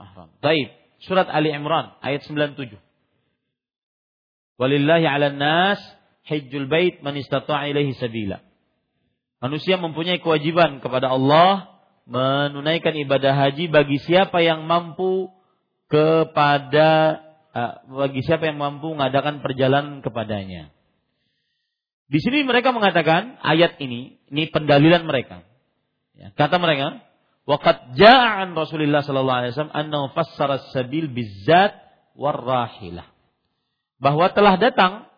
mahram. 0.00 0.32
Baik, 0.40 0.72
surat 1.04 1.28
Ali 1.28 1.52
Imran 1.52 1.92
ayat 2.00 2.24
97. 2.24 2.80
Walillahi 4.56 5.04
'alan 5.04 5.36
nas 5.36 5.80
hajjul 6.24 6.72
bait 6.72 7.04
man 7.04 7.20
istata'a 7.20 7.68
ilaihi 7.68 7.92
sabila. 8.00 8.40
Manusia 9.40 9.80
mempunyai 9.80 10.20
kewajiban 10.20 10.80
kepada 10.84 11.12
Allah 11.12 11.80
menunaikan 12.04 12.92
ibadah 12.96 13.32
haji 13.36 13.72
bagi 13.72 14.00
siapa 14.04 14.40
yang 14.44 14.68
mampu 14.68 15.32
kepada 15.88 17.20
uh, 17.56 17.74
bagi 17.88 18.20
siapa 18.24 18.52
yang 18.52 18.60
mampu 18.60 18.92
mengadakan 18.92 19.40
perjalanan 19.40 20.04
kepadanya. 20.04 20.72
Di 22.10 22.18
sini 22.18 22.42
mereka 22.42 22.74
mengatakan 22.74 23.38
ayat 23.38 23.78
ini, 23.78 24.18
ini 24.28 24.50
pendalilan 24.50 25.06
mereka. 25.06 25.46
Ya, 26.18 26.34
kata 26.34 26.58
mereka, 26.58 27.00
Waqad 27.50 27.98
ja'an 27.98 28.54
Rasulullah 28.54 29.02
sallallahu 29.02 29.38
alaihi 29.42 29.52
wasallam 29.58 29.74
annahu 29.74 30.14
fassara 30.14 30.62
sabil 30.70 31.10
bizzat 31.10 31.74
warrahilah. 32.14 33.10
Bahwa 33.98 34.30
telah 34.30 34.54
datang 34.54 35.10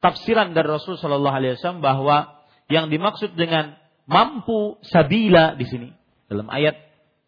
tafsiran 0.00 0.56
dari 0.56 0.64
Rasul 0.64 0.96
sallallahu 0.96 1.36
alaihi 1.36 1.60
wasallam 1.60 1.84
bahwa 1.84 2.40
yang 2.72 2.88
dimaksud 2.88 3.36
dengan 3.36 3.76
mampu 4.08 4.80
sabila 4.80 5.60
di 5.60 5.68
sini 5.68 5.88
dalam 6.32 6.48
ayat 6.48 6.80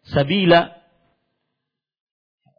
sabila 0.09 0.73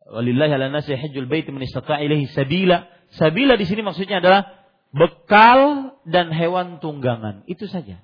walillahi 0.06 0.54
ala 0.54 0.70
nasi 0.70 0.94
hajjul 0.94 1.26
bait 1.26 1.50
man 1.50 1.66
istata'a 1.66 1.98
ilaihi 1.98 2.30
sabila. 2.30 2.86
Sabila 3.18 3.58
di 3.58 3.66
sini 3.66 3.82
maksudnya 3.82 4.22
adalah 4.22 4.54
bekal 4.94 5.92
dan 6.06 6.30
hewan 6.30 6.78
tunggangan. 6.78 7.42
Itu 7.50 7.66
saja. 7.66 7.98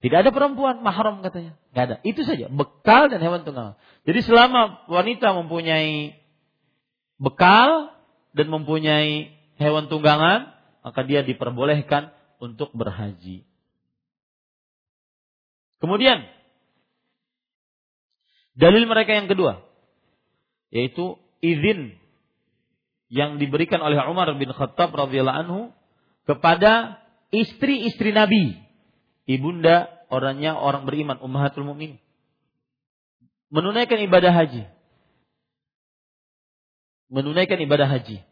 Tidak 0.00 0.16
ada 0.16 0.32
perempuan 0.32 0.80
mahram 0.80 1.20
katanya. 1.20 1.60
Tidak 1.72 1.82
ada. 1.84 1.96
Itu 2.00 2.24
saja. 2.24 2.48
Bekal 2.48 3.12
dan 3.12 3.20
hewan 3.20 3.44
tunggangan. 3.44 3.76
Jadi 4.08 4.20
selama 4.24 4.88
wanita 4.88 5.36
mempunyai 5.36 6.16
bekal 7.20 7.92
dan 8.32 8.48
mempunyai 8.48 9.28
hewan 9.60 9.92
tunggangan, 9.92 10.56
maka 10.80 11.00
dia 11.04 11.20
diperbolehkan 11.20 12.16
untuk 12.40 12.72
berhaji. 12.72 13.44
Kemudian 15.84 16.24
dalil 18.56 18.84
mereka 18.84 19.16
yang 19.16 19.28
kedua 19.28 19.64
yaitu 20.70 21.16
izin 21.42 21.96
yang 23.10 23.42
diberikan 23.42 23.82
oleh 23.82 23.98
Umar 24.06 24.30
bin 24.38 24.54
Khattab 24.54 24.94
radhiyallahu 24.94 25.40
anhu 25.44 25.60
kepada 26.28 27.02
istri-istri 27.34 28.14
Nabi 28.14 28.54
ibunda 29.28 29.90
orangnya 30.12 30.56
orang 30.56 30.84
beriman 30.88 31.20
ummahatul 31.20 31.64
mukmin 31.64 31.96
menunaikan 33.50 34.00
ibadah 34.04 34.32
haji 34.32 34.68
menunaikan 37.10 37.58
ibadah 37.58 37.90
haji 37.90 38.22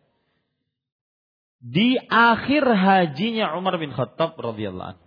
di 1.59 1.99
akhir 2.07 2.62
hajinya 2.62 3.59
Umar 3.59 3.82
bin 3.82 3.91
Khattab 3.91 4.39
radhiyallahu 4.39 4.95
anhu. 4.95 5.07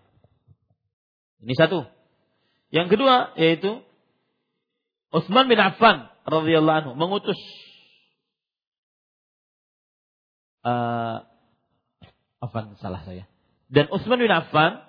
Ini 1.47 1.53
satu. 1.55 1.87
Yang 2.75 2.87
kedua 2.95 3.35
yaitu 3.39 3.79
Utsman 5.11 5.47
bin 5.47 5.59
Affan 5.59 6.11
radhiyallahu 6.27 6.77
anhu 6.85 6.91
mengutus 6.99 7.39
uh, 10.67 11.23
Affan 12.43 12.75
salah 12.83 13.03
saya. 13.07 13.23
Dan 13.71 13.87
Utsman 13.87 14.19
bin 14.19 14.31
Affan 14.31 14.83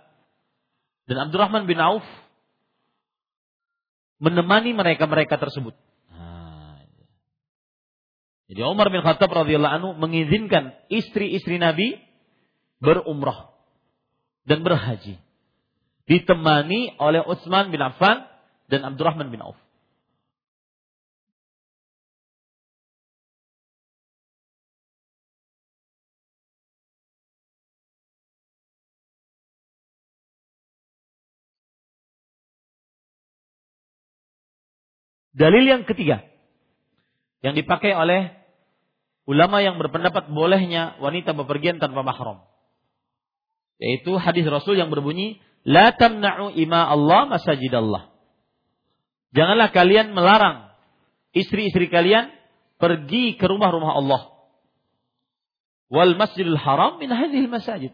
dan 1.13 1.29
Abdurrahman 1.29 1.69
bin 1.69 1.77
Auf 1.77 2.05
menemani 4.17 4.73
mereka-mereka 4.73 5.37
tersebut. 5.37 5.77
Nah, 6.09 6.81
jadi 8.49 8.65
Umar 8.65 8.89
bin 8.89 9.05
Khattab 9.05 9.29
radhiyallahu 9.29 9.77
anhu 9.77 9.91
mengizinkan 10.01 10.73
istri-istri 10.89 11.61
Nabi 11.61 12.01
berumrah 12.81 13.53
dan 14.49 14.65
berhaji. 14.65 15.21
Ditemani 16.09 16.97
oleh 16.97 17.21
Utsman 17.29 17.69
bin 17.69 17.85
Affan 17.85 18.25
dan 18.73 18.89
Abdurrahman 18.89 19.29
bin 19.29 19.45
Auf. 19.45 19.61
Dalil 35.43 35.67
yang 35.67 35.83
ketiga 35.83 36.23
yang 37.43 37.59
dipakai 37.59 37.91
oleh 37.99 38.31
ulama 39.27 39.59
yang 39.59 39.75
berpendapat 39.75 40.31
bolehnya 40.31 40.95
wanita 41.03 41.35
bepergian 41.35 41.83
tanpa 41.83 42.07
mahram. 42.07 42.47
Yaitu 43.83 44.15
hadis 44.23 44.47
Rasul 44.47 44.79
yang 44.79 44.95
berbunyi, 44.95 45.43
"La 45.67 45.91
tamna'u 45.91 46.55
ima 46.55 46.87
Allah 46.87 47.27
masajid 47.27 47.75
Allah." 47.75 48.15
Janganlah 49.35 49.75
kalian 49.75 50.15
melarang 50.15 50.71
istri-istri 51.35 51.91
kalian 51.91 52.31
pergi 52.79 53.35
ke 53.35 53.43
rumah-rumah 53.43 53.99
Allah. 53.99 54.23
Wal 55.91 56.15
Masjidil 56.15 56.55
Haram 56.55 57.03
min 57.03 57.11
hadhil 57.11 57.51
masajid. 57.51 57.91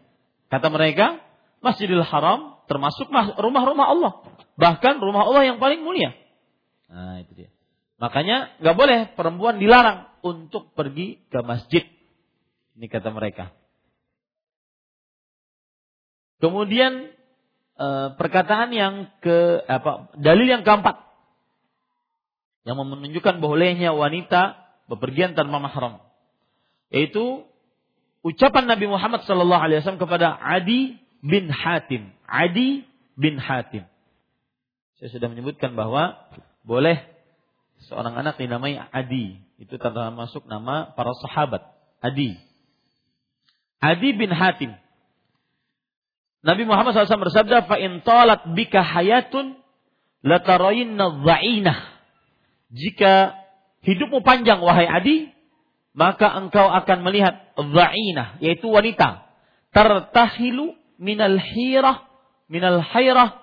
Kata 0.53 0.69
mereka, 0.69 1.17
Masjidil 1.65 2.05
Haram 2.05 2.61
termasuk 2.69 3.09
rumah-rumah 3.41 3.87
Allah. 3.89 4.11
Bahkan 4.53 5.01
rumah 5.01 5.25
Allah 5.25 5.49
yang 5.49 5.57
paling 5.57 5.81
mulia. 5.81 6.13
Nah, 6.89 7.21
itu 7.21 7.31
dia. 7.37 7.49
Makanya 8.01 8.57
nggak 8.63 8.75
boleh 8.75 8.99
perempuan 9.13 9.61
dilarang 9.61 10.09
untuk 10.25 10.71
pergi 10.73 11.19
ke 11.29 11.39
masjid. 11.43 11.83
Ini 12.79 12.87
kata 12.87 13.11
mereka. 13.11 13.51
Kemudian 16.39 17.11
e, 17.75 17.87
perkataan 18.15 18.71
yang 18.71 19.11
ke 19.19 19.67
apa 19.67 20.15
dalil 20.15 20.47
yang 20.47 20.63
keempat 20.63 21.03
yang 22.63 22.79
menunjukkan 22.79 23.43
bolehnya 23.43 23.91
wanita 23.91 24.55
bepergian 24.87 25.35
tanpa 25.35 25.59
mahram 25.59 25.99
yaitu 26.87 27.43
ucapan 28.23 28.71
Nabi 28.71 28.87
Muhammad 28.87 29.27
sallallahu 29.27 29.59
alaihi 29.59 29.83
wasallam 29.83 30.01
kepada 30.01 30.31
Adi 30.39 30.95
bin 31.19 31.51
Hatim. 31.51 32.15
Adi 32.23 32.87
bin 33.19 33.35
Hatim. 33.35 33.83
Saya 34.99 35.09
sudah 35.11 35.27
menyebutkan 35.31 35.75
bahwa 35.75 36.15
boleh 36.69 37.01
seorang 37.89 38.13
anak 38.13 38.37
dinamai 38.37 38.77
Adi. 38.77 39.41
Itu 39.57 39.81
termasuk 39.81 40.45
nama 40.45 40.93
para 40.93 41.17
sahabat. 41.17 41.65
Adi. 42.05 42.37
Adi 43.81 44.09
bin 44.13 44.29
Hatim. 44.29 44.77
Nabi 46.45 46.63
Muhammad 46.63 46.93
SAW 46.95 47.25
bersabda, 47.27 47.67
"Fa 47.67 47.75
in 47.81 48.05
talat 48.05 48.53
bika 48.53 48.79
hayatun 48.79 49.57
latarayinna 50.23 51.25
dha'inah." 51.25 51.77
Jika 52.69 53.33
hidupmu 53.83 54.21
panjang 54.21 54.61
wahai 54.61 54.87
Adi, 54.87 55.17
maka 55.97 56.31
engkau 56.37 56.69
akan 56.69 57.03
melihat 57.03 57.49
dha'inah, 57.57 58.39
yaitu 58.39 58.69
wanita. 58.71 59.25
Tertahilu 59.75 60.77
minal 60.95 61.35
hirah, 61.41 62.07
minal 62.47 62.79
hayrah, 62.79 63.35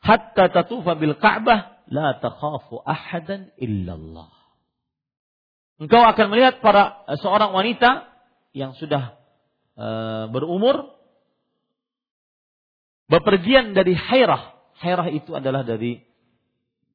hatta 0.00 0.48
tatufa 0.48 0.96
bil 0.96 1.18
Ka'bah, 1.20 1.71
la 1.92 2.16
takhafu 2.16 2.80
ahadan 2.88 3.52
illallah. 3.60 4.32
Engkau 5.76 6.00
akan 6.00 6.26
melihat 6.32 6.64
para 6.64 7.04
seorang 7.20 7.52
wanita 7.52 8.08
yang 8.56 8.72
sudah 8.80 9.18
uh, 9.76 10.24
berumur 10.32 10.96
bepergian 13.12 13.76
dari 13.76 13.92
Hairah. 13.92 14.56
Hairah 14.80 15.12
itu 15.12 15.36
adalah 15.36 15.68
dari 15.68 16.00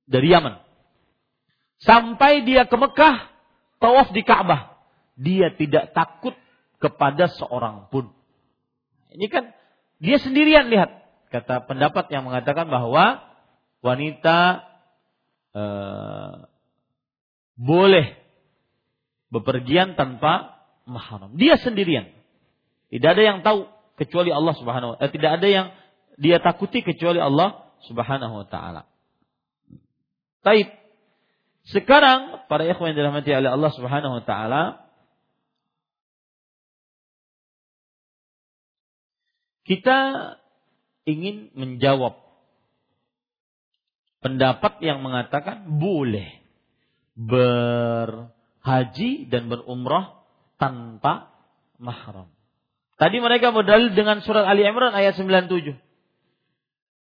dari 0.10 0.28
Yaman. 0.34 0.66
Sampai 1.78 2.42
dia 2.42 2.66
ke 2.66 2.74
Mekah, 2.74 3.30
tawaf 3.78 4.10
di 4.10 4.26
Ka'bah. 4.26 4.82
Dia 5.14 5.54
tidak 5.54 5.94
takut 5.94 6.34
kepada 6.82 7.30
seorang 7.38 7.90
pun. 7.94 8.10
Ini 9.14 9.30
kan 9.30 9.54
dia 10.02 10.18
sendirian 10.18 10.74
lihat. 10.74 11.06
Kata 11.28 11.68
pendapat 11.68 12.08
yang 12.08 12.24
mengatakan 12.24 12.72
bahwa 12.72 13.20
wanita 13.84 14.64
eh, 15.58 16.34
boleh 17.58 18.08
bepergian 19.34 19.98
tanpa 19.98 20.62
mahram. 20.86 21.34
Dia 21.36 21.58
sendirian. 21.58 22.14
Tidak 22.94 23.10
ada 23.10 23.24
yang 23.24 23.42
tahu 23.42 23.68
kecuali 23.98 24.30
Allah 24.32 24.54
Subhanahu 24.56 24.90
wa 24.94 24.96
taala. 24.96 25.10
Eh, 25.10 25.14
tidak 25.18 25.32
ada 25.42 25.48
yang 25.50 25.68
dia 26.18 26.38
takuti 26.38 26.86
kecuali 26.86 27.18
Allah 27.18 27.74
Subhanahu 27.90 28.46
wa 28.46 28.48
taala. 28.48 28.86
Taib. 30.46 30.70
Sekarang 31.68 32.48
para 32.48 32.64
ikhwan 32.64 32.96
yang 32.96 33.04
dirahmati 33.04 33.28
oleh 33.36 33.52
Allah 33.52 33.72
Subhanahu 33.76 34.14
wa 34.22 34.24
taala 34.24 34.88
kita 39.68 40.00
ingin 41.04 41.52
menjawab 41.52 42.27
pendapat 44.22 44.82
yang 44.82 45.02
mengatakan 45.06 45.78
boleh 45.78 46.42
berhaji 47.18 48.32
dan 49.30 49.50
berumrah 49.50 50.22
tanpa 50.62 51.34
mahram. 51.78 52.30
Tadi 52.98 53.18
mereka 53.22 53.54
berdalil 53.54 53.94
dengan 53.94 54.26
surat 54.26 54.46
Ali 54.46 54.66
Imran 54.66 54.94
ayat 54.94 55.14
97. 55.18 55.78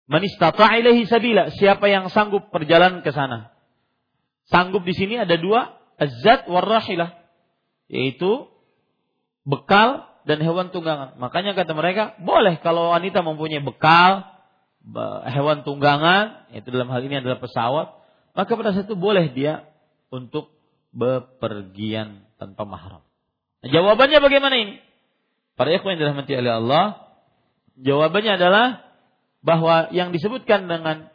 Man 0.06 0.22
istata'a 0.22 0.78
ilaihi 0.78 1.06
sabila, 1.06 1.50
siapa 1.54 1.86
yang 1.90 2.10
sanggup 2.10 2.50
perjalanan 2.54 3.02
ke 3.02 3.10
sana. 3.14 3.54
Sanggup 4.50 4.82
di 4.82 4.94
sini 4.94 5.18
ada 5.18 5.38
dua, 5.38 5.78
azat 5.98 6.50
warrahilah, 6.50 7.14
yaitu 7.90 8.50
bekal 9.46 10.06
dan 10.26 10.42
hewan 10.42 10.70
tunggangan. 10.70 11.18
Makanya 11.18 11.54
kata 11.54 11.74
mereka, 11.74 12.14
boleh 12.22 12.58
kalau 12.62 12.94
wanita 12.94 13.22
mempunyai 13.22 13.62
bekal, 13.62 14.26
hewan 15.30 15.62
tunggangan, 15.62 16.50
itu 16.52 16.68
dalam 16.70 16.90
hal 16.90 17.02
ini 17.06 17.22
adalah 17.22 17.38
pesawat, 17.38 17.88
maka 18.34 18.50
pada 18.52 18.74
saat 18.74 18.90
itu 18.90 18.98
boleh 18.98 19.30
dia 19.30 19.66
untuk 20.10 20.50
bepergian 20.92 22.26
tanpa 22.36 22.66
mahram. 22.66 23.02
Nah, 23.62 23.70
jawabannya 23.70 24.18
bagaimana 24.18 24.54
ini? 24.58 24.74
Para 25.54 25.70
ikhwan 25.70 25.94
yang 25.94 26.10
dirahmati 26.10 26.32
oleh 26.34 26.52
Allah, 26.58 26.84
jawabannya 27.78 28.32
adalah 28.36 28.66
bahwa 29.42 29.90
yang 29.94 30.10
disebutkan 30.10 30.66
dengan 30.66 31.12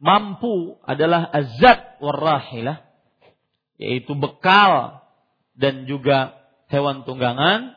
mampu 0.00 0.80
adalah 0.82 1.28
azat 1.30 2.00
warrahilah 2.00 2.82
yaitu 3.76 4.16
bekal 4.16 5.04
dan 5.54 5.84
juga 5.84 6.40
hewan 6.72 7.04
tunggangan 7.04 7.76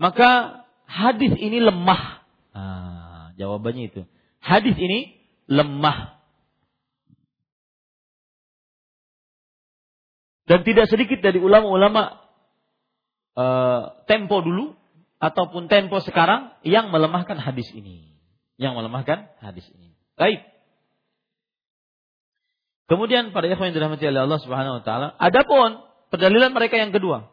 maka 0.00 0.64
hadis 0.88 1.36
ini 1.36 1.60
lemah 1.60 2.24
nah, 2.56 3.24
jawabannya 3.36 3.92
itu 3.92 4.02
hadis 4.44 4.76
ini 4.76 5.16
lemah 5.48 6.20
dan 10.44 10.60
tidak 10.60 10.92
sedikit 10.92 11.24
dari 11.24 11.40
ulama-ulama 11.40 12.20
uh, 13.40 14.04
tempo 14.04 14.44
dulu 14.44 14.76
ataupun 15.16 15.72
tempo 15.72 16.04
sekarang 16.04 16.52
yang 16.60 16.92
melemahkan 16.92 17.40
hadis 17.40 17.72
ini 17.72 18.14
yang 18.60 18.78
melemahkan 18.78 19.30
hadis 19.42 19.66
ini. 19.74 19.94
Baik. 20.14 20.46
Kemudian 22.86 23.32
pada 23.32 23.48
ikhwan 23.48 23.72
yang 23.72 23.76
dirahmati 23.80 24.04
oleh 24.04 24.22
Allah 24.28 24.40
Subhanahu 24.44 24.74
wa 24.80 24.82
taala, 24.84 25.08
adapun 25.16 25.80
pendalilan 26.12 26.52
mereka 26.52 26.76
yang 26.76 26.92
kedua 26.92 27.32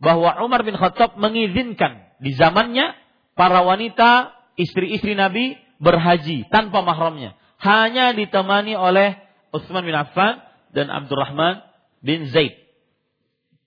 bahwa 0.00 0.40
Umar 0.42 0.64
bin 0.64 0.74
Khattab 0.74 1.20
mengizinkan 1.20 2.16
di 2.18 2.32
zamannya 2.34 2.96
para 3.36 3.60
wanita 3.62 4.32
istri-istri 4.56 5.12
Nabi 5.12 5.54
berhaji 5.82 6.48
tanpa 6.48 6.80
mahramnya, 6.80 7.36
hanya 7.60 8.12
ditemani 8.12 8.76
oleh 8.76 9.16
Utsman 9.52 9.84
bin 9.84 9.96
Affan 9.96 10.42
dan 10.72 10.92
Abdurrahman 10.92 11.64
bin 12.04 12.28
Zaid. 12.28 12.56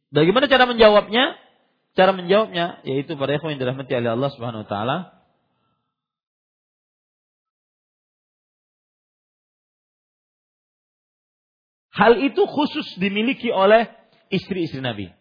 Bagaimana 0.10 0.50
cara 0.50 0.66
menjawabnya? 0.66 1.38
Cara 1.98 2.14
menjawabnya 2.14 2.82
yaitu 2.86 3.18
para 3.18 3.34
ikhwan 3.36 3.58
yang 3.58 3.62
dirahmati 3.62 3.92
oleh 3.98 4.12
Allah 4.14 4.30
Subhanahu 4.34 4.64
wa 4.66 4.70
taala, 4.70 4.98
Hal 12.00 12.16
itu 12.24 12.48
khusus 12.48 12.96
dimiliki 12.96 13.52
oleh 13.52 13.92
istri-istri 14.32 14.80
Nabi. 14.80 15.12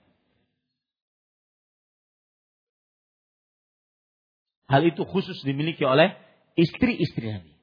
Hal 4.70 4.86
itu 4.86 5.02
khusus 5.02 5.42
dimiliki 5.42 5.82
oleh 5.82 6.14
istri-istri 6.58 7.30
Nabi. 7.30 7.54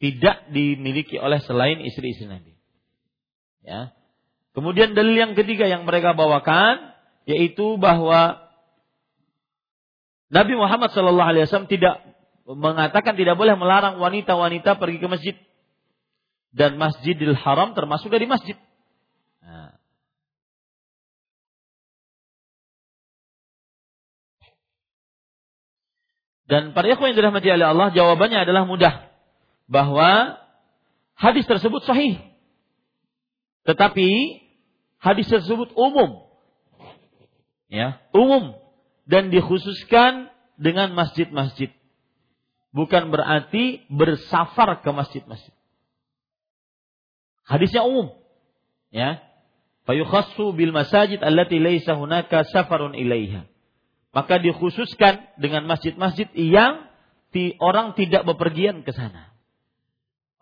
Tidak 0.00 0.50
dimiliki 0.50 1.14
oleh 1.22 1.38
selain 1.46 1.78
istri-istri 1.86 2.26
Nabi. 2.26 2.58
Ya. 3.62 3.94
Kemudian 4.50 4.98
dalil 4.98 5.14
yang 5.14 5.32
ketiga 5.38 5.70
yang 5.70 5.86
mereka 5.86 6.10
bawakan 6.18 6.90
yaitu 7.28 7.78
bahwa 7.78 8.42
Nabi 10.30 10.58
Muhammad 10.58 10.90
SAW 10.90 11.70
tidak 11.70 12.02
mengatakan 12.46 13.14
tidak 13.14 13.38
boleh 13.38 13.54
melarang 13.54 14.02
wanita-wanita 14.02 14.78
pergi 14.78 14.98
ke 14.98 15.06
masjid 15.06 15.36
dan 16.50 16.74
Masjidil 16.74 17.38
Haram 17.38 17.78
termasuk 17.78 18.10
dari 18.10 18.26
masjid. 18.26 18.58
Dan 26.50 26.74
para 26.74 26.90
ikhwan 26.90 27.14
yang 27.14 27.18
dirahmati 27.22 27.46
oleh 27.46 27.66
Allah, 27.70 27.94
jawabannya 27.94 28.42
adalah 28.42 28.66
mudah. 28.66 29.06
Bahwa 29.70 30.34
hadis 31.14 31.46
tersebut 31.46 31.86
sahih. 31.86 32.18
Tetapi 33.62 34.10
hadis 34.98 35.30
tersebut 35.30 35.70
umum. 35.78 36.26
Ya, 37.70 38.02
umum 38.10 38.58
dan 39.06 39.30
dikhususkan 39.30 40.26
dengan 40.58 40.90
masjid-masjid. 40.98 41.70
Bukan 42.74 43.14
berarti 43.14 43.86
bersafar 43.86 44.82
ke 44.82 44.90
masjid-masjid. 44.90 45.54
Hadisnya 47.46 47.82
umum. 47.82 48.14
Ya. 48.94 49.22
Fayukhassu 49.86 50.54
bil 50.54 50.70
masajid 50.70 51.18
allati 51.18 51.58
laisa 51.58 51.98
hunaka 51.98 52.46
safarun 52.46 52.94
ilaiha. 52.94 53.49
Maka 54.10 54.42
dikhususkan 54.42 55.38
dengan 55.38 55.70
masjid-masjid 55.70 56.26
yang 56.34 56.90
ti, 57.30 57.54
orang 57.62 57.94
tidak 57.94 58.26
bepergian 58.26 58.82
ke 58.82 58.90
sana. 58.90 59.30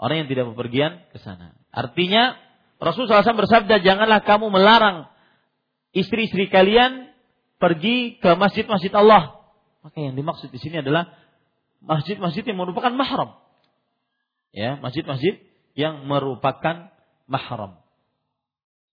Orang 0.01 0.25
yang 0.25 0.29
tidak 0.31 0.55
bepergian 0.55 1.05
ke 1.13 1.19
sana. 1.21 1.53
Artinya 1.69 2.39
Rasulullah 2.81 3.21
SAW 3.21 3.45
bersabda, 3.45 3.83
janganlah 3.83 4.25
kamu 4.25 4.49
melarang 4.49 5.11
istri-istri 5.93 6.49
kalian 6.49 7.11
pergi 7.59 8.17
ke 8.23 8.31
masjid-masjid 8.39 8.95
Allah. 8.95 9.43
Maka 9.83 9.99
yang 9.99 10.15
dimaksud 10.15 10.49
di 10.55 10.63
sini 10.63 10.81
adalah 10.81 11.11
masjid-masjid 11.83 12.47
yang 12.47 12.59
merupakan 12.59 12.95
mahram. 12.95 13.37
Ya, 14.55 14.81
masjid-masjid 14.81 15.43
yang 15.77 16.07
merupakan 16.09 16.91
mahram. 17.29 17.79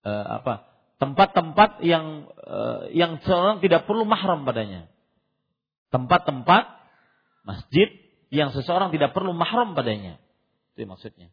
E, 0.03 0.11
apa? 0.11 0.74
Tempat-tempat 1.05 1.85
yang 1.85 2.33
e, 2.33 2.57
yang 2.97 3.21
seorang 3.21 3.61
tidak 3.61 3.85
perlu 3.85 4.09
mahram 4.09 4.41
padanya. 4.41 4.89
Tempat-tempat 5.93 6.81
masjid 7.45 7.93
yang 8.33 8.49
seseorang 8.49 8.89
tidak 8.89 9.13
perlu 9.13 9.37
mahram 9.37 9.77
padanya. 9.77 10.17
Itu 10.73 10.89
maksudnya. 10.89 11.29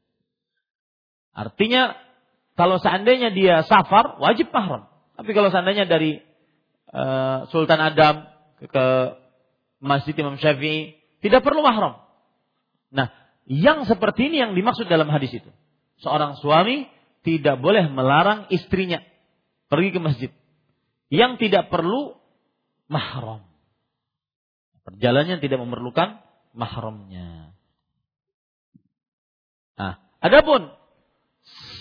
Artinya 1.33 1.97
kalau 2.53 2.77
seandainya 2.77 3.33
dia 3.33 3.65
safar 3.65 4.21
wajib 4.21 4.53
mahram. 4.53 4.93
Tapi 5.17 5.33
kalau 5.33 5.49
seandainya 5.49 5.89
dari 5.89 6.21
uh, 6.93 7.49
Sultan 7.49 7.81
Adam 7.81 8.29
ke, 8.61 8.69
ke 8.69 8.85
Masjid 9.81 10.13
Imam 10.21 10.37
Syafi'i 10.37 11.01
tidak 11.25 11.41
perlu 11.41 11.65
mahram. 11.65 12.05
Nah, 12.93 13.09
yang 13.49 13.89
seperti 13.89 14.29
ini 14.29 14.45
yang 14.45 14.53
dimaksud 14.53 14.85
dalam 14.85 15.09
hadis 15.09 15.33
itu. 15.33 15.49
Seorang 16.05 16.37
suami 16.39 16.87
tidak 17.25 17.63
boleh 17.63 17.89
melarang 17.89 18.51
istrinya 18.53 19.01
pergi 19.73 19.89
ke 19.97 20.01
masjid 20.05 20.31
yang 21.09 21.41
tidak 21.41 21.73
perlu 21.73 22.13
mahram. 22.93 23.41
Perjalannya 24.85 25.41
tidak 25.41 25.65
memerlukan 25.65 26.21
mahramnya. 26.53 27.57
Nah, 29.81 29.97
adapun 30.21 30.69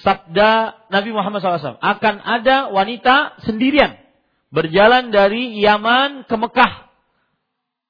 sabda 0.07 0.87
Nabi 0.87 1.11
Muhammad 1.11 1.43
SAW 1.43 1.83
akan 1.83 2.15
ada 2.23 2.71
wanita 2.71 3.43
sendirian 3.43 3.99
berjalan 4.55 5.11
dari 5.11 5.59
Yaman 5.59 6.23
ke 6.31 6.35
Mekah 6.39 6.87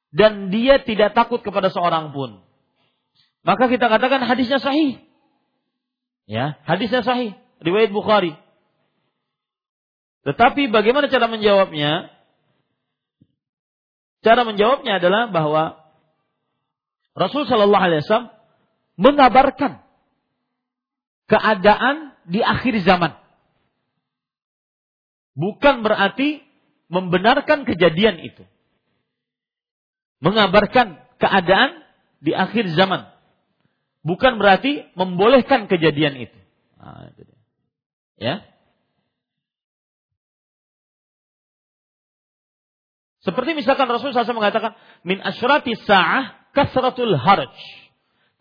dan 0.09 0.49
dia 0.49 0.81
tidak 0.81 1.13
takut 1.13 1.45
kepada 1.45 1.69
seorang 1.69 2.09
pun. 2.09 2.41
Maka 3.45 3.69
kita 3.69 3.85
katakan 3.85 4.25
hadisnya 4.25 4.57
sahih. 4.57 5.01
Ya, 6.29 6.57
hadisnya 6.65 7.01
sahih, 7.01 7.37
riwayat 7.61 7.89
Bukhari. 7.93 8.37
Tetapi 10.21 10.69
bagaimana 10.69 11.09
cara 11.09 11.25
menjawabnya? 11.25 12.13
Cara 14.21 14.45
menjawabnya 14.45 15.01
adalah 15.01 15.33
bahwa 15.33 15.81
Rasul 17.17 17.49
Shallallahu 17.49 17.85
Alaihi 17.89 18.05
Wasallam 18.05 18.29
mengabarkan 19.01 19.81
keadaan 21.25 22.13
di 22.29 22.39
akhir 22.45 22.85
zaman. 22.85 23.17
Bukan 25.33 25.81
berarti 25.81 26.43
membenarkan 26.91 27.65
kejadian 27.65 28.21
itu. 28.21 28.45
Mengabarkan 30.21 31.01
keadaan 31.17 31.81
di 32.21 32.35
akhir 32.37 32.69
zaman. 32.77 33.09
Bukan 34.05 34.37
berarti 34.37 34.85
membolehkan 34.93 35.65
kejadian 35.65 36.29
itu. 36.29 36.39
Dia. 37.17 37.25
Ya. 38.21 38.50
Seperti 43.21 43.53
misalkan 43.53 43.85
Rasulullah 43.85 44.25
SAW 44.25 44.41
mengatakan, 44.41 44.73
min 45.05 45.21
asyrati 45.21 45.77
sa'ah 45.77 46.51
kasratul 46.57 47.13
harj. 47.13 47.53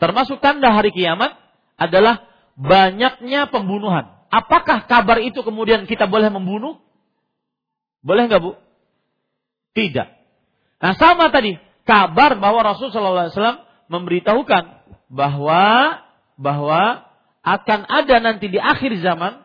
Termasuk 0.00 0.40
tanda 0.40 0.72
hari 0.72 0.88
kiamat 0.96 1.36
adalah 1.76 2.24
banyaknya 2.56 3.52
pembunuhan. 3.52 4.08
Apakah 4.32 4.88
kabar 4.88 5.20
itu 5.20 5.44
kemudian 5.44 5.84
kita 5.84 6.08
boleh 6.08 6.32
membunuh? 6.32 6.80
Boleh 8.00 8.24
nggak 8.24 8.40
bu? 8.40 8.56
Tidak. 9.76 10.08
Nah 10.80 10.92
sama 10.96 11.28
tadi 11.28 11.60
kabar 11.84 12.40
bahwa 12.40 12.64
Rasulullah 12.64 13.28
SAW 13.28 13.66
memberitahukan 13.92 14.64
bahwa 15.12 15.98
bahwa 16.40 17.04
akan 17.44 17.80
ada 17.84 18.16
nanti 18.22 18.48
di 18.48 18.56
akhir 18.56 18.96
zaman 19.04 19.44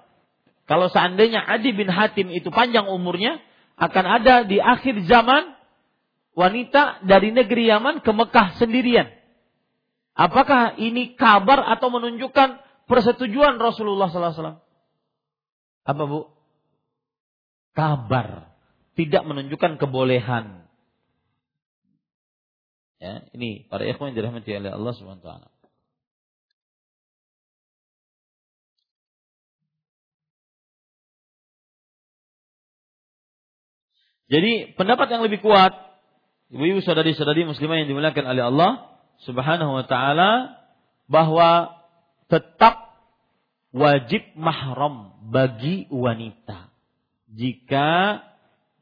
kalau 0.70 0.88
seandainya 0.88 1.44
Adi 1.44 1.76
bin 1.76 1.92
Hatim 1.92 2.32
itu 2.32 2.48
panjang 2.54 2.88
umurnya 2.88 3.42
akan 3.76 4.06
ada 4.08 4.48
di 4.48 4.60
akhir 4.60 5.04
zaman 5.08 5.56
wanita 6.36 7.04
dari 7.08 7.32
negeri 7.32 7.72
Yaman 7.72 8.04
ke 8.04 8.12
Mekah 8.12 8.60
sendirian. 8.60 9.08
Apakah 10.16 10.80
ini 10.80 11.16
kabar 11.20 11.64
atau 11.76 11.92
menunjukkan 11.92 12.60
persetujuan 12.88 13.60
Rasulullah 13.60 14.08
SAW? 14.08 14.64
Apa 15.84 16.04
bu? 16.08 16.32
Kabar, 17.76 18.56
tidak 18.96 19.28
menunjukkan 19.28 19.76
kebolehan. 19.76 20.64
Ya, 23.04 23.28
ini 23.36 23.68
para 23.68 23.84
ikhwan 23.84 24.16
dirahmati 24.16 24.56
oleh 24.56 24.72
Allah 24.72 24.94
Subhanahu 24.96 25.20
wa 25.20 25.28
taala. 25.28 25.48
Jadi 34.26 34.74
pendapat 34.74 35.08
yang 35.14 35.22
lebih 35.22 35.46
kuat, 35.46 35.74
ibu-ibu 36.50 36.82
saudari-saudari 36.82 37.46
muslimah 37.46 37.78
yang 37.82 37.90
dimuliakan 37.90 38.26
oleh 38.26 38.44
Allah 38.50 38.72
Subhanahu 39.22 39.78
wa 39.78 39.86
taala 39.86 40.58
bahwa 41.06 41.78
tetap 42.26 42.98
wajib 43.70 44.26
mahram 44.34 45.14
bagi 45.30 45.86
wanita 45.94 46.74
jika 47.30 48.22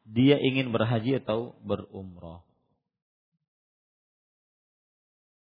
dia 0.08 0.40
ingin 0.40 0.72
berhaji 0.72 1.20
atau 1.20 1.60
berumrah. 1.64 2.46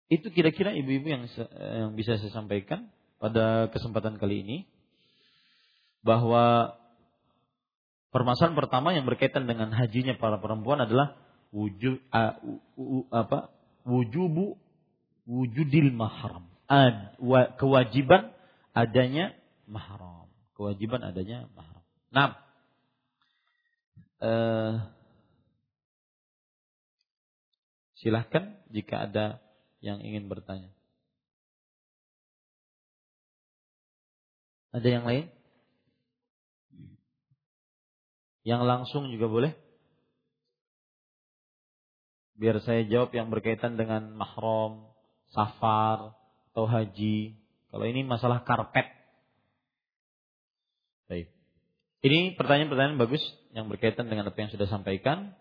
Itu 0.10 0.34
kira-kira 0.34 0.74
ibu-ibu 0.74 1.06
yang 1.06 1.24
yang 1.54 1.94
bisa 1.94 2.18
saya 2.18 2.34
sampaikan 2.34 2.90
pada 3.22 3.70
kesempatan 3.70 4.18
kali 4.18 4.42
ini 4.42 4.58
bahwa 6.02 6.74
Permasalahan 8.10 8.58
pertama 8.58 8.98
yang 8.98 9.06
berkaitan 9.06 9.46
dengan 9.46 9.70
hajinya 9.70 10.18
para 10.18 10.42
perempuan 10.42 10.82
adalah 10.82 11.14
wujud 11.54 12.02
uh, 12.10 12.42
uh, 12.78 13.06
apa? 13.14 13.54
wujubu 13.86 14.58
wujudil 15.30 15.94
mahram. 15.94 16.46
Ad, 16.70 17.18
wa, 17.22 17.54
kewajiban 17.58 18.34
adanya 18.74 19.34
mahram. 19.70 20.30
Kewajiban 20.58 21.06
adanya 21.06 21.46
mahram. 21.54 21.86
Nah, 22.10 22.38
uh, 24.26 24.74
silahkan 28.02 28.58
jika 28.74 29.06
ada 29.10 29.26
yang 29.86 30.02
ingin 30.02 30.26
bertanya. 30.26 30.70
Ada 34.70 34.88
yang 34.90 35.06
lain? 35.06 35.26
Yang 38.44 38.62
langsung 38.64 39.04
juga 39.12 39.28
boleh? 39.28 39.52
Biar 42.40 42.56
saya 42.64 42.88
jawab 42.88 43.12
yang 43.12 43.28
berkaitan 43.28 43.76
dengan 43.76 44.16
mahram, 44.16 44.88
safar, 45.36 46.16
atau 46.52 46.66
haji. 46.66 47.36
Kalau 47.70 47.86
ini 47.86 48.02
masalah 48.08 48.42
karpet. 48.48 48.88
Baik. 51.12 51.28
Ini 52.00 52.40
pertanyaan-pertanyaan 52.40 53.00
bagus 53.00 53.22
yang 53.52 53.68
berkaitan 53.68 54.08
dengan 54.08 54.32
apa 54.32 54.38
yang 54.40 54.52
sudah 54.52 54.68
sampaikan. 54.72 55.36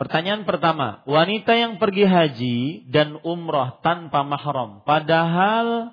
Pertanyaan 0.00 0.48
pertama, 0.48 1.04
wanita 1.04 1.52
yang 1.60 1.76
pergi 1.76 2.08
haji 2.08 2.58
dan 2.88 3.20
umrah 3.20 3.84
tanpa 3.84 4.24
mahram, 4.24 4.80
padahal 4.88 5.92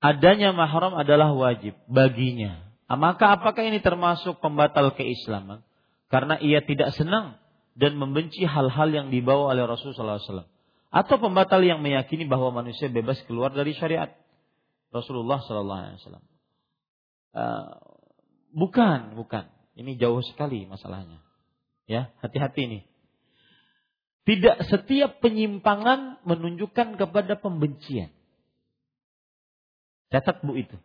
adanya 0.00 0.56
mahram 0.56 0.96
adalah 0.96 1.36
wajib 1.36 1.76
baginya. 1.84 2.71
Ah, 2.92 3.00
maka 3.00 3.40
apakah 3.40 3.64
ini 3.64 3.80
termasuk 3.80 4.44
pembatal 4.44 4.92
keislaman? 4.92 5.64
Karena 6.12 6.36
ia 6.36 6.60
tidak 6.60 6.92
senang 6.92 7.40
dan 7.72 7.96
membenci 7.96 8.44
hal-hal 8.44 8.92
yang 8.92 9.08
dibawa 9.08 9.56
oleh 9.56 9.64
Rasulullah 9.64 10.20
SAW. 10.20 10.44
Atau 10.92 11.16
pembatal 11.16 11.64
yang 11.64 11.80
meyakini 11.80 12.28
bahwa 12.28 12.52
manusia 12.52 12.92
bebas 12.92 13.16
keluar 13.24 13.48
dari 13.48 13.72
syariat 13.72 14.12
Rasulullah 14.92 15.40
SAW. 15.40 16.20
Uh, 17.32 17.80
bukan, 18.52 19.16
bukan. 19.16 19.48
Ini 19.72 19.96
jauh 19.96 20.20
sekali 20.20 20.68
masalahnya. 20.68 21.24
Ya, 21.88 22.12
hati-hati 22.20 22.60
ini. 22.68 22.80
Tidak 24.28 24.68
setiap 24.68 25.24
penyimpangan 25.24 26.20
menunjukkan 26.28 27.00
kepada 27.00 27.40
pembencian. 27.40 28.12
Catat 30.12 30.44
bu 30.44 30.60
itu. 30.60 30.76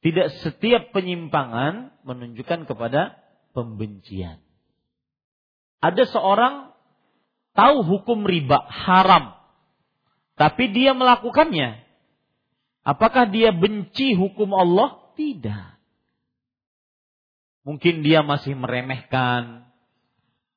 Tidak 0.00 0.40
setiap 0.40 0.96
penyimpangan 0.96 1.92
menunjukkan 2.08 2.64
kepada 2.64 3.20
pembencian. 3.52 4.40
Ada 5.84 6.08
seorang 6.08 6.72
tahu 7.52 7.84
hukum 7.84 8.24
riba 8.24 8.64
haram, 8.64 9.36
tapi 10.40 10.72
dia 10.72 10.96
melakukannya. 10.96 11.84
Apakah 12.80 13.28
dia 13.28 13.52
benci 13.52 14.16
hukum 14.16 14.56
Allah? 14.56 15.12
Tidak. 15.20 15.76
Mungkin 17.68 18.00
dia 18.00 18.24
masih 18.24 18.56
meremehkan, 18.56 19.68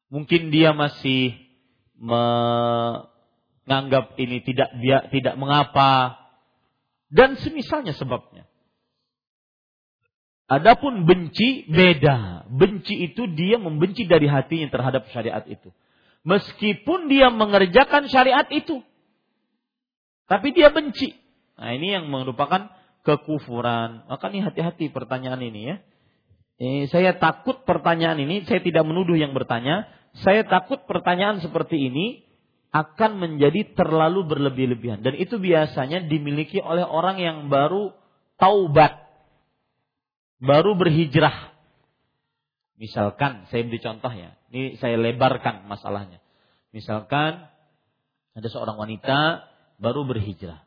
mungkin 0.07 0.55
dia 0.55 0.71
masih 0.71 1.35
menganggap 1.99 2.95
ini 4.15 4.39
tidak 4.39 4.71
tidak 5.11 5.35
mengapa 5.35 6.15
dan 7.11 7.35
semisalnya 7.43 7.91
sebabnya. 7.91 8.47
Adapun 10.53 11.09
benci 11.09 11.65
beda. 11.65 12.45
Benci 12.45 13.09
itu 13.09 13.25
dia 13.33 13.57
membenci 13.57 14.05
dari 14.05 14.29
hatinya 14.29 14.69
terhadap 14.69 15.09
syariat 15.09 15.41
itu. 15.49 15.73
Meskipun 16.21 17.09
dia 17.09 17.33
mengerjakan 17.33 18.05
syariat 18.07 18.45
itu. 18.53 18.85
tapi 20.23 20.55
dia 20.55 20.71
benci. 20.73 21.13
Nah, 21.59 21.77
ini 21.77 21.93
yang 21.93 22.09
merupakan 22.09 22.71
kekufuran. 23.05 24.07
Maka 24.07 24.31
ini 24.33 24.41
hati-hati 24.41 24.89
pertanyaan 24.89 25.43
ini 25.43 25.61
ya. 25.67 25.75
Eh, 26.57 26.87
saya 26.89 27.19
takut 27.19 27.67
pertanyaan 27.67 28.17
ini, 28.23 28.47
saya 28.47 28.63
tidak 28.63 28.87
menuduh 28.87 29.19
yang 29.19 29.35
bertanya, 29.35 29.89
saya 30.23 30.47
takut 30.47 30.85
pertanyaan 30.87 31.43
seperti 31.43 31.91
ini 31.91 32.23
akan 32.73 33.21
menjadi 33.21 33.75
terlalu 33.77 34.25
berlebih-lebihan. 34.25 35.05
Dan 35.05 35.19
itu 35.19 35.37
biasanya 35.37 36.07
dimiliki 36.07 36.57
oleh 36.63 36.87
orang 36.87 37.21
yang 37.21 37.37
baru 37.51 37.93
taubat. 38.41 39.02
Baru 40.43 40.75
berhijrah. 40.75 41.55
Misalkan, 42.75 43.47
saya 43.47 43.63
beri 43.63 43.79
contoh 43.79 44.11
ya. 44.11 44.35
Ini 44.51 44.75
saya 44.75 44.99
lebarkan 44.99 45.71
masalahnya. 45.71 46.19
Misalkan 46.75 47.47
ada 48.35 48.47
seorang 48.51 48.75
wanita 48.75 49.47
baru 49.79 50.03
berhijrah. 50.03 50.59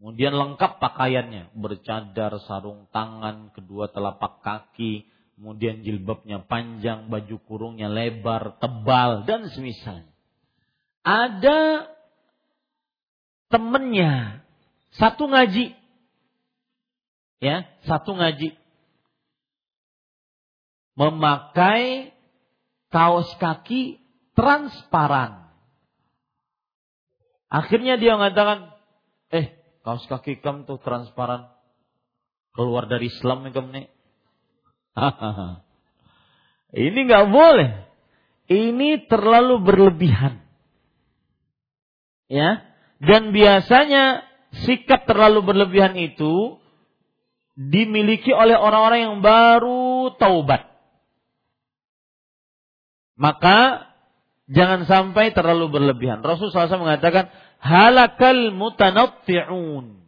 Kemudian 0.00 0.32
lengkap 0.32 0.80
pakaiannya, 0.80 1.52
bercadar, 1.54 2.40
sarung 2.48 2.88
tangan, 2.88 3.52
kedua 3.52 3.92
telapak 3.92 4.40
kaki, 4.40 5.08
kemudian 5.36 5.84
jilbabnya 5.84 6.44
panjang, 6.44 7.08
baju 7.12 7.36
kurungnya 7.44 7.92
lebar, 7.92 8.58
tebal 8.58 9.28
dan 9.28 9.48
semisalnya. 9.52 10.12
Ada 11.04 11.88
temennya 13.52 14.40
satu 14.96 15.28
ngaji. 15.28 15.83
Ya, 17.42 17.66
satu 17.86 18.14
ngaji. 18.14 18.54
Memakai 20.94 22.14
kaos 22.94 23.26
kaki 23.42 23.98
transparan. 24.38 25.50
Akhirnya 27.50 27.98
dia 27.98 28.14
mengatakan, 28.14 28.74
eh 29.34 29.54
kaos 29.82 30.06
kaki 30.06 30.38
kamu 30.38 30.66
tuh 30.66 30.78
transparan. 30.82 31.50
Keluar 32.54 32.86
dari 32.86 33.10
Islam 33.10 33.50
kamu 33.50 33.68
nih. 33.74 33.86
Ini 36.74 36.98
nggak 37.06 37.26
boleh. 37.30 37.70
Ini 38.46 39.10
terlalu 39.10 39.62
berlebihan. 39.62 40.42
Ya. 42.30 42.62
Dan 43.02 43.34
biasanya 43.34 44.22
sikap 44.64 45.06
terlalu 45.10 45.42
berlebihan 45.42 45.98
itu 45.98 46.62
dimiliki 47.54 48.34
oleh 48.34 48.58
orang-orang 48.58 49.00
yang 49.10 49.16
baru 49.22 50.14
taubat. 50.18 50.66
Maka 53.14 53.90
jangan 54.50 54.84
sampai 54.90 55.30
terlalu 55.30 55.70
berlebihan. 55.70 56.18
Rasulullah 56.20 56.66
SAW 56.66 56.82
mengatakan 56.82 57.30
halakal 57.62 58.50
mutanatti'un. 58.50 60.02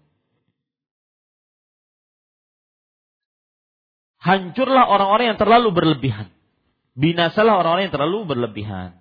Hancurlah 4.19 4.91
orang-orang 4.91 5.35
yang 5.35 5.39
terlalu 5.39 5.71
berlebihan. 5.71 6.35
Binasalah 6.99 7.63
orang-orang 7.63 7.87
yang 7.87 7.95
terlalu 7.95 8.19
berlebihan. 8.27 8.99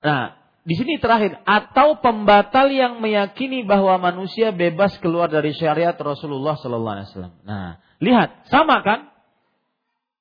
Nah, 0.00 0.36
di 0.64 0.74
sini 0.80 0.96
terakhir 0.96 1.44
atau 1.44 2.00
pembatal 2.00 2.72
yang 2.72 2.96
meyakini 3.04 3.68
bahwa 3.68 4.00
manusia 4.00 4.48
bebas 4.48 4.96
keluar 5.04 5.28
dari 5.28 5.52
syariat 5.52 5.92
Rasulullah 5.92 6.56
Sallallahu 6.56 6.94
Alaihi 6.96 7.08
Wasallam. 7.12 7.34
Nah, 7.44 7.84
lihat 8.00 8.48
sama 8.48 8.80
kan? 8.80 9.12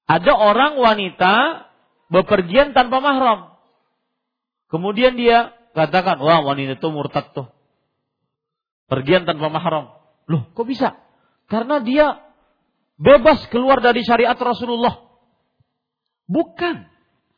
Ada 0.03 0.35
orang 0.35 0.75
wanita 0.75 1.63
bepergian 2.11 2.75
tanpa 2.75 2.99
mahram. 2.99 3.55
Kemudian 4.67 5.15
dia 5.15 5.55
katakan, 5.71 6.19
wah 6.19 6.43
wanita 6.43 6.75
itu 6.75 6.87
murtad 6.91 7.31
tuh. 7.31 7.47
Pergian 8.91 9.23
tanpa 9.23 9.47
mahram. 9.47 9.95
Loh, 10.27 10.51
kok 10.51 10.67
bisa? 10.67 10.99
Karena 11.47 11.79
dia 11.79 12.19
bebas 12.99 13.47
keluar 13.47 13.79
dari 13.79 14.03
syariat 14.03 14.35
Rasulullah. 14.35 15.07
Bukan. 16.27 16.83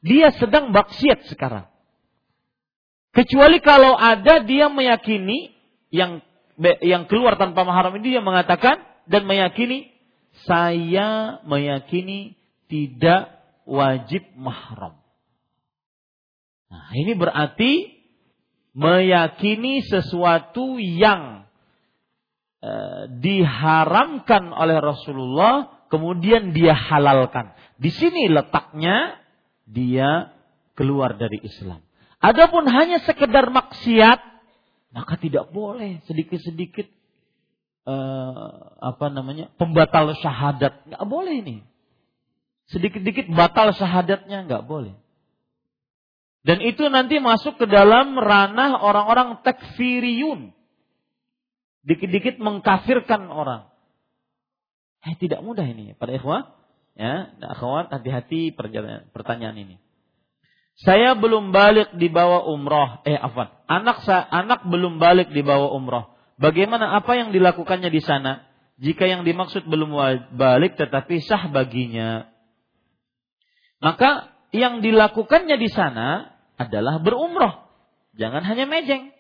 Dia 0.01 0.34
sedang 0.34 0.74
maksiat 0.74 1.30
sekarang. 1.30 1.70
Kecuali 3.16 3.63
kalau 3.63 3.95
ada 3.95 4.43
dia 4.43 4.68
meyakini 4.68 5.55
yang 5.88 6.20
yang 6.84 7.07
keluar 7.07 7.39
tanpa 7.39 7.63
mahram 7.63 7.95
ini 7.95 8.20
dia 8.20 8.24
mengatakan 8.24 8.84
dan 9.07 9.24
meyakini 9.24 9.88
saya 10.43 11.39
meyakini 11.47 12.36
tidak 12.68 13.32
wajib 13.63 14.20
mahram. 14.36 14.99
Nah, 16.68 16.91
ini 16.91 17.16
berarti 17.16 17.72
meyakini 18.76 19.80
sesuatu 19.88 20.76
yang 20.76 21.47
e, 22.59 22.74
diharamkan 23.24 24.51
oleh 24.51 24.84
Rasulullah 24.84 25.88
kemudian 25.88 26.51
dia 26.51 26.76
halalkan. 26.76 27.55
Di 27.80 27.95
sini 27.95 28.28
letaknya 28.28 29.24
dia 29.63 30.36
keluar 30.76 31.16
dari 31.16 31.39
Islam. 31.47 31.85
Adapun 32.26 32.65
hanya 32.65 33.05
sekedar 33.05 33.53
maksiat, 33.53 34.17
maka 34.89 35.13
tidak 35.21 35.53
boleh 35.53 36.01
sedikit-sedikit 36.09 36.89
uh, 37.86 38.73
apa 38.82 39.13
namanya 39.13 39.53
pembatal 39.61 40.17
syahadat 40.17 40.89
nggak 40.89 41.05
boleh 41.05 41.45
ini. 41.45 41.57
Sedikit-sedikit 42.73 43.30
batal 43.30 43.78
syahadatnya 43.78 44.49
nggak 44.49 44.65
boleh. 44.65 44.97
Dan 46.41 46.65
itu 46.65 46.89
nanti 46.89 47.21
masuk 47.21 47.61
ke 47.61 47.65
dalam 47.69 48.17
ranah 48.17 48.82
orang-orang 48.82 49.45
takfiriyun. 49.45 50.49
Dikit-dikit 51.86 52.41
mengkafirkan 52.41 53.30
orang. 53.30 53.69
Eh, 55.05 55.13
tidak 55.21 55.45
mudah 55.45 55.65
ini 55.65 55.93
pada 55.93 56.17
ikhwah. 56.17 56.57
Ya, 56.97 57.38
akhwat 57.38 57.93
hati-hati 57.93 58.49
pertanyaan 59.13 59.57
ini. 59.61 59.76
Saya 60.76 61.15
belum 61.15 61.55
balik 61.55 61.95
di 61.95 62.11
bawah 62.11 62.51
umroh. 62.51 62.99
Eh, 63.07 63.15
apa? 63.15 63.63
Anak 63.63 64.03
saya, 64.03 64.28
anak 64.28 64.67
belum 64.67 64.99
balik 64.99 65.32
di 65.32 65.39
bawah 65.39 65.71
umroh. 65.71 66.11
Bagaimana 66.36 66.99
apa 66.99 67.15
yang 67.15 67.32
dilakukannya 67.32 67.88
di 67.88 68.03
sana? 68.03 68.43
Jika 68.76 69.07
yang 69.07 69.23
dimaksud 69.23 69.63
belum 69.71 69.95
balik 70.36 70.76
tetapi 70.76 71.23
sah 71.23 71.47
baginya. 71.47 72.28
Maka 73.80 74.36
yang 74.51 74.84
dilakukannya 74.84 75.55
di 75.55 75.71
sana 75.71 76.36
adalah 76.59 76.99
berumroh. 76.99 77.71
Jangan 78.19 78.43
hanya 78.43 78.67
mejeng. 78.67 79.15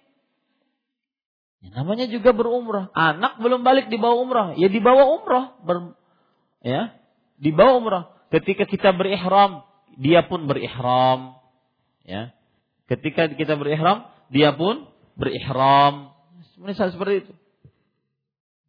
Ya, 1.63 1.69
namanya 1.71 2.11
juga 2.11 2.35
berumroh. 2.35 2.91
Anak 2.91 3.39
belum 3.39 3.63
balik 3.63 3.87
di 3.87 3.95
bawah 3.95 4.19
umroh. 4.19 4.47
Ya 4.59 4.67
di 4.67 4.83
bawah 4.83 5.07
umroh. 5.07 5.55
Ber, 5.63 5.95
ya, 6.59 6.99
di 7.39 7.55
bawah 7.55 7.79
umroh. 7.79 8.03
Ketika 8.27 8.67
kita 8.67 8.91
berihram, 8.91 9.63
dia 9.95 10.27
pun 10.27 10.51
berihram. 10.51 11.39
Ya. 12.05 12.31
Ketika 12.85 13.25
kita 13.33 13.57
berihram, 13.57 14.05
dia 14.29 14.53
pun 14.53 14.85
berihram. 15.17 16.13
Misal 16.61 16.93
seperti 16.93 17.25
itu. 17.27 17.33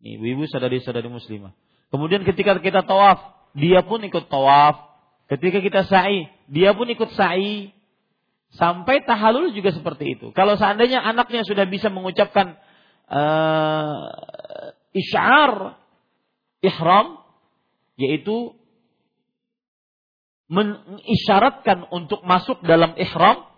Ini 0.01 0.17
ibu-ibu 0.17 0.49
sadari-sadari 0.49 1.07
muslimah. 1.13 1.53
Kemudian 1.93 2.25
ketika 2.25 2.57
kita 2.59 2.83
tawaf, 2.83 3.37
dia 3.53 3.85
pun 3.85 4.01
ikut 4.03 4.27
tawaf. 4.33 4.89
Ketika 5.29 5.61
kita 5.61 5.81
sa'i, 5.85 6.33
dia 6.49 6.73
pun 6.73 6.89
ikut 6.89 7.13
sa'i. 7.13 7.77
Sampai 8.57 9.05
tahalul 9.05 9.53
juga 9.53 9.75
seperti 9.75 10.17
itu. 10.17 10.33
Kalau 10.33 10.57
seandainya 10.57 11.03
anaknya 11.05 11.45
sudah 11.45 11.69
bisa 11.69 11.93
mengucapkan 11.93 12.57
uh, 13.11 14.07
isyar 14.97 15.77
ihram, 16.65 17.21
yaitu 18.01 18.56
mengisyaratkan 20.47 21.91
untuk 21.91 22.23
masuk 22.23 22.63
dalam 22.63 22.95
ihram 22.95 23.51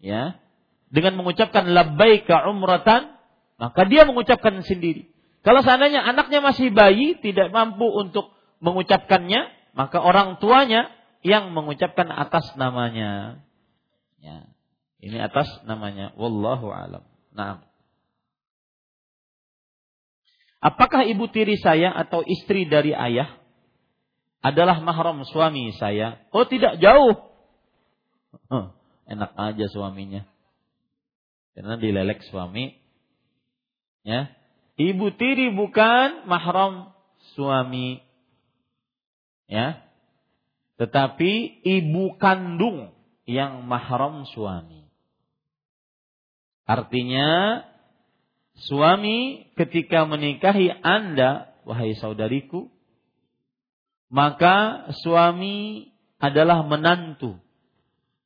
ya 0.00 0.40
dengan 0.88 1.20
mengucapkan 1.20 1.68
labbaika 1.68 2.48
umratan 2.48 3.18
maka 3.58 3.84
dia 3.90 4.06
mengucapkan 4.06 4.62
sendiri. 4.62 5.10
Kalau 5.42 5.66
seandainya 5.66 6.06
anaknya 6.06 6.38
masih 6.38 6.70
bayi 6.70 7.18
tidak 7.18 7.50
mampu 7.50 7.90
untuk 7.90 8.30
mengucapkannya, 8.62 9.50
maka 9.74 9.98
orang 9.98 10.38
tuanya 10.38 10.94
yang 11.26 11.50
mengucapkan 11.50 12.06
atas 12.06 12.54
namanya. 12.54 13.42
Ya. 14.22 14.46
Ini 15.02 15.18
atas 15.26 15.46
namanya. 15.66 16.14
Wallahu 16.14 16.70
alam. 16.70 17.02
Nah. 17.34 17.66
Apakah 20.58 21.06
ibu 21.06 21.30
tiri 21.30 21.54
saya 21.54 21.94
atau 21.94 22.26
istri 22.26 22.66
dari 22.66 22.90
ayah 22.90 23.38
adalah 24.40 24.78
mahram 24.78 25.26
suami 25.26 25.74
saya. 25.76 26.22
Oh 26.30 26.46
tidak 26.46 26.78
jauh. 26.78 27.18
Huh, 28.48 28.70
enak 29.08 29.32
aja 29.34 29.66
suaminya. 29.72 30.22
Karena 31.58 31.74
dilelek 31.74 32.22
suami. 32.30 32.78
Ya. 34.06 34.30
Ibu 34.78 35.10
tiri 35.18 35.50
bukan 35.50 36.30
mahram 36.30 36.94
suami. 37.34 37.98
Ya. 39.50 39.82
Tetapi 40.78 41.66
ibu 41.66 42.14
kandung 42.22 42.94
yang 43.26 43.66
mahram 43.66 44.22
suami. 44.30 44.86
Artinya 46.62 47.64
suami 48.68 49.50
ketika 49.58 50.06
menikahi 50.06 50.70
Anda, 50.70 51.50
wahai 51.66 51.98
saudariku, 51.98 52.70
maka 54.08 54.88
suami 55.04 55.88
adalah 56.18 56.64
menantu. 56.64 57.38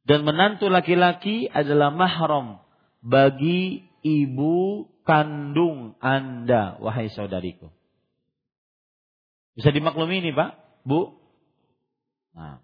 Dan 0.02 0.26
menantu 0.26 0.66
laki-laki 0.66 1.46
adalah 1.46 1.94
mahram 1.94 2.58
bagi 2.98 3.86
ibu 4.02 4.90
kandung 5.06 5.94
Anda, 6.02 6.78
wahai 6.82 7.06
saudariku. 7.10 7.70
Bisa 9.54 9.70
dimaklumi 9.70 10.22
ini, 10.22 10.34
Pak? 10.34 10.82
Bu? 10.82 11.14
Nah. 12.34 12.58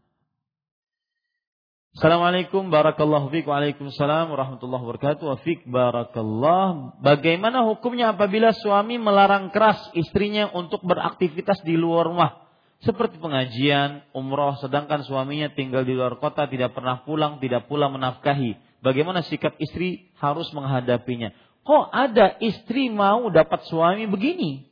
Assalamualaikum 1.99 2.71
barakallahu 2.71 3.27
fiik 3.35 3.51
Waalaikumsalam 3.51 4.31
warahmatullahi 4.31 4.83
wabarakatuh 4.87 5.25
wa 5.35 5.39
barakallah. 5.66 6.66
Bagaimana 7.03 7.66
hukumnya 7.66 8.14
apabila 8.14 8.55
suami 8.55 9.03
melarang 9.03 9.51
keras 9.51 9.83
istrinya 9.99 10.47
untuk 10.55 10.87
beraktivitas 10.87 11.59
di 11.66 11.75
luar 11.75 12.07
rumah 12.07 12.47
seperti 12.79 13.18
pengajian, 13.18 14.07
umroh 14.14 14.55
sedangkan 14.62 15.03
suaminya 15.03 15.51
tinggal 15.51 15.83
di 15.83 15.99
luar 15.99 16.14
kota 16.22 16.47
tidak 16.47 16.79
pernah 16.79 17.03
pulang, 17.03 17.43
tidak 17.43 17.66
pula 17.66 17.91
menafkahi. 17.91 18.55
Bagaimana 18.79 19.26
sikap 19.26 19.59
istri 19.59 20.14
harus 20.22 20.47
menghadapinya? 20.55 21.35
Kok 21.66 21.91
ada 21.91 22.39
istri 22.39 22.87
mau 22.87 23.26
dapat 23.35 23.66
suami 23.66 24.07
begini? 24.07 24.70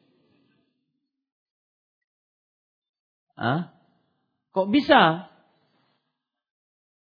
Ah? 3.35 3.75
Kok 4.55 4.71
bisa? 4.71 5.27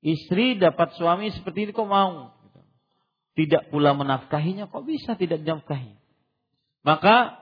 Istri 0.04 0.60
dapat 0.60 1.00
suami 1.00 1.32
seperti 1.32 1.64
ini 1.64 1.72
kok 1.72 1.88
mau? 1.88 2.36
Tidak 3.32 3.72
pula 3.72 3.96
menafkahinya, 3.96 4.68
kok 4.68 4.84
bisa 4.84 5.16
tidak 5.16 5.40
dinafkahi? 5.40 5.96
Maka 6.84 7.39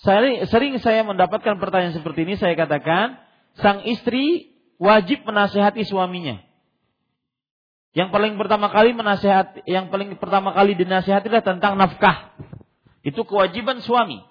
sering, 0.00 0.44
sering 0.48 0.74
saya 0.80 1.04
mendapatkan 1.04 1.60
pertanyaan 1.60 1.96
seperti 1.96 2.24
ini, 2.24 2.34
saya 2.40 2.56
katakan, 2.56 3.20
sang 3.60 3.84
istri 3.84 4.56
wajib 4.80 5.24
menasehati 5.28 5.84
suaminya. 5.84 6.40
Yang 7.90 8.08
paling 8.14 8.38
pertama 8.38 8.70
kali 8.70 8.94
menasehat, 8.94 9.66
yang 9.66 9.90
paling 9.90 10.14
pertama 10.16 10.54
kali 10.54 10.78
dinasehati 10.78 11.26
adalah 11.26 11.42
tentang 11.42 11.74
nafkah. 11.74 12.38
Itu 13.02 13.26
kewajiban 13.26 13.82
suami. 13.82 14.22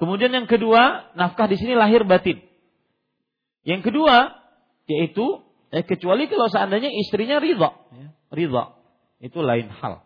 Kemudian 0.00 0.32
yang 0.32 0.48
kedua, 0.48 1.12
nafkah 1.12 1.44
di 1.44 1.60
sini 1.60 1.76
lahir 1.76 2.08
batin. 2.08 2.40
Yang 3.68 3.92
kedua, 3.92 4.32
yaitu 4.88 5.44
eh, 5.68 5.84
kecuali 5.84 6.24
kalau 6.32 6.48
seandainya 6.48 6.88
istrinya 6.88 7.36
ridha, 7.36 7.70
ya, 7.92 8.08
ridha. 8.32 8.64
Itu 9.20 9.44
lain 9.44 9.68
hal. 9.68 10.00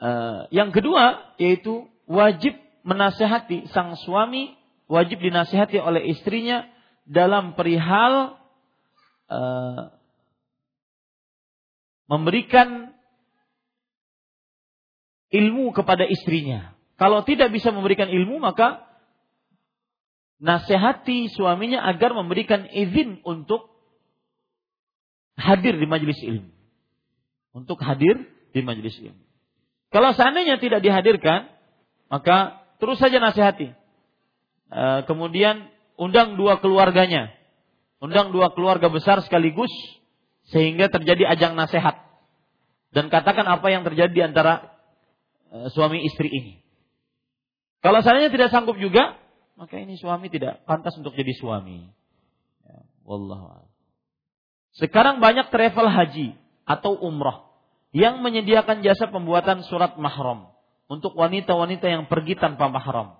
Uh, 0.00 0.48
yang 0.48 0.72
kedua 0.72 1.36
yaitu 1.36 1.84
wajib 2.08 2.56
menasehati 2.88 3.68
sang 3.68 4.00
suami 4.00 4.56
wajib 4.88 5.20
dinasehati 5.20 5.76
oleh 5.76 6.08
istrinya 6.08 6.64
dalam 7.04 7.52
perihal 7.52 8.40
uh, 9.28 9.92
memberikan 12.10 12.96
ilmu 15.30 15.70
kepada 15.70 16.08
istrinya. 16.08 16.74
Kalau 16.98 17.22
tidak 17.22 17.54
bisa 17.54 17.70
memberikan 17.70 18.10
ilmu 18.10 18.42
maka 18.42 18.82
nasihati 20.42 21.30
suaminya 21.30 21.86
agar 21.86 22.16
memberikan 22.16 22.66
izin 22.66 23.22
untuk 23.22 23.70
hadir 25.38 25.78
di 25.78 25.86
majelis 25.86 26.18
ilmu. 26.18 26.50
Untuk 27.54 27.78
hadir 27.84 28.26
di 28.50 28.60
majelis 28.64 28.98
ilmu. 28.98 29.29
Kalau 29.90 30.14
seandainya 30.14 30.62
tidak 30.62 30.86
dihadirkan, 30.86 31.50
maka 32.06 32.62
terus 32.78 33.02
saja 33.02 33.18
nasihati. 33.18 33.74
E, 34.70 34.82
kemudian 35.10 35.66
undang 35.98 36.38
dua 36.38 36.62
keluarganya. 36.62 37.34
Undang 37.98 38.30
dua 38.30 38.54
keluarga 38.54 38.86
besar 38.86 39.18
sekaligus 39.26 39.70
sehingga 40.54 40.86
terjadi 40.88 41.34
ajang 41.34 41.58
nasihat. 41.58 42.06
Dan 42.94 43.10
katakan 43.10 43.46
apa 43.50 43.66
yang 43.70 43.82
terjadi 43.82 44.10
di 44.14 44.22
antara 44.22 44.70
e, 45.50 45.74
suami 45.74 46.06
istri 46.06 46.30
ini. 46.30 46.62
Kalau 47.82 47.98
seandainya 47.98 48.30
tidak 48.30 48.54
sanggup 48.54 48.78
juga, 48.78 49.18
maka 49.58 49.74
ini 49.74 49.98
suami 49.98 50.30
tidak 50.30 50.62
pantas 50.70 50.94
untuk 51.02 51.18
jadi 51.18 51.34
suami. 51.34 51.90
Ya, 52.62 52.78
Sekarang 54.78 55.18
banyak 55.18 55.50
travel 55.50 55.90
haji 55.90 56.38
atau 56.62 56.94
umrah 56.94 57.49
yang 57.90 58.22
menyediakan 58.22 58.86
jasa 58.86 59.10
pembuatan 59.10 59.66
surat 59.66 59.98
mahram 59.98 60.50
untuk 60.86 61.14
wanita-wanita 61.18 61.86
yang 61.86 62.04
pergi 62.06 62.38
tanpa 62.38 62.70
mahram. 62.70 63.18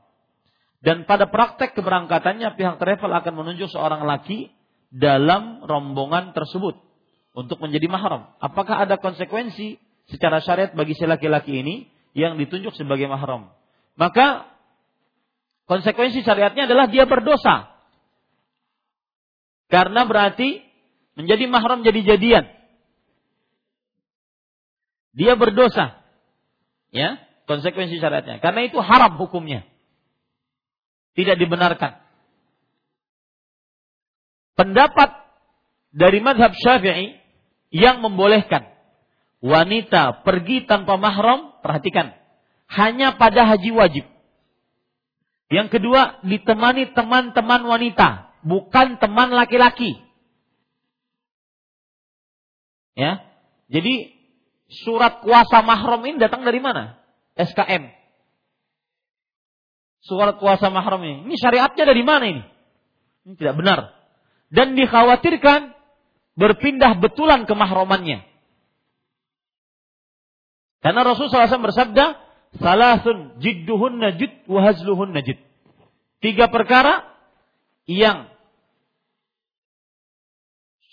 Dan 0.81 1.05
pada 1.05 1.29
praktek 1.29 1.77
keberangkatannya 1.77 2.57
pihak 2.57 2.81
travel 2.81 3.11
akan 3.13 3.35
menunjuk 3.37 3.69
seorang 3.69 4.07
laki 4.07 4.49
dalam 4.89 5.63
rombongan 5.67 6.33
tersebut 6.33 6.79
untuk 7.37 7.61
menjadi 7.61 7.87
mahram. 7.91 8.33
Apakah 8.41 8.89
ada 8.89 8.97
konsekuensi 8.97 9.77
secara 10.09 10.41
syariat 10.41 10.73
bagi 10.73 10.97
si 10.97 11.05
laki-laki 11.05 11.61
ini 11.61 11.91
yang 12.17 12.41
ditunjuk 12.41 12.73
sebagai 12.75 13.07
mahram? 13.07 13.53
Maka 13.95 14.51
Konsekuensi 15.71 16.27
syariatnya 16.27 16.67
adalah 16.67 16.91
dia 16.91 17.07
berdosa. 17.07 17.71
Karena 19.71 20.03
berarti 20.03 20.59
menjadi 21.15 21.47
mahram 21.47 21.87
jadi 21.87 22.03
jadian. 22.03 22.51
Dia 25.15 25.35
berdosa. 25.35 25.99
Ya, 26.91 27.23
konsekuensi 27.47 27.99
syariatnya. 27.99 28.43
Karena 28.43 28.67
itu 28.67 28.79
haram 28.83 29.19
hukumnya. 29.19 29.67
Tidak 31.15 31.39
dibenarkan. 31.39 31.99
Pendapat 34.55 35.11
dari 35.91 36.23
madhab 36.23 36.55
syafi'i 36.55 37.19
yang 37.71 38.03
membolehkan 38.03 38.71
wanita 39.41 40.23
pergi 40.23 40.69
tanpa 40.69 41.01
mahram, 41.01 41.59
perhatikan, 41.65 42.15
hanya 42.71 43.17
pada 43.17 43.49
haji 43.49 43.71
wajib. 43.73 44.05
Yang 45.51 45.81
kedua, 45.81 46.23
ditemani 46.23 46.95
teman-teman 46.95 47.67
wanita, 47.67 48.39
bukan 48.47 49.03
teman 49.03 49.35
laki-laki. 49.35 49.99
Ya. 52.95 53.27
Jadi 53.67 54.20
surat 54.71 55.27
kuasa 55.27 55.67
mahram 55.67 56.01
ini 56.07 56.23
datang 56.23 56.47
dari 56.47 56.63
mana? 56.63 56.97
SKM. 57.35 57.91
Surat 60.01 60.39
kuasa 60.41 60.71
mahram 60.71 61.03
ini. 61.03 61.29
Ini 61.29 61.37
syariatnya 61.37 61.85
dari 61.85 62.03
mana 62.07 62.25
ini? 62.25 62.43
Ini 63.27 63.35
tidak 63.37 63.55
benar. 63.59 63.79
Dan 64.49 64.79
dikhawatirkan 64.79 65.75
berpindah 66.39 66.97
betulan 67.03 67.45
ke 67.45 67.53
mahromannya. 67.53 68.25
Karena 70.81 71.05
Rasulullah 71.05 71.45
SAW 71.45 71.69
bersabda, 71.69 72.07
Salasun 72.57 73.39
jidduhun 73.39 74.03
najid 74.03 74.49
wahazluhun 74.51 75.15
najid. 75.15 75.39
Tiga 76.19 76.51
perkara 76.51 77.07
yang 77.87 78.27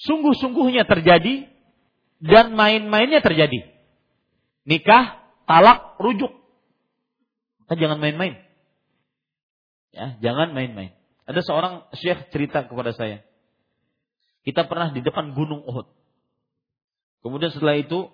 sungguh-sungguhnya 0.05 0.85
terjadi 0.85 1.49
dan 2.23 2.53
main-mainnya 2.53 3.21
terjadi. 3.21 3.67
Nikah, 4.67 5.21
talak, 5.45 5.95
rujuk. 6.01 6.33
Kita 7.63 7.73
jangan 7.77 7.99
main-main. 8.01 8.39
Ya, 9.93 10.17
jangan 10.21 10.53
main-main. 10.53 10.93
Ada 11.27 11.41
seorang 11.43 11.73
syekh 11.95 12.29
cerita 12.31 12.65
kepada 12.65 12.95
saya. 12.95 13.23
Kita 14.47 14.65
pernah 14.67 14.95
di 14.95 15.03
depan 15.03 15.35
gunung 15.35 15.63
Uhud. 15.67 15.87
Kemudian 17.21 17.51
setelah 17.51 17.75
itu, 17.75 18.07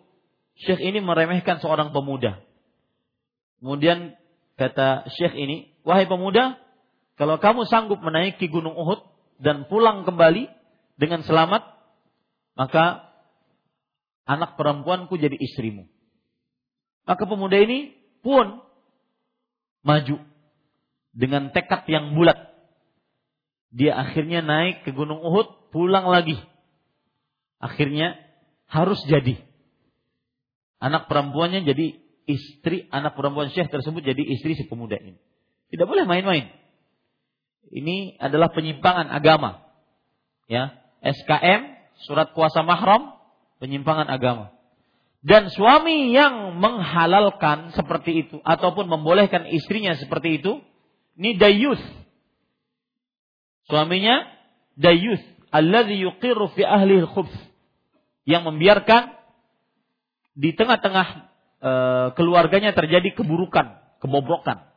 syekh 0.58 0.82
ini 0.82 0.98
meremehkan 1.04 1.62
seorang 1.62 1.94
pemuda. 1.94 2.42
Kemudian 3.64 4.20
kata 4.60 5.08
Syekh 5.16 5.40
ini, 5.40 5.72
wahai 5.88 6.04
pemuda, 6.04 6.60
kalau 7.16 7.40
kamu 7.40 7.64
sanggup 7.64 8.04
menaiki 8.04 8.52
gunung 8.52 8.76
Uhud 8.76 9.00
dan 9.40 9.72
pulang 9.72 10.04
kembali 10.04 10.52
dengan 11.00 11.24
selamat, 11.24 11.64
maka 12.60 13.13
anak 14.24 14.56
perempuanku 14.56 15.16
jadi 15.20 15.36
istrimu. 15.36 15.88
Maka 17.04 17.24
pemuda 17.28 17.60
ini 17.60 17.96
pun 18.24 18.64
maju 19.84 20.18
dengan 21.12 21.52
tekad 21.52 21.84
yang 21.92 22.16
bulat. 22.16 22.40
Dia 23.74 23.98
akhirnya 24.00 24.46
naik 24.46 24.88
ke 24.88 24.96
gunung 24.96 25.20
Uhud, 25.20 25.74
pulang 25.74 26.08
lagi. 26.08 26.40
Akhirnya 27.60 28.16
harus 28.70 29.02
jadi. 29.10 29.42
Anak 30.80 31.08
perempuannya 31.08 31.64
jadi 31.64 32.00
istri 32.28 32.88
anak 32.92 33.16
perempuan 33.20 33.52
syekh 33.52 33.72
tersebut 33.72 34.04
jadi 34.04 34.24
istri 34.24 34.56
si 34.56 34.64
pemuda 34.68 35.00
ini. 35.00 35.20
Tidak 35.72 35.88
boleh 35.88 36.06
main-main. 36.06 36.54
Ini 37.74 38.22
adalah 38.22 38.54
penyimpangan 38.54 39.10
agama. 39.10 39.66
Ya, 40.46 40.76
SKM, 41.02 41.74
surat 42.06 42.36
kuasa 42.38 42.62
mahram 42.62 43.23
penyimpangan 43.62 44.08
agama. 44.10 44.54
Dan 45.24 45.48
suami 45.48 46.12
yang 46.12 46.60
menghalalkan 46.60 47.72
seperti 47.72 48.28
itu 48.28 48.38
ataupun 48.44 48.92
membolehkan 48.92 49.48
istrinya 49.48 49.96
seperti 49.96 50.44
itu, 50.44 50.60
ini 51.16 51.40
dayus. 51.40 51.80
Suaminya 53.72 54.28
dayus, 54.76 55.24
alladzi 55.48 55.96
yuqirru 56.04 56.52
fi 56.52 56.68
ahli 56.68 57.08
khubs 57.08 57.32
yang 58.28 58.44
membiarkan 58.44 59.16
di 60.36 60.52
tengah-tengah 60.52 61.08
e, 61.64 61.72
keluarganya 62.20 62.76
terjadi 62.76 63.16
keburukan, 63.16 63.80
kebobrokan, 64.04 64.68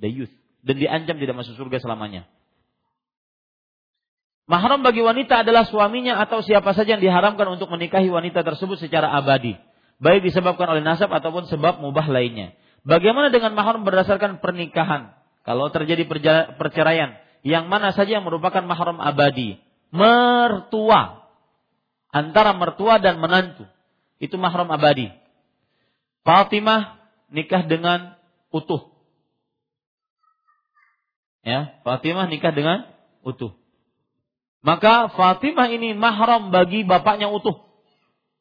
dayus 0.00 0.32
dan 0.62 0.78
diancam 0.78 1.16
tidak 1.18 1.34
masuk 1.36 1.58
surga 1.58 1.82
selamanya. 1.82 2.24
Mahram 4.52 4.84
bagi 4.84 5.00
wanita 5.00 5.48
adalah 5.48 5.64
suaminya 5.64 6.20
atau 6.20 6.44
siapa 6.44 6.76
saja 6.76 7.00
yang 7.00 7.02
diharamkan 7.02 7.48
untuk 7.48 7.72
menikahi 7.72 8.12
wanita 8.12 8.44
tersebut 8.44 8.76
secara 8.76 9.08
abadi 9.16 9.56
baik 10.02 10.26
disebabkan 10.26 10.66
oleh 10.66 10.82
nasab 10.82 11.14
ataupun 11.14 11.46
sebab 11.46 11.78
mubah 11.78 12.10
lainnya. 12.10 12.58
Bagaimana 12.82 13.30
dengan 13.30 13.54
mahram 13.54 13.86
berdasarkan 13.86 14.42
pernikahan? 14.42 15.14
Kalau 15.46 15.70
terjadi 15.70 16.02
perceraian, 16.58 17.22
yang 17.46 17.70
mana 17.70 17.94
saja 17.94 18.18
yang 18.18 18.26
merupakan 18.26 18.66
mahram 18.66 18.98
abadi? 18.98 19.62
Mertua. 19.94 21.22
Antara 22.10 22.52
mertua 22.58 22.98
dan 22.98 23.22
menantu. 23.22 23.64
Itu 24.18 24.34
mahram 24.42 24.66
abadi. 24.74 25.14
Fatimah 26.26 26.98
nikah 27.30 27.62
dengan 27.66 28.18
utuh. 28.50 28.90
Ya, 31.42 31.78
Fatimah 31.86 32.26
nikah 32.30 32.54
dengan 32.54 32.86
utuh. 33.22 33.61
Maka 34.62 35.10
Fatimah 35.18 35.66
ini 35.74 35.92
mahram 35.98 36.54
bagi 36.54 36.86
bapaknya 36.86 37.26
utuh. 37.26 37.66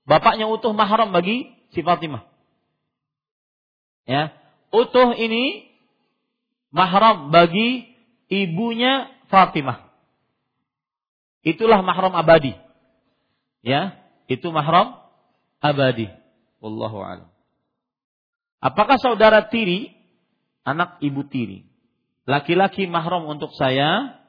Bapaknya 0.06 0.46
utuh 0.46 0.70
mahram 0.70 1.10
bagi 1.10 1.50
si 1.74 1.82
Fatimah. 1.82 2.30
Ya, 4.06 4.34
utuh 4.70 5.18
ini 5.18 5.66
mahram 6.70 7.34
bagi 7.34 7.90
ibunya 8.30 9.10
Fatimah. 9.34 9.90
Itulah 11.42 11.82
mahram 11.82 12.14
abadi. 12.14 12.54
Ya, 13.66 13.98
itu 14.30 14.46
mahram 14.54 15.02
abadi. 15.58 16.06
Wallahu 16.62 17.02
a'lam. 17.02 17.30
Apakah 18.62 19.02
saudara 19.02 19.50
tiri 19.50 19.90
anak 20.62 21.02
ibu 21.02 21.26
tiri? 21.26 21.66
Laki-laki 22.30 22.86
mahram 22.86 23.26
untuk 23.26 23.50
saya, 23.58 24.21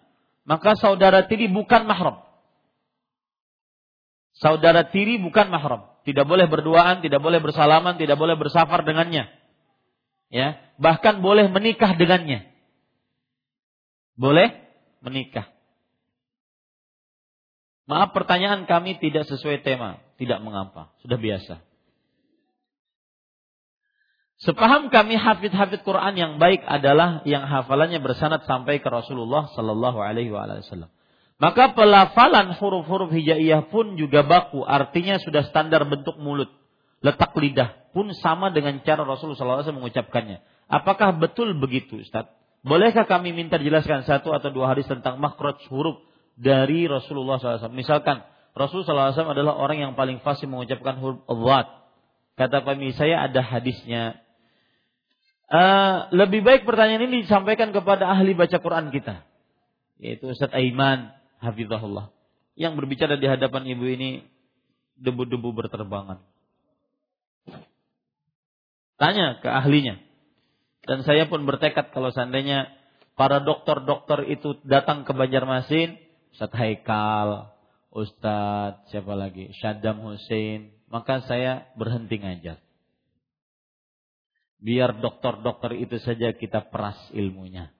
maka 0.42 0.74
saudara 0.74 1.26
tiri 1.30 1.46
bukan 1.46 1.86
mahram. 1.86 2.22
Saudara 4.34 4.88
tiri 4.90 5.22
bukan 5.22 5.52
mahram. 5.52 5.86
Tidak 6.02 6.26
boleh 6.26 6.50
berduaan, 6.50 6.98
tidak 6.98 7.22
boleh 7.22 7.38
bersalaman, 7.38 7.94
tidak 7.94 8.18
boleh 8.18 8.34
bersafar 8.34 8.82
dengannya. 8.82 9.30
Ya, 10.32 10.58
bahkan 10.80 11.22
boleh 11.22 11.46
menikah 11.46 11.94
dengannya. 11.94 12.50
Boleh 14.18 14.50
menikah. 14.98 15.46
Maaf 17.86 18.14
pertanyaan 18.14 18.66
kami 18.66 18.98
tidak 18.98 19.28
sesuai 19.30 19.62
tema, 19.62 20.00
tidak 20.18 20.42
mengapa, 20.42 20.90
sudah 21.02 21.18
biasa. 21.18 21.62
Sepaham 24.42 24.90
kami 24.90 25.14
hafid-hafid 25.14 25.86
Quran 25.86 26.18
yang 26.18 26.32
baik 26.42 26.66
adalah 26.66 27.22
yang 27.22 27.46
hafalannya 27.46 28.02
bersanad 28.02 28.42
sampai 28.42 28.82
ke 28.82 28.88
Rasulullah 28.90 29.46
Sallallahu 29.54 30.02
Alaihi 30.02 30.34
Wasallam. 30.34 30.90
Maka 31.38 31.74
pelafalan 31.78 32.54
huruf-huruf 32.58 33.14
hijaiyah 33.14 33.70
pun 33.70 33.94
juga 33.94 34.26
baku, 34.26 34.66
artinya 34.66 35.22
sudah 35.22 35.46
standar 35.46 35.86
bentuk 35.86 36.18
mulut. 36.18 36.50
Letak 37.02 37.34
lidah 37.34 37.90
pun 37.90 38.10
sama 38.18 38.54
dengan 38.54 38.78
cara 38.86 39.02
Rasulullah 39.02 39.62
SAW 39.62 39.78
mengucapkannya. 39.78 40.38
Apakah 40.70 41.18
betul 41.18 41.58
begitu 41.58 41.98
Ustaz? 41.98 42.30
Bolehkah 42.62 43.10
kami 43.10 43.34
minta 43.34 43.58
dijelaskan 43.58 44.06
satu 44.06 44.30
atau 44.30 44.54
dua 44.54 44.70
hadis 44.70 44.86
tentang 44.86 45.18
makhraj 45.18 45.58
huruf 45.66 45.98
dari 46.38 46.86
Rasulullah 46.86 47.42
SAW? 47.42 47.74
Misalkan 47.74 48.22
Rasulullah 48.54 49.10
SAW 49.10 49.34
adalah 49.34 49.58
orang 49.58 49.82
yang 49.82 49.92
paling 49.98 50.22
fasih 50.22 50.46
mengucapkan 50.46 50.98
huruf 51.02 51.26
Allah. 51.26 51.90
Kata 52.38 52.62
kami 52.62 52.94
saya 52.94 53.26
ada 53.26 53.42
hadisnya. 53.42 54.21
Uh, 55.52 56.08
lebih 56.16 56.40
baik 56.40 56.64
pertanyaan 56.64 57.12
ini 57.12 57.28
disampaikan 57.28 57.76
kepada 57.76 58.08
ahli 58.08 58.32
baca 58.32 58.56
Quran 58.56 58.88
kita. 58.88 59.20
Yaitu 60.00 60.32
Ustaz 60.32 60.48
Aiman 60.56 61.12
hafizahullah. 61.44 62.08
Yang 62.56 62.72
berbicara 62.80 63.20
di 63.20 63.28
hadapan 63.28 63.68
ibu 63.68 63.84
ini 63.84 64.24
debu-debu 64.96 65.52
berterbangan. 65.52 66.24
Tanya 68.96 69.44
ke 69.44 69.48
ahlinya. 69.52 70.00
Dan 70.88 71.04
saya 71.04 71.28
pun 71.28 71.44
bertekad 71.44 71.92
kalau 71.92 72.08
seandainya 72.16 72.72
para 73.12 73.44
dokter-dokter 73.44 74.32
itu 74.32 74.56
datang 74.64 75.04
ke 75.04 75.12
Banjarmasin, 75.12 76.00
Ustaz 76.32 76.54
Haikal, 76.56 77.52
Ustaz 77.92 78.88
siapa 78.88 79.12
lagi, 79.12 79.52
Syadam 79.60 80.00
Hussein, 80.00 80.72
maka 80.88 81.20
saya 81.28 81.68
berhenti 81.76 82.16
ngajar. 82.16 82.61
Biar 84.62 85.02
dokter-dokter 85.02 85.74
itu 85.74 85.98
saja 85.98 86.30
kita 86.30 86.70
peras 86.70 86.96
ilmunya 87.10 87.74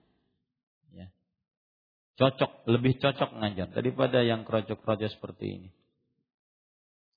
cocok, 2.17 2.69
lebih 2.69 3.01
cocok 3.01 3.29
ngajar 3.41 3.67
daripada 3.73 4.21
yang 4.21 4.45
kerocok-kerocok 4.45 5.09
seperti 5.09 5.45
ini. 5.61 5.69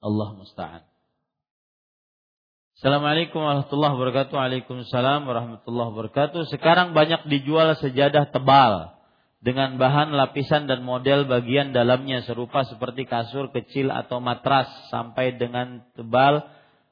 Allah 0.01 0.37
musta'an. 0.37 0.85
Assalamualaikum 2.77 3.41
warahmatullahi 3.41 3.95
wabarakatuh. 3.97 4.35
Waalaikumsalam 4.37 5.25
warahmatullahi 5.25 5.89
wabarakatuh. 5.97 6.45
Sekarang 6.53 6.93
banyak 6.93 7.25
dijual 7.33 7.73
sejadah 7.81 8.29
tebal 8.29 8.93
dengan 9.41 9.81
bahan 9.81 10.13
lapisan 10.13 10.69
dan 10.69 10.85
model 10.85 11.25
bagian 11.25 11.73
dalamnya 11.73 12.21
serupa 12.29 12.69
seperti 12.69 13.09
kasur 13.09 13.49
kecil 13.49 13.89
atau 13.89 14.21
matras 14.21 14.69
sampai 14.93 15.41
dengan 15.41 15.89
tebal 15.97 16.45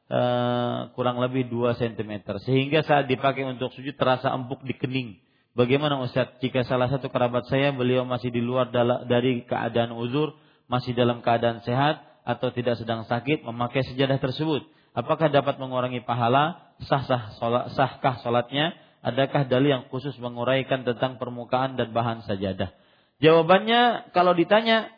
eh, 0.09 0.79
kurang 0.93 1.21
lebih 1.21 1.49
2 1.49 1.77
cm 1.77 2.13
sehingga 2.45 2.83
saat 2.85 3.09
dipakai 3.09 3.45
untuk 3.45 3.73
sujud 3.73 3.97
terasa 3.97 4.33
empuk 4.33 4.65
di 4.65 4.75
kening 4.77 5.11
Bagaimana 5.55 6.03
Ustaz 6.03 6.35
jika 6.43 6.67
salah 6.67 6.91
satu 6.91 7.15
kerabat 7.15 7.47
saya 7.47 7.71
beliau 7.71 8.03
masih 8.03 8.35
di 8.35 8.43
luar 8.43 8.75
dari 9.07 9.47
keadaan 9.47 9.95
uzur, 9.95 10.35
masih 10.67 10.99
dalam 10.99 11.23
keadaan 11.23 11.63
sehat 11.63 12.03
atau 12.27 12.51
tidak 12.51 12.75
sedang 12.75 13.07
sakit 13.07 13.47
memakai 13.47 13.87
sejadah 13.87 14.19
tersebut? 14.19 14.67
Apakah 14.99 15.31
dapat 15.31 15.63
mengurangi 15.63 16.03
pahala? 16.03 16.75
Sah-sah 16.83 17.39
salat, 17.39 17.71
sahkah 17.79 18.19
salatnya? 18.19 18.75
Adakah 18.99 19.47
dalil 19.47 19.79
yang 19.79 19.85
khusus 19.95 20.19
menguraikan 20.19 20.83
tentang 20.83 21.23
permukaan 21.23 21.79
dan 21.79 21.95
bahan 21.95 22.27
sajadah? 22.27 22.75
Jawabannya 23.23 24.11
kalau 24.11 24.35
ditanya 24.35 24.91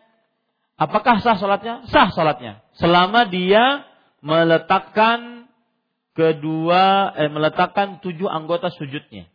apakah 0.80 1.20
sah 1.20 1.36
salatnya? 1.36 1.84
Sah 1.92 2.08
salatnya. 2.16 2.64
Selama 2.80 3.28
dia 3.28 3.84
meletakkan 4.26 5.46
kedua 6.18 7.14
eh, 7.14 7.30
meletakkan 7.30 8.02
tujuh 8.02 8.26
anggota 8.26 8.74
sujudnya 8.74 9.30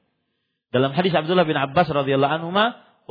dalam 0.72 0.95
hadis 0.95 1.11
Abdullah 1.11 1.43
bin 1.43 1.59
Abbas 1.59 1.91
radhiyallahu 1.91 2.31
anhu, 2.31 2.49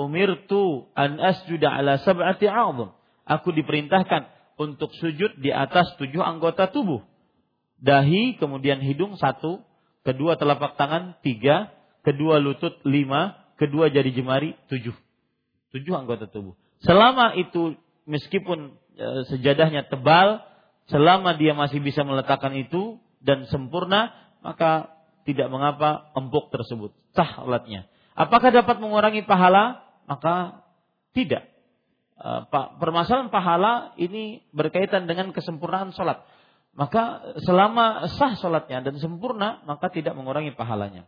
"Umirtu 0.00 0.88
an 0.96 1.20
asjuda 1.20 1.68
ala 1.68 2.00
sab'ati 2.00 2.48
a'dham." 2.48 2.96
Aku 3.28 3.52
diperintahkan 3.52 4.26
untuk 4.56 4.96
sujud 4.96 5.38
di 5.38 5.52
atas 5.52 5.92
tujuh 6.00 6.24
anggota 6.24 6.72
tubuh. 6.72 7.04
Dahi, 7.80 8.40
kemudian 8.40 8.80
hidung 8.80 9.20
satu, 9.20 9.60
kedua 10.02 10.40
telapak 10.40 10.80
tangan 10.80 11.20
tiga, 11.20 11.68
kedua 12.00 12.40
lutut 12.40 12.80
lima, 12.88 13.36
kedua 13.60 13.92
jari 13.92 14.16
jemari 14.16 14.56
tujuh. 14.72 14.96
Tujuh 15.76 15.94
anggota 15.94 16.26
tubuh. 16.32 16.56
Selama 16.80 17.36
itu 17.36 17.76
meskipun 18.08 18.74
e, 18.96 19.06
sejadahnya 19.30 19.86
tebal, 19.86 20.42
selama 20.90 21.38
dia 21.38 21.54
masih 21.54 21.78
bisa 21.78 22.02
meletakkan 22.02 22.52
itu 22.58 22.98
dan 23.22 23.46
sempurna, 23.46 24.12
maka 24.42 24.92
tidak 25.24 25.48
mengapa 25.48 26.10
empuk 26.18 26.50
tersebut. 26.50 26.90
Sah 27.14 27.46
alatnya. 27.46 27.86
Apakah 28.18 28.50
dapat 28.50 28.82
mengurangi 28.82 29.22
pahala? 29.24 29.86
Maka 30.10 30.66
tidak. 31.14 31.46
Eh, 32.20 32.40
Pak, 32.50 32.82
permasalahan 32.82 33.32
pahala 33.32 33.96
ini 33.96 34.44
berkaitan 34.52 35.06
dengan 35.06 35.30
kesempurnaan 35.30 35.94
sholat. 35.94 36.20
Maka 36.74 37.34
selama 37.42 38.06
sah 38.18 38.36
sholatnya 38.38 38.84
dan 38.84 38.94
sempurna, 38.98 39.62
maka 39.66 39.90
tidak 39.90 40.14
mengurangi 40.14 40.54
pahalanya. 40.54 41.06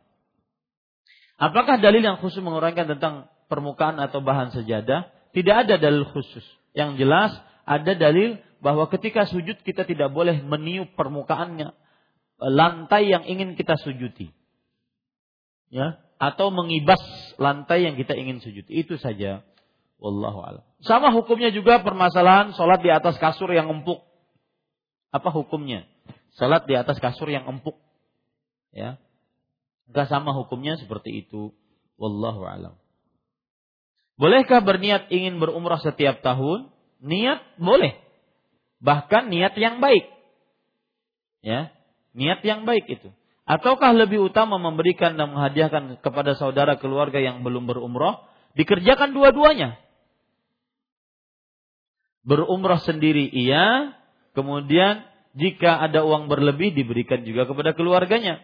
Apakah 1.38 1.82
dalil 1.82 2.02
yang 2.02 2.22
khusus 2.22 2.38
mengurangkan 2.38 2.96
tentang 2.96 3.14
permukaan 3.50 3.98
atau 3.98 4.22
bahan 4.22 4.54
sejadah? 4.54 5.10
Tidak 5.34 5.54
ada 5.66 5.74
dalil 5.80 6.06
khusus. 6.06 6.44
Yang 6.72 7.02
jelas 7.02 7.30
ada 7.66 7.92
dalil 7.98 8.38
bahwa 8.62 8.86
ketika 8.86 9.26
sujud 9.26 9.58
kita 9.66 9.82
tidak 9.82 10.14
boleh 10.14 10.38
meniup 10.40 10.94
permukaannya 10.94 11.74
lantai 12.38 13.10
yang 13.10 13.26
ingin 13.26 13.58
kita 13.58 13.74
sujudi. 13.82 14.30
Ya, 15.72 15.98
atau 16.20 16.54
mengibas 16.54 17.00
lantai 17.42 17.90
yang 17.90 17.98
kita 17.98 18.14
ingin 18.14 18.38
sujud. 18.38 18.68
Itu 18.70 18.96
saja. 19.02 19.42
Wallahu 19.98 20.42
a'lam. 20.42 20.64
Sama 20.82 21.10
hukumnya 21.14 21.50
juga 21.50 21.82
permasalahan 21.82 22.54
sholat 22.54 22.82
di 22.82 22.90
atas 22.90 23.18
kasur 23.18 23.50
yang 23.50 23.70
empuk. 23.70 24.02
Apa 25.12 25.28
hukumnya? 25.30 25.86
Salat 26.34 26.64
di 26.64 26.74
atas 26.74 26.96
kasur 26.96 27.28
yang 27.28 27.44
empuk. 27.44 27.76
Ya. 28.72 28.96
Enggak 29.86 30.08
sama 30.08 30.32
hukumnya 30.32 30.80
seperti 30.80 31.22
itu. 31.28 31.52
Wallahu 32.00 32.48
alam. 32.48 32.74
Bolehkah 34.16 34.64
berniat 34.64 35.12
ingin 35.12 35.36
berumrah 35.36 35.78
setiap 35.84 36.24
tahun? 36.24 36.72
Niat 37.04 37.60
boleh. 37.60 38.01
Bahkan 38.82 39.30
niat 39.30 39.54
yang 39.54 39.78
baik. 39.78 40.10
Ya, 41.42 41.70
niat 42.18 42.42
yang 42.42 42.66
baik 42.66 42.90
itu. 42.90 43.14
Ataukah 43.46 43.94
lebih 43.94 44.30
utama 44.30 44.58
memberikan 44.58 45.18
dan 45.18 45.34
menghadiahkan 45.34 46.02
kepada 46.02 46.38
saudara 46.38 46.78
keluarga 46.78 47.18
yang 47.18 47.42
belum 47.42 47.66
berumrah? 47.66 48.26
Dikerjakan 48.54 49.14
dua-duanya. 49.14 49.78
Berumrah 52.22 52.78
sendiri 52.78 53.26
iya, 53.26 53.98
kemudian 54.38 55.02
jika 55.34 55.82
ada 55.82 56.06
uang 56.06 56.30
berlebih 56.30 56.70
diberikan 56.70 57.26
juga 57.26 57.50
kepada 57.50 57.74
keluarganya. 57.74 58.38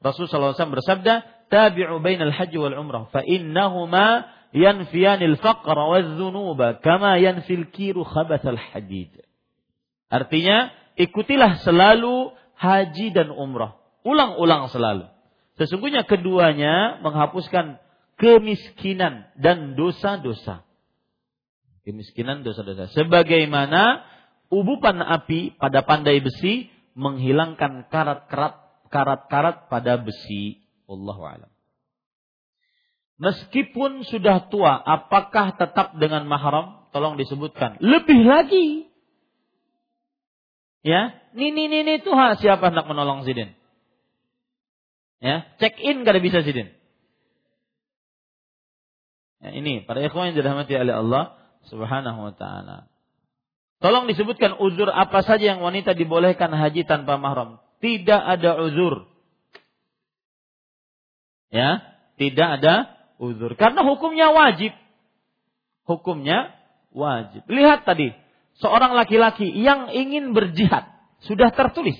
Rasulullah 0.00 0.56
SAW 0.56 0.78
bersabda, 0.78 1.26
"Tabi'u 1.52 2.00
bainal 2.00 2.32
haji 2.32 2.56
wal 2.56 2.76
umrah, 2.78 3.10
fa 3.12 3.20
innahuma 3.26 4.24
yanfiyanil 4.56 5.36
faqra 5.42 5.92
wal 5.92 6.08
dhunuba 6.16 6.80
kama 6.80 7.20
yanfil 7.20 7.68
kiru 7.68 8.00
khabathal 8.06 8.56
hadid." 8.56 9.27
Artinya, 10.08 10.72
ikutilah 10.96 11.60
selalu 11.62 12.32
haji 12.56 13.14
dan 13.14 13.30
umrah. 13.32 13.78
Ulang-ulang 14.02 14.72
selalu. 14.72 15.06
Sesungguhnya 15.60 16.06
keduanya 16.06 17.02
menghapuskan 17.04 17.82
kemiskinan 18.18 19.30
dan 19.38 19.78
dosa-dosa. 19.78 20.66
Kemiskinan 21.86 22.42
dosa-dosa. 22.44 22.90
Sebagaimana 22.92 24.04
ubupan 24.48 25.00
api 25.00 25.56
pada 25.56 25.84
pandai 25.84 26.20
besi 26.20 26.68
menghilangkan 26.98 27.86
karat-karat 27.88 28.68
karat-karat 28.88 29.68
pada 29.68 30.00
besi. 30.00 30.64
Allahu 30.88 31.22
alam. 31.24 31.50
Meskipun 33.18 34.06
sudah 34.06 34.46
tua, 34.48 34.78
apakah 34.78 35.58
tetap 35.58 35.98
dengan 35.98 36.24
mahram? 36.24 36.86
Tolong 36.94 37.18
disebutkan. 37.20 37.76
Lebih 37.82 38.20
lagi. 38.24 38.66
Ya, 40.86 41.18
ini 41.34 41.66
ini 41.66 41.76
ini 41.82 41.94
Tuhan 42.02 42.38
siapa 42.38 42.70
hendak 42.70 42.86
menolong 42.86 43.26
Sidin? 43.26 43.54
Ya, 45.18 45.50
check 45.58 45.74
in 45.82 46.06
kada 46.06 46.22
bisa 46.22 46.46
Sidin. 46.46 46.70
Ya, 49.42 49.50
ini 49.54 49.82
para 49.86 50.02
ikhwan 50.02 50.30
yang 50.30 50.36
dirahmati 50.42 50.74
oleh 50.74 50.94
Allah 50.94 51.24
Subhanahu 51.66 52.30
wa 52.30 52.34
taala. 52.34 52.90
Tolong 53.78 54.10
disebutkan 54.10 54.58
uzur 54.58 54.90
apa 54.90 55.22
saja 55.22 55.54
yang 55.54 55.62
wanita 55.62 55.94
dibolehkan 55.94 56.50
haji 56.50 56.82
tanpa 56.82 57.14
mahram. 57.14 57.62
Tidak 57.78 58.18
ada 58.18 58.58
uzur. 58.58 59.06
Ya, 61.54 61.98
tidak 62.18 62.58
ada 62.58 62.74
uzur. 63.22 63.54
Karena 63.54 63.86
hukumnya 63.86 64.34
wajib. 64.34 64.74
Hukumnya 65.86 66.52
wajib. 66.90 67.46
Lihat 67.46 67.86
tadi, 67.86 68.10
seorang 68.58 68.94
laki-laki 68.94 69.46
yang 69.48 69.90
ingin 69.90 70.34
berjihad 70.34 70.86
sudah 71.26 71.50
tertulis. 71.54 71.98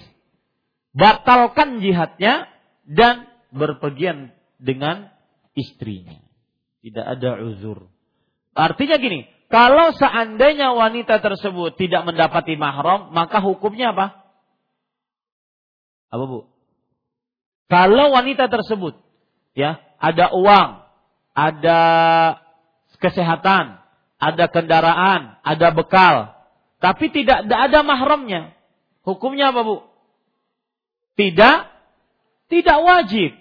Batalkan 0.95 1.79
jihadnya 1.83 2.51
dan 2.87 3.29
berpergian 3.55 4.35
dengan 4.59 5.11
istrinya. 5.55 6.19
Tidak 6.83 7.05
ada 7.05 7.39
uzur. 7.43 7.87
Artinya 8.55 8.99
gini, 8.99 9.27
kalau 9.49 9.95
seandainya 9.95 10.75
wanita 10.75 11.23
tersebut 11.23 11.79
tidak 11.79 12.07
mendapati 12.07 12.59
mahram, 12.59 13.15
maka 13.15 13.39
hukumnya 13.41 13.95
apa? 13.95 14.07
Apa 16.09 16.25
Bu? 16.25 16.41
Kalau 17.69 18.17
wanita 18.17 18.49
tersebut 18.49 18.97
ya, 19.53 19.77
ada 20.01 20.33
uang, 20.33 20.71
ada 21.37 21.81
kesehatan, 22.99 23.79
ada 24.17 24.45
kendaraan, 24.49 25.37
ada 25.45 25.69
bekal, 25.71 26.38
tapi 26.79 27.11
tidak 27.11 27.47
ada 27.47 27.83
mahramnya. 27.83 28.55
Hukumnya 29.03 29.51
apa, 29.51 29.61
Bu? 29.67 29.77
Tidak 31.19 31.57
tidak 32.49 32.79
wajib. 32.81 33.37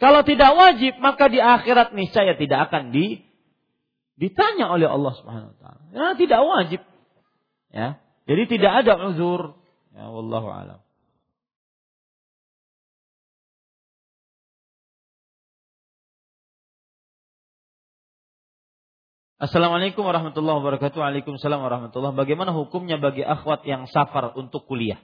Kalau 0.00 0.24
tidak 0.24 0.56
wajib, 0.56 0.96
maka 0.98 1.28
di 1.28 1.38
akhirat 1.38 1.92
niscaya 1.92 2.34
tidak 2.34 2.72
akan 2.72 2.90
di 2.90 3.20
ditanya 4.16 4.72
oleh 4.72 4.88
Allah 4.88 5.12
Subhanahu 5.16 5.50
wa 5.54 5.58
taala. 5.60 5.82
Ya, 5.92 6.08
tidak 6.16 6.40
wajib. 6.40 6.80
Ya. 7.70 7.88
Jadi 8.26 8.42
tidak 8.58 8.84
ada 8.84 9.12
uzur. 9.12 9.60
Ya 9.94 10.08
wallahu 10.08 10.48
alam. 10.48 10.80
Assalamualaikum 19.40 20.04
warahmatullahi 20.04 20.60
wabarakatuh. 20.60 21.00
Waalaikumsalam 21.00 21.64
warahmatullahi 21.64 22.12
Bagaimana 22.12 22.52
hukumnya 22.52 23.00
bagi 23.00 23.24
akhwat 23.24 23.64
yang 23.64 23.88
safar 23.88 24.36
untuk 24.36 24.68
kuliah? 24.68 25.00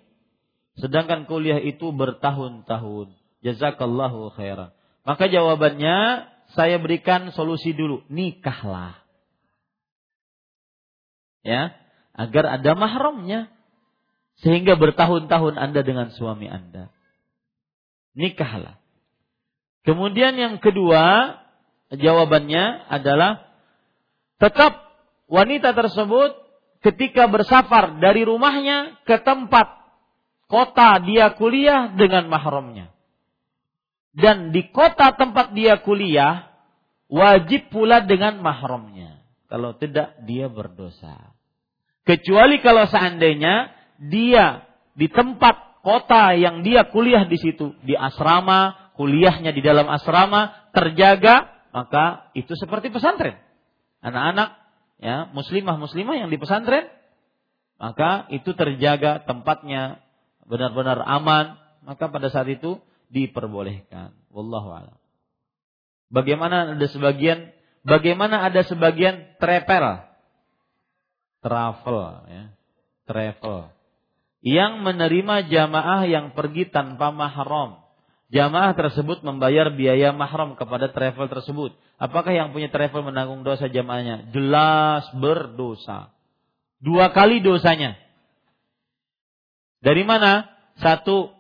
Sedangkan 0.77 1.25
kuliah 1.25 1.57
itu 1.57 1.89
bertahun-tahun. 1.89 3.17
Jazakallahu 3.41 4.37
khairan. 4.37 4.77
Maka 5.09 5.33
jawabannya 5.33 6.29
saya 6.53 6.77
berikan 6.77 7.33
solusi 7.33 7.73
dulu. 7.73 8.05
Nikahlah 8.13 9.07
ya 11.47 11.79
agar 12.13 12.59
ada 12.59 12.75
mahramnya 12.75 13.47
sehingga 14.43 14.75
bertahun-tahun 14.75 15.55
Anda 15.57 15.81
dengan 15.81 16.13
suami 16.13 16.51
Anda. 16.51 16.91
Nikahlah. 18.19 18.77
Kemudian 19.87 20.35
yang 20.37 20.59
kedua, 20.59 21.39
jawabannya 21.95 22.91
adalah 22.91 23.46
tetap 24.37 24.73
wanita 25.27 25.73
tersebut 25.73 26.37
ketika 26.85 27.27
bersafar 27.27 27.99
dari 27.99 28.23
rumahnya 28.23 29.01
ke 29.03 29.19
tempat 29.25 29.67
kota 30.47 31.03
dia 31.03 31.35
kuliah 31.35 31.91
dengan 31.93 32.31
mahramnya. 32.31 32.95
Dan 34.17 34.49
di 34.49 34.73
kota 34.73 35.13
tempat 35.13 35.53
dia 35.53 35.77
kuliah 35.85 36.49
wajib 37.13 37.69
pula 37.69 38.01
dengan 38.01 38.41
mahramnya. 38.41 39.21
Kalau 39.47 39.77
tidak 39.77 40.17
dia 40.25 40.49
berdosa. 40.49 41.37
Kecuali 42.07 42.63
kalau 42.63 42.87
seandainya 42.89 43.75
dia 43.99 44.65
di 44.97 45.11
tempat 45.11 45.83
kota 45.85 46.33
yang 46.35 46.65
dia 46.67 46.89
kuliah 46.89 47.29
di 47.29 47.37
situ, 47.39 47.77
di 47.85 47.95
asrama, 47.95 48.91
kuliahnya 48.97 49.53
di 49.53 49.63
dalam 49.63 49.87
asrama 49.87 50.71
terjaga, 50.73 51.47
maka 51.71 52.33
itu 52.33 52.57
seperti 52.57 52.91
pesantren. 52.91 53.46
Anak-anak 54.07 54.55
ya, 55.03 55.27
muslimah-muslimah 55.35 56.15
yang 56.23 56.31
di 56.31 56.39
pesantren, 56.39 56.87
maka 57.83 58.31
itu 58.31 58.55
terjaga 58.55 59.27
tempatnya 59.27 59.99
benar-benar 60.47 61.03
aman, 61.03 61.59
maka 61.83 62.07
pada 62.07 62.31
saat 62.31 62.47
itu 62.47 62.79
diperbolehkan. 63.11 64.15
Wallahu 64.31 64.71
a'lam. 64.71 64.99
Bagaimana 66.07 66.79
ada 66.79 66.87
sebagian 66.87 67.51
bagaimana 67.83 68.47
ada 68.47 68.63
sebagian 68.63 69.35
trepel 69.43 70.07
travel 71.47 72.27
ya. 72.27 72.45
Travel. 73.07 73.71
Yang 74.43 74.73
menerima 74.83 75.47
jamaah 75.47 76.03
yang 76.11 76.35
pergi 76.35 76.67
tanpa 76.67 77.15
mahram. 77.15 77.86
Jamaah 78.27 78.75
tersebut 78.75 79.23
membayar 79.23 79.71
biaya 79.71 80.11
mahram 80.11 80.59
kepada 80.59 80.91
travel 80.91 81.31
tersebut. 81.31 81.79
Apakah 81.95 82.35
yang 82.35 82.51
punya 82.51 82.67
travel 82.75 83.07
menanggung 83.07 83.47
dosa 83.47 83.71
jamaahnya? 83.71 84.35
Jelas 84.35 85.07
berdosa. 85.15 86.11
Dua 86.83 87.15
kali 87.15 87.39
dosanya. 87.39 87.95
Dari 89.79 90.03
mana? 90.03 90.51
Satu, 90.83 91.31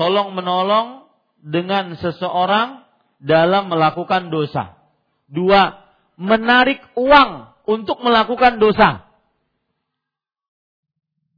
tolong 0.00 0.32
menolong 0.32 1.04
dengan 1.44 1.92
seseorang 2.00 2.88
dalam 3.20 3.68
melakukan 3.68 4.32
dosa. 4.32 4.80
Dua, 5.28 5.84
menarik 6.16 6.80
uang 6.96 7.52
untuk 7.68 8.00
melakukan 8.00 8.56
dosa. 8.56 9.04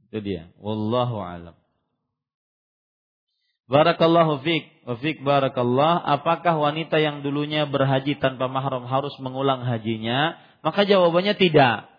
Itu 0.07 0.23
dia. 0.23 0.47
Wallahu 0.63 1.19
alam. 1.19 1.55
Barakallahu 3.67 4.43
fiq. 4.43 4.63
Fiq 5.03 5.17
barakallah. 5.23 5.99
Apakah 5.99 6.55
wanita 6.55 6.97
yang 7.03 7.19
dulunya 7.21 7.67
berhaji 7.67 8.15
tanpa 8.19 8.47
mahram 8.47 8.87
harus 8.87 9.11
mengulang 9.19 9.67
hajinya? 9.67 10.39
Maka 10.63 10.87
jawabannya 10.87 11.35
tidak. 11.35 11.91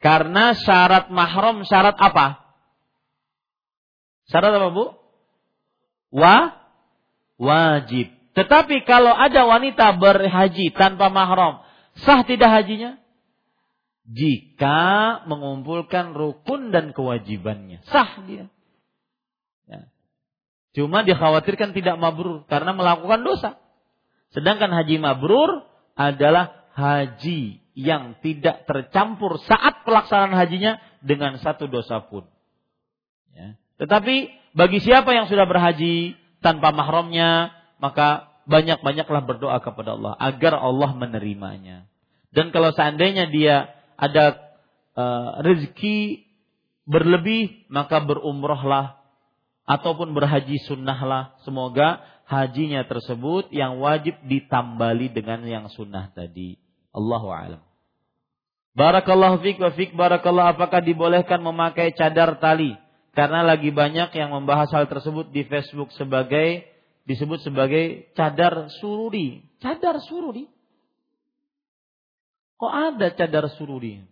Karena 0.00 0.56
syarat 0.56 1.12
mahram 1.12 1.66
syarat 1.66 1.98
apa? 1.98 2.40
Syarat 4.30 4.54
apa, 4.56 4.68
Bu? 4.70 4.86
Wa 6.14 6.54
wajib. 7.36 8.14
Tetapi 8.38 8.86
kalau 8.86 9.10
ada 9.10 9.44
wanita 9.44 9.98
berhaji 9.98 10.70
tanpa 10.72 11.10
mahram, 11.10 11.66
Sah 11.98 12.22
tidak 12.22 12.48
hajinya? 12.48 13.00
jika 14.10 15.22
mengumpulkan 15.30 16.18
rukun 16.18 16.74
dan 16.74 16.90
kewajibannya. 16.90 17.86
Sah 17.86 18.26
dia. 18.26 18.50
Cuma 20.70 21.02
dikhawatirkan 21.02 21.74
tidak 21.74 21.98
mabrur 21.98 22.46
karena 22.46 22.70
melakukan 22.70 23.26
dosa. 23.26 23.58
Sedangkan 24.30 24.70
haji 24.70 25.02
mabrur 25.02 25.66
adalah 25.98 26.70
haji 26.78 27.58
yang 27.74 28.18
tidak 28.22 28.68
tercampur 28.70 29.42
saat 29.42 29.82
pelaksanaan 29.82 30.38
hajinya 30.38 30.78
dengan 31.02 31.38
satu 31.42 31.66
dosa 31.66 31.98
pun. 32.06 32.28
Ya. 33.34 33.58
Tetapi 33.82 34.30
bagi 34.54 34.78
siapa 34.78 35.10
yang 35.10 35.26
sudah 35.26 35.48
berhaji 35.48 36.14
tanpa 36.44 36.70
mahramnya, 36.70 37.50
maka 37.82 38.30
banyak-banyaklah 38.46 39.22
berdoa 39.26 39.58
kepada 39.62 39.98
Allah 39.98 40.14
agar 40.18 40.58
Allah 40.58 40.90
menerimanya. 40.94 41.86
Dan 42.30 42.54
kalau 42.54 42.70
seandainya 42.70 43.26
dia 43.30 43.74
ada 43.98 44.38
uh, 44.94 45.42
rezeki 45.42 46.26
berlebih, 46.86 47.66
maka 47.70 48.02
berumrohlah 48.02 48.99
ataupun 49.70 50.10
berhaji 50.10 50.58
sunnahlah. 50.66 51.38
Semoga 51.46 52.02
hajinya 52.26 52.82
tersebut 52.90 53.54
yang 53.54 53.78
wajib 53.78 54.18
ditambali 54.26 55.14
dengan 55.14 55.46
yang 55.46 55.70
sunnah 55.70 56.10
tadi. 56.10 56.58
Allahu 56.90 57.30
alam. 57.30 57.62
Barakallahu 58.74 59.42
fik 59.42 59.62
wa 59.62 59.70
fik 59.70 59.94
barakallah 59.94 60.54
apakah 60.54 60.82
dibolehkan 60.82 61.38
memakai 61.38 61.94
cadar 61.94 62.42
tali? 62.42 62.74
Karena 63.14 63.42
lagi 63.42 63.70
banyak 63.74 64.14
yang 64.14 64.30
membahas 64.30 64.70
hal 64.70 64.86
tersebut 64.86 65.30
di 65.34 65.42
Facebook 65.46 65.90
sebagai 65.94 66.66
disebut 67.06 67.42
sebagai 67.42 68.10
cadar 68.14 68.70
sururi. 68.78 69.42
Cadar 69.58 69.98
sururi? 70.06 70.46
Kok 72.58 72.70
ada 72.70 73.10
cadar 73.14 73.50
sururi? 73.58 74.06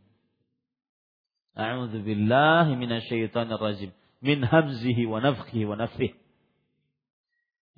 A'udzubillahi 1.54 2.74
minasyaitonirrajim 2.74 3.90
min 4.18 4.42
hamzihi 4.42 5.06
wa 5.06 5.22
nafthihi 5.22 5.64
wa 5.66 5.76
nafthihi. 5.78 6.14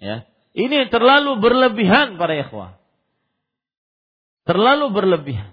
Ya. 0.01 0.25
Ini 0.57 0.89
terlalu 0.91 1.39
berlebihan 1.39 2.17
para 2.17 2.35
ikhwah. 2.35 2.81
Terlalu 4.49 4.91
berlebihan. 4.91 5.53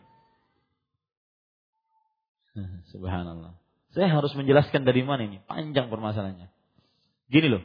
Subhanallah. 2.96 3.60
Saya 3.94 4.10
harus 4.10 4.34
menjelaskan 4.34 4.88
dari 4.88 5.04
mana 5.06 5.28
ini. 5.28 5.44
Panjang 5.46 5.92
permasalahannya. 5.92 6.50
Gini 7.30 7.48
loh. 7.52 7.64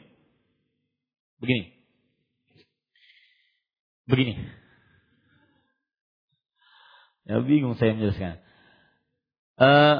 Begini. 1.39 1.73
Begini. 4.05 4.33
Ya 7.23 7.39
bingung 7.39 7.79
saya 7.79 7.95
menjelaskan. 7.95 8.43
Uh, 9.55 9.99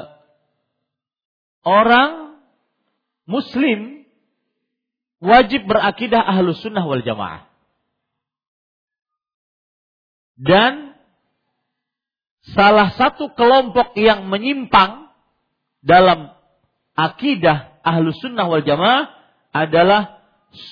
orang 1.64 2.23
Muslim 3.24 4.04
wajib 5.24 5.64
berakidah 5.64 6.20
ahlus 6.20 6.60
sunnah 6.60 6.84
wal 6.84 7.00
jamaah. 7.00 7.48
Dan 10.34 10.92
salah 12.52 12.92
satu 12.92 13.32
kelompok 13.32 13.96
yang 13.96 14.28
menyimpang 14.28 15.08
dalam 15.80 16.34
akidah 16.92 17.80
ahlus 17.80 18.20
sunnah 18.20 18.44
wal 18.44 18.64
jamaah 18.64 19.08
adalah 19.54 20.20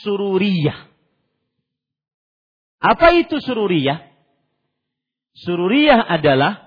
sururiyah. 0.03 0.91
Apa 2.83 3.15
itu 3.15 3.39
sururiyah? 3.39 4.11
Sururiyah 5.39 6.03
adalah 6.03 6.67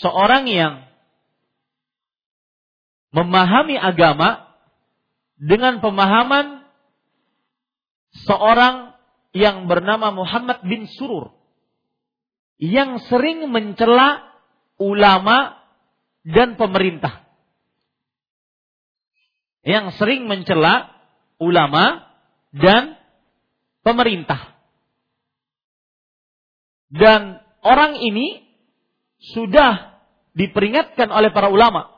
seorang 0.00 0.48
yang 0.48 0.85
memahami 3.16 3.80
agama 3.80 4.44
dengan 5.40 5.80
pemahaman 5.80 6.68
seorang 8.28 8.92
yang 9.32 9.64
bernama 9.64 10.12
Muhammad 10.12 10.60
bin 10.68 10.84
Surur 10.84 11.32
yang 12.60 13.00
sering 13.08 13.48
mencela 13.48 14.20
ulama 14.76 15.56
dan 16.28 16.60
pemerintah. 16.60 17.24
Yang 19.64 19.96
sering 19.96 20.28
mencela 20.28 20.92
ulama 21.40 22.04
dan 22.52 23.00
pemerintah. 23.80 24.56
Dan 26.92 27.40
orang 27.64 27.98
ini 27.98 28.44
sudah 29.34 30.00
diperingatkan 30.36 31.08
oleh 31.08 31.34
para 31.34 31.50
ulama 31.50 31.95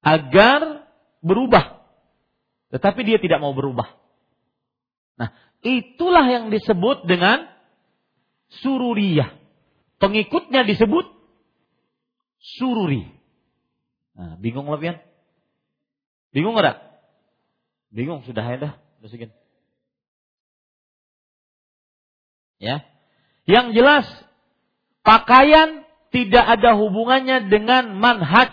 agar 0.00 0.88
berubah. 1.20 1.80
Tetapi 2.70 3.00
dia 3.02 3.18
tidak 3.18 3.42
mau 3.42 3.52
berubah. 3.52 3.88
Nah, 5.20 5.34
itulah 5.60 6.24
yang 6.28 6.48
disebut 6.48 7.04
dengan 7.04 7.44
sururiyah. 8.62 9.36
Pengikutnya 10.00 10.64
disebut 10.64 11.04
sururi. 12.40 13.04
Nah, 14.16 14.40
bingung 14.40 14.68
lebihan? 14.72 14.96
Bingung 16.32 16.56
enggak? 16.56 16.80
Bingung 17.90 18.22
sudah 18.24 18.44
ya 18.46 18.56
dah, 18.56 18.72
Ya. 22.60 22.84
Yang 23.48 23.66
jelas 23.72 24.06
pakaian 25.00 25.82
tidak 26.12 26.44
ada 26.44 26.76
hubungannya 26.76 27.48
dengan 27.48 27.96
manhaj. 27.98 28.52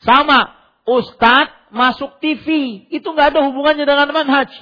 Sama 0.00 0.63
Ustadz 0.84 1.72
masuk 1.72 2.20
TV, 2.20 2.46
itu 2.92 3.04
nggak 3.08 3.34
ada 3.34 3.40
hubungannya 3.48 3.88
dengan 3.88 4.12
manhaj. 4.12 4.52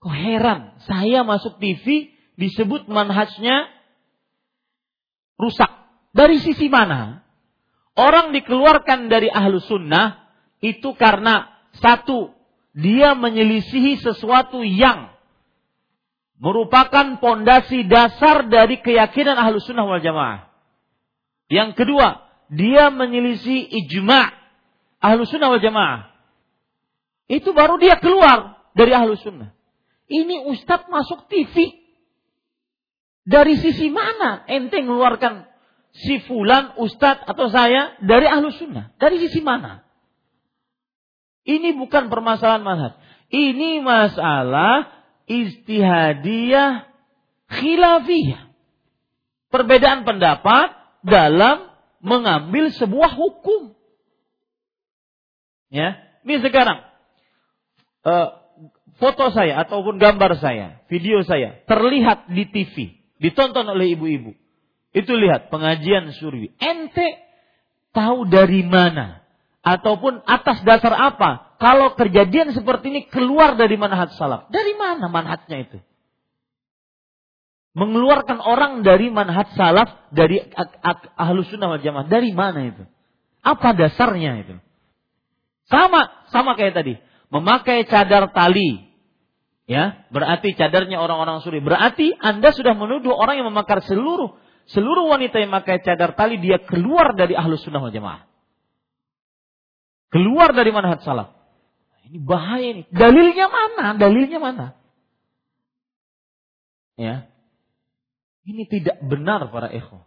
Kok 0.00 0.12
heran, 0.12 0.76
saya 0.88 1.20
masuk 1.24 1.60
TV 1.60 2.12
disebut 2.40 2.88
manhajnya 2.88 3.68
rusak. 5.36 5.68
Dari 6.16 6.40
sisi 6.40 6.68
mana? 6.72 7.24
Orang 7.94 8.34
dikeluarkan 8.34 9.06
dari 9.06 9.30
ahlu 9.30 9.62
sunnah 9.62 10.32
itu 10.64 10.96
karena 10.96 11.52
satu, 11.78 12.32
dia 12.74 13.14
menyelisihi 13.14 14.02
sesuatu 14.02 14.64
yang 14.66 15.14
merupakan 16.40 17.22
pondasi 17.22 17.86
dasar 17.86 18.50
dari 18.50 18.82
keyakinan 18.82 19.38
ahlu 19.38 19.62
sunnah 19.62 19.86
wal 19.86 20.02
jamaah. 20.02 20.50
Yang 21.52 21.84
kedua, 21.84 22.23
dia 22.52 22.92
menyelisih 22.92 23.68
ijma' 23.84 24.28
ahlu 25.04 25.28
sunnah 25.28 25.52
wal 25.52 25.60
jamaah. 25.60 26.12
Itu 27.28 27.52
baru 27.56 27.80
dia 27.80 28.00
keluar 28.00 28.60
dari 28.76 28.92
ahlu 28.92 29.16
sunnah. 29.20 29.52
Ini 30.08 30.48
ustadz 30.52 30.88
masuk 30.88 31.28
TV. 31.28 31.84
Dari 33.24 33.56
sisi 33.56 33.88
mana 33.88 34.44
ente 34.44 34.76
mengeluarkan 34.84 35.48
si 35.96 36.20
fulan, 36.28 36.76
ustadz 36.76 37.24
atau 37.24 37.48
saya 37.48 37.96
dari 38.04 38.28
ahlu 38.28 38.52
sunnah? 38.52 38.92
Dari 39.00 39.16
sisi 39.24 39.40
mana? 39.40 39.80
Ini 41.44 41.76
bukan 41.76 42.12
permasalahan 42.12 42.64
manhaj. 42.64 42.92
Ini 43.32 43.80
masalah 43.80 44.92
istihadiyah 45.24 46.88
khilafiyah. 47.48 48.52
Perbedaan 49.48 50.04
pendapat 50.04 50.72
dalam 51.04 51.73
mengambil 52.04 52.68
sebuah 52.76 53.16
hukum. 53.16 53.72
Ya, 55.72 55.98
ini 56.22 56.38
sekarang 56.44 56.84
uh, 58.06 58.28
foto 59.00 59.32
saya 59.32 59.64
ataupun 59.64 59.98
gambar 59.98 60.38
saya, 60.38 60.84
video 60.86 61.24
saya 61.26 61.64
terlihat 61.66 62.30
di 62.30 62.44
TV, 62.46 63.00
ditonton 63.18 63.66
oleh 63.66 63.96
ibu-ibu. 63.96 64.36
Itu 64.94 65.18
lihat 65.18 65.50
pengajian 65.50 66.14
surwi. 66.14 66.54
Ente 66.62 67.18
tahu 67.90 68.30
dari 68.30 68.62
mana 68.62 69.26
ataupun 69.64 70.22
atas 70.22 70.62
dasar 70.62 70.94
apa 70.94 71.56
kalau 71.58 71.98
kejadian 71.98 72.54
seperti 72.54 72.92
ini 72.94 73.02
keluar 73.10 73.58
dari 73.58 73.74
manhaj 73.74 74.14
salaf? 74.14 74.46
Dari 74.52 74.76
mana 74.78 75.10
manhajnya 75.10 75.66
itu? 75.66 75.78
Mengeluarkan 77.74 78.38
orang 78.38 78.86
dari 78.86 79.10
manhaj 79.10 79.50
salaf 79.58 80.08
dari 80.14 80.40
ahlu 81.18 81.42
sunnah 81.44 81.74
wal 81.74 81.82
jamaah. 81.82 82.06
Dari 82.06 82.30
mana 82.30 82.70
itu? 82.70 82.86
Apa 83.42 83.74
dasarnya 83.74 84.46
itu? 84.46 84.54
Sama 85.66 86.24
sama 86.30 86.54
kayak 86.54 86.74
tadi. 86.78 86.94
Memakai 87.34 87.84
cadar 87.90 88.30
tali. 88.30 88.94
Ya 89.66 90.06
berarti 90.14 90.54
cadarnya 90.54 91.02
orang-orang 91.02 91.42
suri. 91.42 91.58
Berarti 91.58 92.14
anda 92.14 92.54
sudah 92.54 92.78
menuduh 92.78 93.10
orang 93.10 93.42
yang 93.42 93.50
memakai 93.50 93.82
seluruh 93.84 94.38
seluruh 94.70 95.10
wanita 95.10 95.42
yang 95.42 95.52
memakai 95.52 95.82
cadar 95.82 96.16
tali 96.16 96.40
dia 96.40 96.62
keluar 96.62 97.12
dari 97.18 97.34
ahlu 97.34 97.58
sunnah 97.58 97.82
wal 97.82 97.92
jamaah. 97.92 98.22
Keluar 100.14 100.54
dari 100.54 100.70
manhaj 100.70 101.02
salaf. 101.02 101.34
Ini 102.06 102.22
bahaya 102.22 102.66
ini. 102.70 102.82
Dalilnya 102.92 103.50
mana? 103.50 103.98
Dalilnya 103.98 104.38
mana? 104.38 104.66
Ya 106.94 107.33
Ini 108.44 108.68
tidak 108.68 109.00
benar 109.00 109.48
para 109.48 109.72
ikhwah 109.72 110.04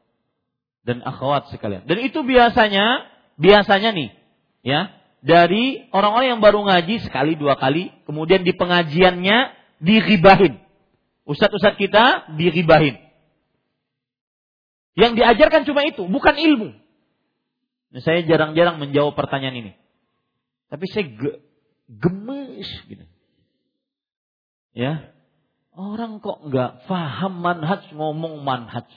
dan 0.86 1.02
akhwat 1.02 1.50
sekalian. 1.50 1.84
Dan 1.90 2.00
itu 2.06 2.22
biasanya 2.22 3.10
biasanya 3.36 3.92
nih 3.92 4.10
ya 4.62 4.98
dari 5.26 5.90
orang-orang 5.92 6.38
yang 6.38 6.42
baru 6.42 6.64
ngaji 6.64 7.04
sekali 7.04 7.34
dua 7.36 7.58
kali, 7.58 7.90
kemudian 8.06 8.46
di 8.46 8.54
pengajiannya 8.54 9.38
diribahin. 9.82 10.62
Ustadz-ustadz 11.28 11.82
kita 11.82 12.32
diribahin. 12.40 12.96
Yang 14.98 15.12
diajarkan 15.22 15.68
cuma 15.68 15.86
itu, 15.86 16.08
bukan 16.08 16.36
ilmu. 16.40 16.74
Nah, 17.94 18.02
saya 18.02 18.24
jarang-jarang 18.26 18.82
menjawab 18.82 19.14
pertanyaan 19.14 19.58
ini. 19.62 19.72
Tapi 20.72 20.86
saya 20.90 21.06
ge 21.06 21.32
gemes 21.88 22.70
gitu. 22.88 23.06
Ya. 24.74 25.12
Orang 25.78 26.26
kok 26.26 26.41
nggak 26.41 26.90
paham 26.90 27.38
manhaj 27.38 27.86
ngomong 27.94 28.41
manhaj. 28.41 28.90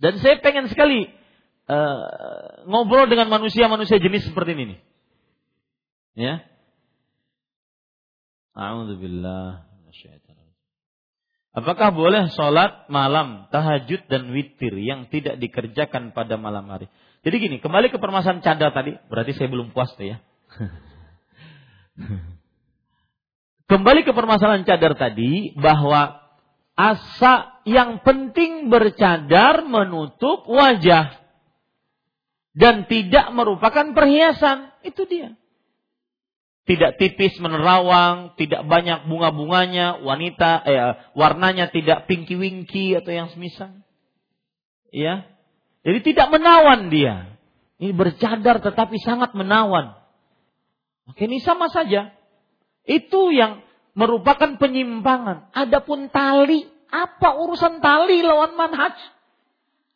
Dan 0.00 0.16
saya 0.24 0.40
pengen 0.40 0.72
sekali 0.72 1.12
uh, 1.68 2.64
ngobrol 2.64 3.04
dengan 3.12 3.28
manusia-manusia 3.28 4.00
jenis 4.00 4.32
seperti 4.32 4.56
ini. 4.56 4.76
Ya. 6.16 6.40
A'udzubillah 8.56 9.68
Apakah 11.58 11.90
boleh 11.90 12.30
sholat 12.38 12.86
malam, 12.86 13.50
tahajud 13.50 14.06
dan 14.06 14.30
witir 14.30 14.78
yang 14.78 15.10
tidak 15.10 15.42
dikerjakan 15.42 16.14
pada 16.14 16.38
malam 16.38 16.70
hari? 16.70 16.86
Jadi 17.26 17.36
gini, 17.42 17.56
kembali 17.58 17.90
ke 17.90 17.98
permasalahan 17.98 18.46
cadar 18.46 18.70
tadi, 18.70 18.94
berarti 19.10 19.34
saya 19.34 19.50
belum 19.50 19.74
puas 19.74 19.90
tuh 19.98 20.06
ya. 20.06 20.22
kembali 23.68 24.02
ke 24.02 24.12
permasalahan 24.16 24.64
cadar 24.64 24.96
tadi, 24.96 25.52
bahwa 25.54 26.18
asa 26.74 27.60
yang 27.68 28.00
penting 28.00 28.72
bercadar 28.72 29.62
menutup 29.68 30.48
wajah 30.48 31.20
dan 32.56 32.88
tidak 32.90 33.30
merupakan 33.36 33.94
perhiasan. 33.94 34.72
Itu 34.82 35.04
dia. 35.04 35.36
Tidak 36.68 37.00
tipis 37.00 37.38
menerawang, 37.40 38.36
tidak 38.36 38.66
banyak 38.68 39.08
bunga-bunganya, 39.08 40.04
wanita 40.04 40.50
eh, 40.68 40.92
warnanya 41.16 41.72
tidak 41.72 42.04
pinky-winky 42.04 42.92
atau 42.92 43.08
yang 43.08 43.28
semisal. 43.32 43.72
Ya. 44.92 45.24
Jadi 45.80 46.12
tidak 46.12 46.28
menawan 46.28 46.92
dia. 46.92 47.38
Ini 47.78 47.94
bercadar 47.94 48.60
tetapi 48.60 49.00
sangat 49.00 49.32
menawan. 49.32 49.96
Oke, 51.08 51.24
ini 51.24 51.40
sama 51.40 51.72
saja. 51.72 52.17
Itu 52.88 53.28
yang 53.36 53.60
merupakan 53.92 54.56
penyimpangan. 54.56 55.52
Adapun 55.52 56.08
tali, 56.08 56.64
apa 56.88 57.36
urusan 57.36 57.84
tali 57.84 58.24
lawan 58.24 58.56
manhaj? 58.56 58.96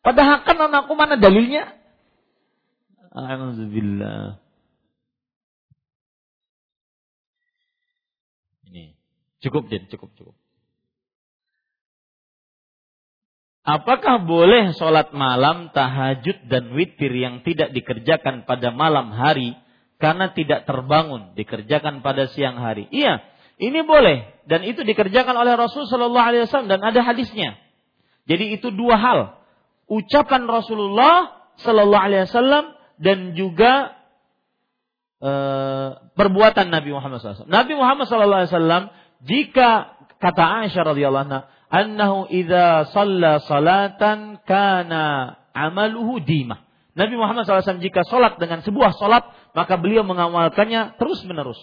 Padahal 0.04 0.44
kan 0.44 0.60
anakku 0.60 0.92
mana 0.92 1.16
dalilnya? 1.16 1.72
Alhamdulillah. 3.16 4.36
Ini 8.68 8.92
cukup 9.40 9.72
din, 9.72 9.88
cukup 9.88 10.12
cukup. 10.12 10.36
Apakah 13.62 14.26
boleh 14.26 14.74
sholat 14.74 15.14
malam, 15.14 15.70
tahajud 15.70 16.50
dan 16.50 16.74
witir 16.74 17.14
yang 17.14 17.46
tidak 17.46 17.70
dikerjakan 17.70 18.42
pada 18.42 18.74
malam 18.74 19.14
hari 19.14 19.54
karena 20.02 20.34
tidak 20.34 20.66
terbangun, 20.66 21.38
dikerjakan 21.38 22.02
pada 22.02 22.26
siang 22.26 22.58
hari? 22.58 22.90
Iya, 22.90 23.22
ini 23.62 23.86
boleh 23.86 24.42
dan 24.50 24.66
itu 24.66 24.82
dikerjakan 24.82 25.38
oleh 25.38 25.54
Rasul 25.54 25.86
Shallallahu 25.86 26.26
Alaihi 26.26 26.42
Wasallam 26.50 26.70
dan 26.70 26.82
ada 26.82 27.00
hadisnya. 27.06 27.54
Jadi 28.26 28.58
itu 28.58 28.74
dua 28.74 28.98
hal, 28.98 29.38
ucapan 29.86 30.50
Rasulullah 30.50 31.46
Shallallahu 31.62 32.04
Alaihi 32.10 32.26
Wasallam 32.26 32.64
dan 32.98 33.38
juga 33.38 33.94
e, 35.22 35.32
perbuatan 36.18 36.70
Nabi 36.70 36.90
Muhammad 36.90 37.22
SAW. 37.22 37.50
Nabi 37.50 37.72
Muhammad 37.78 38.06
SAW 38.10 38.90
jika 39.22 39.98
kata 40.18 40.66
Aisyah 40.66 40.82
radhiyallahu 40.94 41.24
anha, 41.30 41.40
annahu 41.70 42.26
idza 42.30 42.90
shalla 42.90 43.42
salatan 43.42 44.42
kana 44.42 45.34
amaluhu 45.54 46.22
dimah. 46.22 46.62
Nabi 46.92 47.14
Muhammad 47.16 47.48
SAW 47.48 47.80
jika 47.80 48.04
sholat 48.04 48.36
dengan 48.36 48.60
sebuah 48.60 48.92
sholat, 49.00 49.24
maka 49.52 49.76
beliau 49.76 50.04
mengamalkannya 50.04 50.96
terus 50.96 51.20
menerus. 51.28 51.60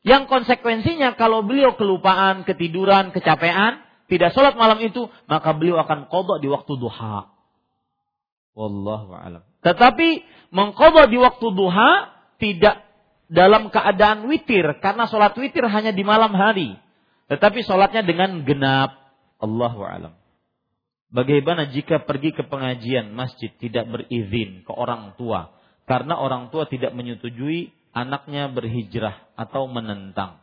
Yang 0.00 0.32
konsekuensinya 0.32 1.16
kalau 1.16 1.44
beliau 1.44 1.76
kelupaan, 1.76 2.48
ketiduran, 2.48 3.12
kecapean, 3.12 3.84
tidak 4.08 4.32
sholat 4.32 4.56
malam 4.56 4.80
itu, 4.80 5.08
maka 5.28 5.52
beliau 5.52 5.76
akan 5.84 6.08
kodok 6.08 6.40
di 6.40 6.48
waktu 6.48 6.72
duha. 6.80 7.28
Wallahu 8.56 9.12
alam. 9.12 9.42
Tetapi 9.60 10.08
mengkodok 10.52 11.06
di 11.12 11.18
waktu 11.20 11.46
duha 11.52 11.90
tidak 12.40 12.80
dalam 13.30 13.68
keadaan 13.68 14.26
witir 14.26 14.80
karena 14.80 15.06
sholat 15.06 15.36
witir 15.36 15.62
hanya 15.68 15.92
di 15.92 16.02
malam 16.02 16.32
hari. 16.32 16.80
Tetapi 17.30 17.62
sholatnya 17.62 18.02
dengan 18.02 18.42
genap. 18.42 18.96
Allahu 19.38 19.84
alam. 19.84 20.18
Bagaimana 21.10 21.70
jika 21.70 22.02
pergi 22.02 22.34
ke 22.34 22.46
pengajian 22.46 23.14
masjid 23.14 23.50
tidak 23.58 23.86
berizin 23.86 24.62
ke 24.66 24.72
orang 24.74 25.14
tua 25.14 25.54
karena 25.90 26.14
orang 26.14 26.54
tua 26.54 26.70
tidak 26.70 26.94
menyetujui 26.94 27.74
anaknya 27.90 28.46
berhijrah 28.46 29.26
atau 29.34 29.66
menentang? 29.66 30.38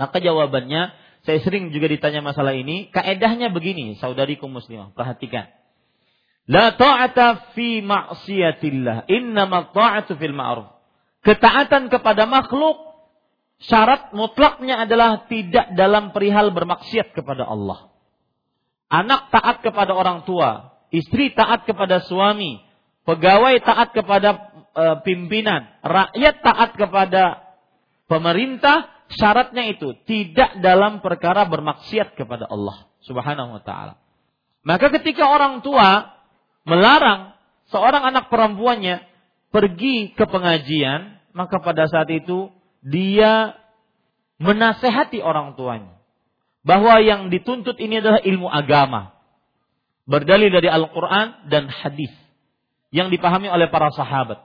Maka 0.00 0.24
jawabannya 0.24 0.96
saya 1.28 1.38
sering 1.44 1.68
juga 1.68 1.92
ditanya 1.92 2.24
masalah 2.24 2.56
ini. 2.56 2.88
Kaedahnya 2.88 3.52
begini, 3.52 4.00
saudariku 4.00 4.48
muslimah, 4.48 4.96
perhatikan. 4.96 5.52
La 6.48 6.72
ta'ata 6.72 7.52
fi 7.52 7.84
ma'siyatillah. 7.84 9.04
Innama 9.12 9.68
ta'atu 9.68 10.16
fil 10.16 10.32
ma'ruf. 10.32 10.72
Ketaatan 11.24 11.92
kepada 11.92 12.24
makhluk 12.24 12.76
syarat 13.64 14.12
mutlaknya 14.12 14.84
adalah 14.84 15.28
tidak 15.28 15.72
dalam 15.76 16.12
perihal 16.12 16.52
bermaksiat 16.52 17.16
kepada 17.16 17.48
Allah. 17.48 17.92
Anak 18.92 19.32
taat 19.32 19.64
kepada 19.64 19.96
orang 19.96 20.28
tua, 20.28 20.76
istri 20.92 21.32
taat 21.32 21.64
kepada 21.64 22.04
suami, 22.04 22.60
pegawai 23.08 23.56
taat 23.64 23.96
kepada 23.96 24.53
e, 24.74 24.84
pimpinan, 25.06 25.70
rakyat 25.80 26.42
taat 26.42 26.70
kepada 26.74 27.54
pemerintah, 28.10 28.90
syaratnya 29.14 29.70
itu 29.70 29.94
tidak 30.04 30.58
dalam 30.60 31.00
perkara 31.00 31.46
bermaksiat 31.46 32.18
kepada 32.18 32.50
Allah 32.50 32.90
Subhanahu 33.06 33.56
wa 33.58 33.62
taala. 33.62 33.94
Maka 34.66 34.90
ketika 35.00 35.28
orang 35.30 35.62
tua 35.62 36.12
melarang 36.66 37.36
seorang 37.68 38.04
anak 38.04 38.28
perempuannya 38.28 39.04
pergi 39.54 40.12
ke 40.16 40.24
pengajian, 40.26 41.20
maka 41.36 41.60
pada 41.62 41.86
saat 41.86 42.10
itu 42.10 42.50
dia 42.84 43.56
menasehati 44.42 45.22
orang 45.22 45.54
tuanya 45.54 45.94
bahwa 46.64 46.98
yang 47.00 47.28
dituntut 47.28 47.76
ini 47.76 48.00
adalah 48.00 48.20
ilmu 48.24 48.48
agama 48.48 49.14
berdalil 50.08 50.48
dari 50.52 50.68
Al-Qur'an 50.68 51.48
dan 51.48 51.68
hadis 51.68 52.12
yang 52.94 53.12
dipahami 53.12 53.50
oleh 53.50 53.68
para 53.68 53.92
sahabat. 53.92 54.40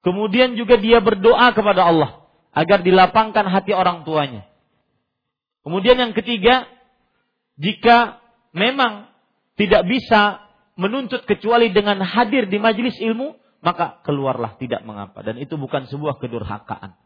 Kemudian 0.00 0.56
juga 0.56 0.80
dia 0.80 0.98
berdoa 1.04 1.52
kepada 1.52 1.84
Allah 1.84 2.24
agar 2.56 2.80
dilapangkan 2.80 3.46
hati 3.46 3.76
orang 3.76 4.02
tuanya. 4.08 4.48
Kemudian 5.60 6.00
yang 6.00 6.16
ketiga, 6.16 6.64
jika 7.60 8.18
memang 8.56 9.12
tidak 9.60 9.84
bisa 9.84 10.40
menuntut 10.80 11.28
kecuali 11.28 11.68
dengan 11.68 12.00
hadir 12.00 12.48
di 12.48 12.56
majelis 12.56 12.96
ilmu, 12.96 13.36
maka 13.60 14.00
keluarlah 14.08 14.56
tidak 14.56 14.80
mengapa. 14.88 15.20
Dan 15.20 15.36
itu 15.36 15.60
bukan 15.60 15.84
sebuah 15.84 16.16
kedurhakaan. 16.16 16.96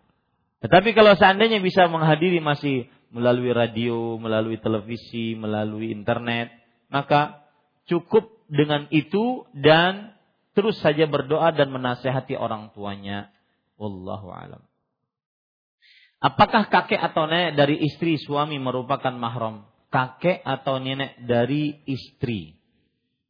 Tetapi 0.62 0.94
kalau 0.94 1.18
seandainya 1.18 1.58
bisa 1.58 1.90
menghadiri 1.90 2.38
masih 2.38 2.86
melalui 3.10 3.50
radio, 3.50 4.16
melalui 4.22 4.62
televisi, 4.62 5.34
melalui 5.34 5.90
internet, 5.90 6.54
maka 6.88 7.42
cukup 7.90 8.30
dengan 8.46 8.86
itu 8.94 9.44
dan 9.52 10.13
terus 10.54 10.78
saja 10.80 11.04
berdoa 11.10 11.52
dan 11.52 11.70
menasehati 11.70 12.38
orang 12.38 12.70
tuanya. 12.72 13.30
Wallahu 13.74 14.30
alam. 14.30 14.62
Apakah 16.22 16.72
kakek 16.72 16.96
atau 16.96 17.28
nenek 17.28 17.58
dari 17.58 17.76
istri 17.84 18.16
suami 18.16 18.56
merupakan 18.56 19.12
mahram? 19.12 19.68
Kakek 19.92 20.40
atau 20.40 20.80
nenek 20.80 21.20
dari 21.26 21.84
istri 21.84 22.64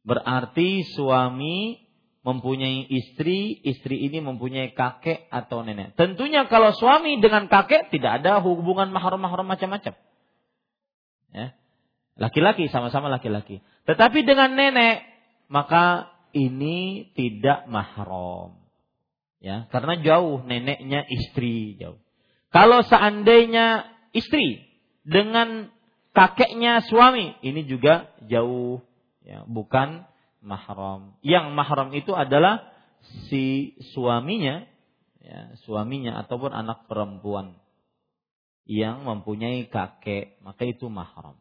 Berarti 0.05 0.85
suami 0.85 1.81
mempunyai 2.21 2.85
istri, 2.89 3.57
istri 3.65 4.05
ini 4.05 4.21
mempunyai 4.21 4.77
kakek 4.77 5.25
atau 5.33 5.65
nenek. 5.65 5.97
Tentunya 5.97 6.45
kalau 6.45 6.73
suami 6.77 7.17
dengan 7.17 7.49
kakek 7.49 7.89
tidak 7.89 8.21
ada 8.21 8.37
hubungan 8.45 8.93
mahram-mahram 8.93 9.49
macam-macam. 9.49 9.97
Ya. 11.33 11.57
Laki-laki 12.21 12.69
sama-sama 12.69 13.09
laki-laki. 13.09 13.65
Tetapi 13.89 14.23
dengan 14.23 14.53
nenek 14.53 15.01
maka 15.49 16.14
ini 16.35 17.09
tidak 17.15 17.65
mahram. 17.71 18.59
Ya, 19.39 19.71
karena 19.71 19.95
jauh 20.03 20.43
neneknya 20.43 21.07
istri 21.07 21.79
jauh. 21.79 22.01
Kalau 22.51 22.83
seandainya 22.83 23.87
istri 24.11 24.63
dengan 25.05 25.71
kakeknya 26.11 26.83
suami, 26.87 27.35
ini 27.39 27.63
juga 27.67 28.11
jauh 28.27 28.83
ya, 29.23 29.47
bukan 29.47 30.03
mahram. 30.43 31.15
Yang 31.23 31.45
mahram 31.55 31.89
itu 31.95 32.11
adalah 32.11 32.67
si 33.29 33.75
suaminya 33.93 34.65
ya, 35.21 35.55
suaminya 35.67 36.19
ataupun 36.25 36.51
anak 36.51 36.89
perempuan 36.89 37.59
yang 38.65 39.05
mempunyai 39.05 39.69
kakek, 39.69 40.41
maka 40.41 40.65
itu 40.65 40.89
mahram. 40.89 41.37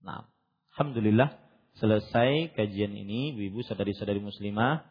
Nah, 0.00 0.24
alhamdulillah 0.72 1.43
selesai 1.78 2.54
kajian 2.54 2.94
ini, 2.94 3.34
ibu 3.34 3.62
saudari-saudari 3.66 4.22
muslimah 4.22 4.86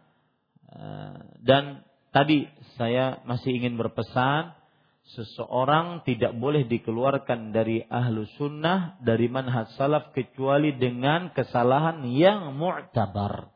eh, 0.67 1.17
dan 1.43 1.87
tadi 2.11 2.47
saya 2.75 3.23
masih 3.23 3.55
ingin 3.63 3.79
berpesan 3.79 4.55
seseorang 5.03 6.07
tidak 6.07 6.31
boleh 6.39 6.63
dikeluarkan 6.63 7.51
dari 7.51 7.83
ahlu 7.91 8.23
sunnah 8.39 8.95
dari 9.03 9.27
manhaj 9.27 9.75
salaf 9.75 10.15
kecuali 10.15 10.71
dengan 10.79 11.35
kesalahan 11.35 12.07
yang 12.07 12.55
mu'tabar. 12.55 13.51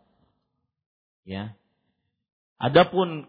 Ya. 1.24 1.56
Adapun 2.60 3.28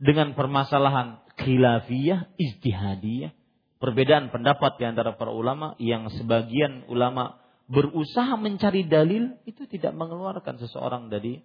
dengan 0.00 0.32
permasalahan 0.32 1.20
khilafiyah, 1.36 2.32
ijtihadiyah, 2.40 3.32
perbedaan 3.76 4.32
pendapat 4.32 4.80
di 4.80 4.84
antara 4.88 5.16
para 5.16 5.32
ulama 5.32 5.76
yang 5.76 6.08
sebagian 6.16 6.88
ulama 6.88 7.40
berusaha 7.70 8.34
mencari 8.34 8.82
dalil 8.90 9.38
itu 9.46 9.62
tidak 9.70 9.94
mengeluarkan 9.94 10.58
seseorang 10.58 11.06
dari 11.06 11.38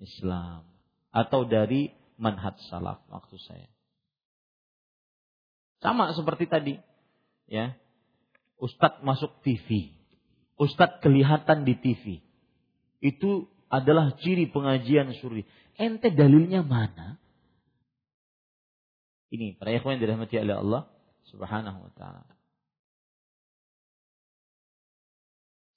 Islam 0.00 0.64
atau 1.12 1.44
dari 1.44 1.92
manhaj 2.16 2.56
salaf 2.72 3.04
maksud 3.12 3.36
saya. 3.44 3.68
Sama 5.84 6.16
seperti 6.16 6.48
tadi. 6.48 6.74
Ya. 7.44 7.76
Ustadz 8.56 9.04
masuk 9.04 9.44
TV. 9.44 9.92
Ustadz 10.56 11.04
kelihatan 11.04 11.68
di 11.68 11.76
TV. 11.76 12.24
Itu 13.04 13.52
adalah 13.68 14.16
ciri 14.24 14.48
pengajian 14.48 15.12
suri. 15.20 15.44
Ente 15.76 16.08
dalilnya 16.08 16.64
mana? 16.64 17.20
Ini 19.28 19.60
para 19.60 19.76
ikhwan 19.76 20.00
yang 20.00 20.08
dirahmati 20.08 20.40
oleh 20.40 20.56
Allah 20.56 20.82
Subhanahu 21.28 21.84
wa 21.84 21.92
taala. 21.92 22.35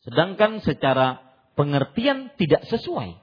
Sedangkan 0.03 0.63
secara 0.63 1.19
pengertian 1.59 2.31
tidak 2.39 2.63
sesuai. 2.71 3.19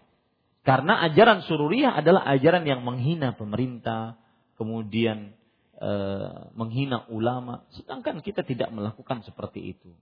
Karena 0.66 0.98
ajaran 1.06 1.46
sururiyah 1.46 1.94
adalah 2.02 2.26
ajaran 2.26 2.66
yang 2.66 2.82
menghina 2.82 3.38
pemerintah, 3.38 4.18
kemudian 4.58 5.32
e, 5.78 5.90
menghina 6.58 7.06
ulama, 7.06 7.62
sedangkan 7.70 8.18
kita 8.18 8.42
tidak 8.42 8.74
melakukan 8.74 9.22
seperti 9.22 9.78
itu. 9.78 9.94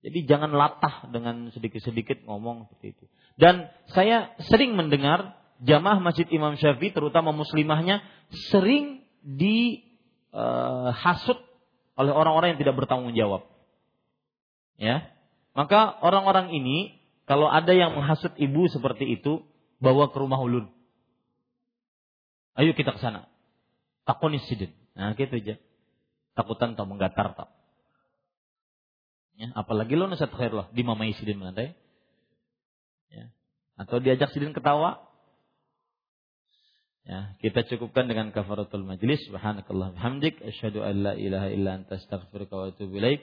Jadi 0.00 0.24
jangan 0.24 0.54
latah 0.56 1.12
dengan 1.12 1.52
sedikit-sedikit 1.52 2.24
ngomong 2.24 2.72
seperti 2.72 2.88
itu. 2.96 3.04
Dan 3.36 3.68
saya 3.92 4.32
sering 4.48 4.72
mendengar 4.78 5.36
jamaah 5.60 6.00
Masjid 6.00 6.24
Imam 6.32 6.56
Syafi'i 6.56 6.96
terutama 6.96 7.36
muslimahnya 7.36 8.00
sering 8.48 9.04
dihasut 9.20 9.68
e, 11.36 11.44
oleh 12.00 12.12
orang-orang 12.16 12.56
yang 12.56 12.60
tidak 12.64 12.80
bertanggung 12.80 13.12
jawab. 13.12 13.44
Ya. 14.80 15.15
Maka 15.56 15.96
orang-orang 16.04 16.52
ini 16.52 17.00
kalau 17.24 17.48
ada 17.48 17.72
yang 17.72 17.96
menghasut 17.96 18.36
ibu 18.36 18.68
seperti 18.68 19.16
itu, 19.16 19.40
bawa 19.80 20.12
ke 20.12 20.16
rumah 20.20 20.38
ulun. 20.38 20.68
Ayo 22.56 22.76
kita 22.76 22.92
ke 22.92 23.00
sana 23.00 23.28
takunis 24.06 24.46
sidin. 24.46 24.70
Nah, 24.94 25.12
gitu 25.18 25.34
aja. 25.36 25.58
Takutan 26.38 26.78
tau 26.78 26.86
menggatar 26.86 27.34
tau. 27.34 27.50
Ya, 29.36 29.52
apalagi 29.52 29.98
lo 29.98 30.08
nasihat 30.08 30.32
khair 30.32 30.54
loh, 30.54 30.70
dimamai 30.72 31.12
sidin 31.12 31.36
mengantai. 31.36 31.76
Ya. 33.12 33.28
Atau 33.76 34.00
diajak 34.00 34.32
sidin 34.32 34.56
ketawa. 34.56 35.04
Ya, 37.04 37.36
kita 37.44 37.68
cukupkan 37.68 38.08
dengan 38.08 38.32
kafaratul 38.32 38.82
majlis. 38.82 39.20
Subhanakallah 39.28 39.92
hamdik. 40.00 40.40
Asyhadu 40.40 40.80
an 40.80 40.94
la 41.04 41.12
ilaha 41.14 41.52
illa 41.52 41.76
anta 41.76 42.00
astaghfiruka 42.00 42.54
wa 42.56 42.64
atubu 42.72 42.96
ilaik. 42.96 43.22